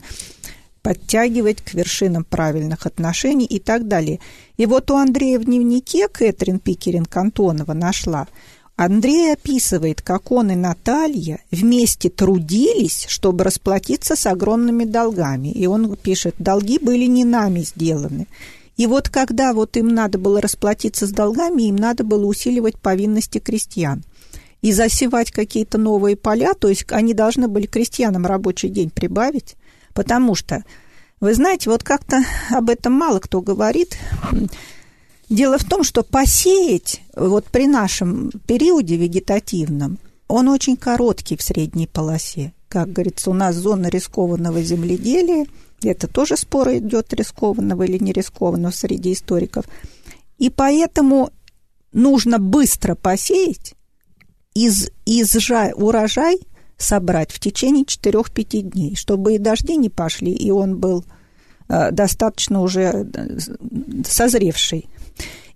подтягивать 0.82 1.62
к 1.62 1.74
вершинам 1.74 2.24
правильных 2.24 2.86
отношений 2.86 3.46
и 3.46 3.60
так 3.60 3.88
далее. 3.88 4.20
И 4.58 4.66
вот 4.66 4.92
у 4.92 4.96
Андрея 4.96 5.40
в 5.40 5.46
дневнике 5.46 6.08
Кэтрин 6.08 6.60
Пикеринг 6.60 7.16
Антонова 7.16 7.74
нашла, 7.74 8.28
Андрей 8.76 9.34
описывает, 9.34 10.02
как 10.02 10.32
он 10.32 10.52
и 10.52 10.56
Наталья 10.56 11.42
вместе 11.52 12.10
трудились, 12.10 13.06
чтобы 13.10 13.44
расплатиться 13.44 14.16
с 14.16 14.26
огромными 14.26 14.86
долгами. 14.86 15.50
И 15.50 15.66
он 15.68 15.98
пишет, 15.98 16.36
долги 16.40 16.80
были 16.80 17.06
не 17.06 17.26
нами 17.26 17.60
сделаны. 17.60 18.28
И 18.78 18.88
вот 18.88 19.10
когда 19.10 19.54
вот 19.54 19.76
им 19.76 19.90
надо 19.90 20.18
было 20.18 20.40
расплатиться 20.40 21.06
с 21.06 21.12
долгами, 21.12 21.64
им 21.64 21.76
надо 21.76 22.06
было 22.06 22.26
усиливать 22.26 22.80
повинности 22.80 23.40
крестьян 23.40 24.04
и 24.62 24.72
засевать 24.72 25.32
какие-то 25.32 25.78
новые 25.78 26.16
поля, 26.16 26.54
то 26.54 26.70
есть 26.70 26.86
они 26.90 27.14
должны 27.14 27.48
были 27.48 27.66
крестьянам 27.66 28.26
рабочий 28.26 28.70
день 28.70 28.90
прибавить, 28.90 29.56
потому 29.94 30.36
что, 30.36 30.64
вы 31.20 31.34
знаете, 31.34 31.70
вот 31.70 31.84
как-то 31.84 32.24
об 32.50 32.70
этом 32.70 32.94
мало 32.94 33.20
кто 33.20 33.42
говорит. 33.42 33.98
Дело 35.30 35.58
в 35.60 35.64
том, 35.64 35.84
что 35.84 36.02
посеять 36.02 37.02
вот 37.16 37.46
при 37.46 37.68
нашем 37.68 38.32
периоде 38.48 38.96
вегетативном, 38.96 40.00
он 40.28 40.48
очень 40.48 40.76
короткий 40.76 41.38
в 41.38 41.42
средней 41.42 41.88
полосе. 41.88 42.54
Как 42.68 42.92
говорится, 42.92 43.30
у 43.30 43.34
нас 43.34 43.56
зона 43.56 43.88
рискованного 43.88 44.62
земледелия, 44.62 45.46
это 45.84 46.08
тоже 46.08 46.36
спор 46.36 46.70
идет 46.70 47.14
рискованного 47.14 47.84
или 47.84 48.04
не 48.04 48.12
рискованного 48.12 48.72
среди 48.72 49.14
историков. 49.14 49.66
И 50.38 50.50
поэтому 50.50 51.32
нужно 51.94 52.40
быстро 52.40 52.96
посеять, 52.96 53.76
из, 54.54 54.90
из 55.06 55.32
жа, 55.34 55.72
урожай 55.76 56.40
собрать 56.80 57.32
в 57.32 57.40
течение 57.40 57.84
4-5 57.84 58.62
дней, 58.62 58.96
чтобы 58.96 59.36
и 59.36 59.38
дожди 59.38 59.76
не 59.76 59.90
пошли, 59.90 60.32
и 60.32 60.50
он 60.50 60.78
был 60.78 61.06
э, 61.68 61.92
достаточно 61.92 62.62
уже 62.62 63.08
э, 63.14 63.38
созревший. 64.08 64.90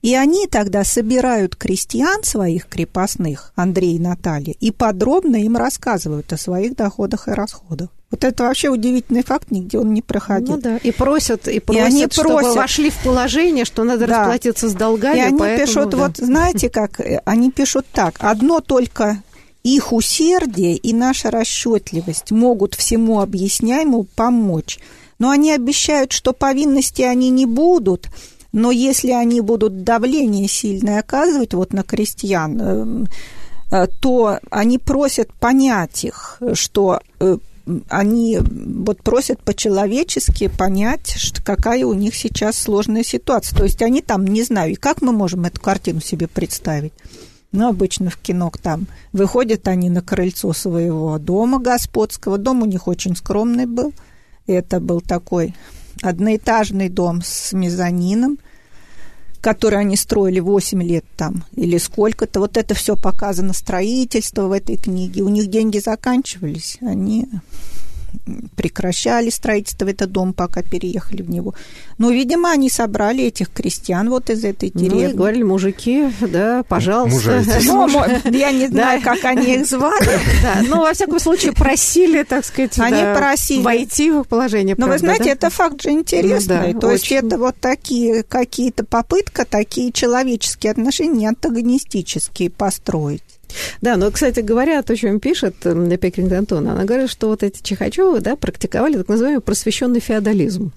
И 0.03 0.15
они 0.15 0.47
тогда 0.47 0.83
собирают 0.83 1.55
крестьян 1.55 2.23
своих 2.23 2.67
крепостных, 2.67 3.53
Андрей 3.55 3.95
и 3.95 3.99
Наталья, 3.99 4.53
и 4.59 4.69
подробно 4.69 5.37
им 5.37 5.55
рассказывают 5.55 6.31
о 6.33 6.37
своих 6.37 6.75
доходах 6.75 7.29
и 7.29 7.31
расходах. 7.31 7.87
Вот 8.11 8.25
это 8.25 8.43
вообще 8.43 8.67
удивительный 8.67 9.23
факт, 9.23 9.49
нигде 9.49 9.79
он 9.79 9.93
не 9.93 10.01
проходил. 10.01 10.55
Ну 10.55 10.61
да, 10.61 10.77
и 10.77 10.91
просят, 10.91 11.47
и 11.47 11.61
просят, 11.61 11.81
и 11.81 11.85
они 11.85 12.07
чтобы 12.11 12.41
просят. 12.41 12.55
вошли 12.55 12.89
в 12.89 13.01
положение, 13.01 13.63
что 13.63 13.85
надо 13.85 14.05
да. 14.05 14.19
расплатиться 14.19 14.69
с 14.69 14.73
долгами. 14.73 15.17
И 15.17 15.21
они 15.21 15.39
поэтому, 15.39 15.65
пишут, 15.65 15.89
да. 15.89 15.97
вот 15.97 16.17
знаете 16.17 16.69
как, 16.69 17.01
они 17.23 17.49
пишут 17.49 17.87
так, 17.91 18.15
одно 18.19 18.59
только 18.59 19.23
их 19.63 19.93
усердие 19.93 20.75
и 20.75 20.93
наша 20.93 21.31
расчетливость 21.31 22.31
могут 22.31 22.75
всему 22.75 23.21
объясняемому 23.21 24.03
помочь. 24.03 24.79
Но 25.19 25.29
они 25.29 25.51
обещают, 25.51 26.11
что 26.11 26.33
повинности 26.33 27.01
они 27.01 27.29
не 27.29 27.45
будут, 27.45 28.09
но 28.51 28.71
если 28.71 29.11
они 29.11 29.41
будут 29.41 29.83
давление 29.83 30.47
сильное 30.47 30.99
оказывать 30.99 31.53
вот 31.53 31.73
на 31.73 31.83
крестьян, 31.83 32.61
эм, 32.61 33.07
э, 33.71 33.87
то 34.01 34.39
они 34.51 34.77
просят 34.77 35.33
понять 35.33 36.03
их, 36.03 36.39
что 36.53 36.99
э, 37.19 37.37
они 37.87 38.39
вот 38.41 39.01
просят 39.01 39.41
по-человечески 39.41 40.47
понять, 40.49 41.13
что, 41.15 41.41
какая 41.41 41.85
у 41.85 41.93
них 41.93 42.15
сейчас 42.15 42.57
сложная 42.57 43.03
ситуация. 43.03 43.57
То 43.57 43.63
есть 43.63 43.81
они 43.81 44.01
там, 44.01 44.25
не 44.25 44.43
знаю, 44.43 44.73
и 44.73 44.75
как 44.75 45.01
мы 45.01 45.13
можем 45.13 45.45
эту 45.45 45.61
картину 45.61 46.01
себе 46.01 46.27
представить? 46.27 46.93
Ну, 47.53 47.69
обычно 47.69 48.09
в 48.09 48.17
кино 48.17 48.51
там 48.61 48.87
выходят 49.13 49.67
они 49.69 49.89
на 49.89 50.01
крыльцо 50.01 50.51
своего 50.51 51.17
дома 51.17 51.59
господского. 51.59 52.37
Дом 52.37 52.63
у 52.63 52.65
них 52.65 52.87
очень 52.87 53.15
скромный 53.15 53.65
был. 53.65 53.93
Это 54.45 54.81
был 54.81 54.99
такой 54.99 55.55
одноэтажный 56.01 56.89
дом 56.89 57.21
с 57.23 57.53
мезонином– 57.53 58.37
который 59.43 59.79
они 59.79 59.97
строили 59.97 60.39
8 60.39 60.81
лет 60.81 61.03
там 61.17 61.43
или 61.53 61.77
сколько-то. 61.77 62.39
Вот 62.39 62.55
это 62.55 62.73
все 62.75 62.95
показано 62.95 63.51
строительство 63.51 64.47
в 64.47 64.53
этой 64.53 64.77
книге. 64.77 65.21
У 65.21 65.27
них 65.27 65.47
деньги 65.47 65.79
заканчивались, 65.79 66.77
они 66.79 67.27
прекращали 68.55 69.29
строительство 69.29 69.87
этот 69.87 70.11
дом, 70.11 70.33
пока 70.33 70.61
переехали 70.61 71.21
в 71.21 71.29
него. 71.29 71.53
Но, 71.97 72.11
видимо, 72.11 72.51
они 72.51 72.69
собрали 72.69 73.23
этих 73.25 73.49
крестьян 73.49 74.09
вот 74.09 74.29
из 74.29 74.43
этой 74.43 74.69
деревни. 74.69 75.05
Ну, 75.05 75.09
и 75.09 75.13
говорили, 75.13 75.43
мужики, 75.43 76.09
да, 76.21 76.63
пожалуйста. 76.67 77.43
Ну, 77.63 77.87
я 78.31 78.51
не 78.51 78.67
знаю, 78.67 79.01
как 79.01 79.23
они 79.25 79.55
их 79.55 79.67
звали. 79.67 80.19
Ну, 80.67 80.81
во 80.81 80.93
всяком 80.93 81.19
случае, 81.19 81.53
просили, 81.53 82.23
так 82.23 82.45
сказать, 82.45 82.79
они 82.79 83.01
просили 83.15 83.61
войти 83.61 84.11
в 84.11 84.21
их 84.21 84.27
положение. 84.27 84.75
Но 84.77 84.87
вы 84.87 84.97
знаете, 84.97 85.29
это 85.29 85.49
факт 85.49 85.81
же 85.81 85.91
интересный. 85.91 86.73
Ну 86.73 86.79
То 86.79 86.91
есть 86.91 87.11
это 87.11 87.37
вот 87.37 87.55
такие 87.59 88.23
какие-то 88.23 88.85
попытка, 88.85 89.45
такие 89.45 89.91
человеческие 89.91 90.71
отношения, 90.71 91.29
антагонистические 91.29 92.49
построить. 92.49 93.32
Да, 93.81 93.97
но, 93.97 94.11
кстати 94.11 94.39
говоря, 94.39 94.81
то, 94.81 94.95
чем 94.95 95.19
пишет 95.19 95.55
Пекринг 95.59 96.31
Антон, 96.31 96.67
она 96.67 96.83
говорит, 96.83 97.09
что 97.09 97.27
вот 97.27 97.43
эти 97.43 97.61
Чехачевы 97.61 98.19
да, 98.19 98.35
практиковали 98.35 98.97
так 98.97 99.07
называемый 99.07 99.41
просвещенный 99.41 99.99
феодализм, 99.99 100.71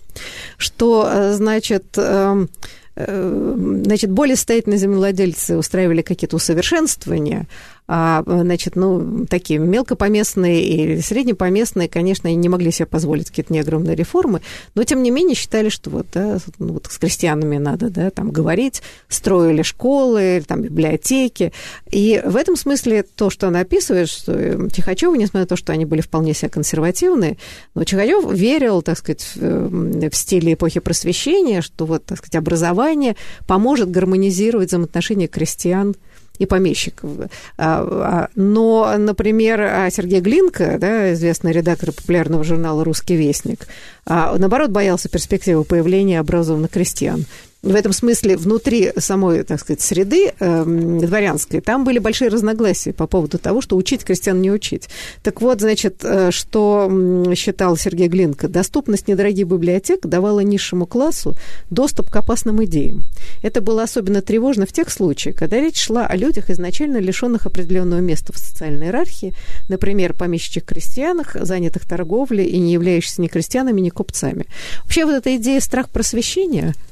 что, 0.57 1.09
э, 1.11 1.33
значит, 1.33 1.85
эм, 1.97 2.49
э, 2.97 3.81
значит, 3.85 4.11
более 4.11 4.37
состоятельные 4.37 4.79
землевладельцы 4.79 5.57
устраивали 5.57 6.03
какие-то 6.03 6.37
усовершенствования, 6.37 7.47
а, 7.89 8.23
значит, 8.27 8.75
ну, 8.75 9.27
такие 9.27 9.61
мелкопоместные 9.61 10.97
и 10.97 11.01
среднепоместные, 11.01 11.89
конечно, 11.89 12.33
не 12.35 12.49
могли 12.49 12.71
себе 12.71 12.87
позволить 12.87 13.31
какие-то 13.31 13.53
неогромные 13.53 13.95
реформы, 13.95 14.43
но, 14.75 14.83
тем 14.85 15.03
не 15.03 15.11
менее, 15.11 15.37
считали, 15.37 15.69
что 15.69 15.91
вот, 15.91 16.07
да, 16.13 16.39
ну, 16.59 16.75
вот 16.75 16.87
с 16.91 16.99
крестьянами 16.99 17.59
надо, 17.59 17.91
да, 17.91 18.11
там, 18.11 18.31
говорить, 18.31 18.83
строили 19.09 19.63
школы, 19.63 20.43
там, 20.47 20.63
библиотеки, 20.63 21.53
и 21.91 22.21
в 22.25 22.37
этом 22.37 22.57
смысле 22.57 23.05
то, 23.05 23.31
что 23.31 23.49
она 23.49 23.61
описывает, 23.61 24.09
что 24.09 24.69
Тихачёва, 24.69 25.15
несмотря 25.15 25.41
на 25.41 25.47
то, 25.47 25.57
что 25.57 25.73
они 25.73 25.85
были 25.85 26.01
вполне 26.01 26.35
себе 26.35 26.49
консервативные, 26.49 27.37
но 27.75 27.85
Тихачёв 27.85 28.33
верил, 28.33 28.83
так 28.83 28.99
сказать, 28.99 29.31
в 29.37 30.13
стиле 30.13 30.55
эпохи 30.55 30.81
просвещения, 30.81 31.61
что 31.61 31.87
вот, 31.87 32.05
так 32.05 32.19
сказать, 32.19 32.37
образование 32.37 33.17
поможет 33.47 33.91
гармонизировать 33.91 34.69
взаимоотношения 34.69 35.29
крестьян 35.29 35.95
и 36.39 36.47
помещиков. 36.47 37.11
А, 37.19 37.29
а, 37.59 38.29
но, 38.35 38.95
например, 38.97 39.61
а 39.61 39.91
Сергей 39.91 40.21
Глинка, 40.21 40.77
да, 40.79 41.13
известный 41.13 41.53
редактор 41.53 41.93
популярного 41.93 42.45
журнала 42.45 42.85
«Русский 42.85 43.17
вестник», 43.17 43.67
наоборот, 44.07 44.71
боялся 44.71 45.09
перспективы 45.09 45.65
появления 45.65 46.21
образованных 46.21 46.71
крестьян 46.71 47.25
в 47.63 47.75
этом 47.75 47.93
смысле 47.93 48.37
внутри 48.37 48.93
самой, 48.99 49.43
так 49.43 49.61
сказать, 49.61 49.81
среды 49.81 50.33
э, 50.39 50.65
дворянской, 50.65 51.61
там 51.61 51.85
были 51.85 51.99
большие 51.99 52.29
разногласия 52.29 52.93
по 52.93 53.07
поводу 53.07 53.39
того, 53.39 53.61
что 53.61 53.77
учить 53.77 54.05
крестьян 54.05 54.41
не 54.41 54.51
учить. 54.51 54.89
Так 55.23 55.41
вот, 55.41 55.61
значит, 55.61 56.05
э, 56.05 56.31
что 56.31 56.91
считал 57.35 57.77
Сергей 57.77 58.09
Глинка, 58.09 58.49
доступность 58.49 59.09
недорогих 59.09 59.47
библиотек 59.47 60.03
давала 60.03 60.41
низшему 60.41 60.87
классу 60.87 61.35
доступ 61.71 62.11
к 62.11 62.17
опасным 62.17 62.65
идеям. 62.65 63.05
Это 63.43 63.61
было 63.61 63.83
особенно 63.83 64.23
тревожно 64.23 64.67
в 64.67 64.73
тех 64.73 64.91
случаях, 64.91 65.37
когда 65.37 65.59
речь 65.59 65.79
шла 65.79 66.07
о 66.07 66.15
людях, 66.15 66.51
изначально 66.51 66.99
лишенных 66.99 67.47
определенного 67.47 68.01
места 68.01 68.33
в 68.33 68.39
социальной 68.39 68.87
иерархии, 68.87 69.35
например, 69.69 70.13
помещичьих 70.13 70.65
крестьянах, 70.65 71.37
занятых 71.41 71.87
торговлей 71.87 72.47
и 72.47 72.59
не 72.59 72.73
являющихся 72.73 73.23
ни 73.23 73.27
крестьянами, 73.27 73.81
ни 73.81 73.89
купцами. 73.89 74.47
Вообще 74.85 75.05
вот 75.05 75.15
эта 75.15 75.35
идея 75.37 75.61
страх 75.61 75.89
просвещения– 75.89 76.75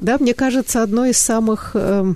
да, 0.00 0.18
мне 0.18 0.34
кажется, 0.34 0.82
одной 0.82 1.10
из 1.10 1.18
самых... 1.18 1.72
Э, 1.74 2.12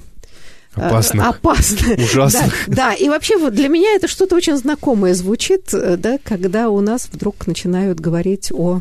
Опасных. 0.74 1.26
Опасных. 1.28 1.98
Ужасных. 1.98 2.52
Да, 2.66 2.74
да, 2.74 2.94
и 2.94 3.08
вообще 3.08 3.36
вот 3.36 3.54
для 3.54 3.68
меня 3.68 3.94
это 3.94 4.08
что-то 4.08 4.34
очень 4.34 4.56
знакомое 4.56 5.14
звучит, 5.14 5.72
э, 5.72 5.96
да, 5.96 6.18
когда 6.22 6.68
у 6.68 6.80
нас 6.80 7.08
вдруг 7.12 7.46
начинают 7.46 8.00
говорить 8.00 8.50
о 8.52 8.80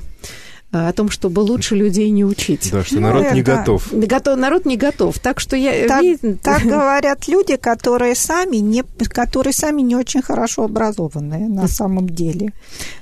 о 0.74 0.92
том, 0.92 1.10
чтобы 1.12 1.42
лучше 1.42 1.76
людей 1.76 2.10
не 2.10 2.26
учить. 2.26 2.70
Да, 2.72 2.84
что 2.84 3.00
народ 3.00 3.28
ну, 3.30 3.36
не 3.36 3.44
да. 3.44 3.58
готов. 3.58 3.88
готов. 3.92 4.38
Народ 4.40 4.66
не 4.66 4.76
готов. 4.76 5.20
Так 5.20 5.40
что 5.40 5.56
я... 5.56 5.88
Так, 5.88 6.04
так 6.42 6.64
говорят 6.64 7.28
люди, 7.28 7.58
которые 7.58 8.16
сами, 8.16 8.58
не, 8.58 8.84
которые 8.84 9.54
сами 9.54 9.84
не 9.84 9.96
очень 9.96 10.24
хорошо 10.24 10.64
образованные 10.64 11.48
на 11.48 11.68
самом 11.68 12.10
деле. 12.10 12.54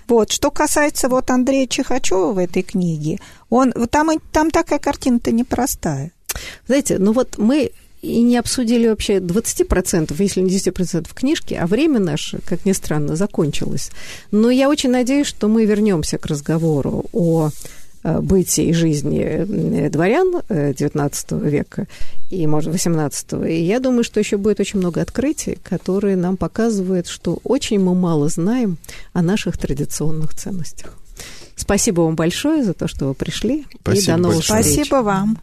Вот. 0.10 0.32
Что 0.32 0.52
касается 0.52 1.08
вот 1.08 1.32
Андрея 1.32 1.66
Чехачева 1.66 2.34
в 2.34 2.38
этой 2.40 2.62
книге, 2.62 3.20
он, 3.52 3.72
там, 3.92 4.10
там 4.32 4.50
такая 4.50 4.80
картина-то 4.80 5.32
непростая. 5.32 6.12
Знаете, 6.66 6.98
ну 6.98 7.12
вот 7.12 7.38
мы 7.38 7.72
и 8.02 8.22
не 8.24 8.38
обсудили 8.38 8.88
вообще 8.88 9.18
20%, 9.18 10.16
если 10.18 10.42
не 10.42 10.50
10% 10.50 11.08
книжки, 11.14 11.54
а 11.54 11.68
время 11.68 12.00
наше, 12.00 12.40
как 12.46 12.66
ни 12.66 12.72
странно, 12.72 13.16
закончилось. 13.16 13.92
Но 14.32 14.50
я 14.50 14.70
очень 14.70 14.90
надеюсь, 14.90 15.28
что 15.28 15.48
мы 15.48 15.66
вернемся 15.66 16.18
к 16.18 16.26
разговору 16.26 17.06
о 17.12 17.50
э, 18.04 18.20
бытии 18.22 18.70
и 18.70 18.74
жизни 18.74 19.22
э, 19.22 19.90
дворян 19.90 20.42
XIX 20.50 21.12
э, 21.30 21.50
века 21.50 21.88
и, 22.32 22.48
может, 22.48 22.74
XVIII. 22.74 23.52
И 23.52 23.62
я 23.62 23.80
думаю, 23.80 24.04
что 24.04 24.20
еще 24.20 24.38
будет 24.38 24.60
очень 24.60 24.80
много 24.80 25.02
открытий, 25.02 25.60
которые 25.62 26.16
нам 26.16 26.38
показывают, 26.38 27.08
что 27.08 27.40
очень 27.44 27.80
мы 27.80 27.94
мало 27.94 28.30
знаем 28.30 28.78
о 29.14 29.22
наших 29.22 29.60
традиционных 29.60 30.34
ценностях. 30.34 31.01
Спасибо 31.62 32.02
вам 32.02 32.16
большое 32.16 32.64
за 32.64 32.74
то, 32.74 32.88
что 32.88 33.08
вы 33.10 33.14
пришли. 33.14 33.66
Спасибо 33.82 34.04
и 34.04 34.16
до 34.16 34.18
новых 34.18 34.38
большое. 34.38 34.62
встреч. 34.64 34.76
Спасибо 34.76 34.96
вам. 35.04 35.38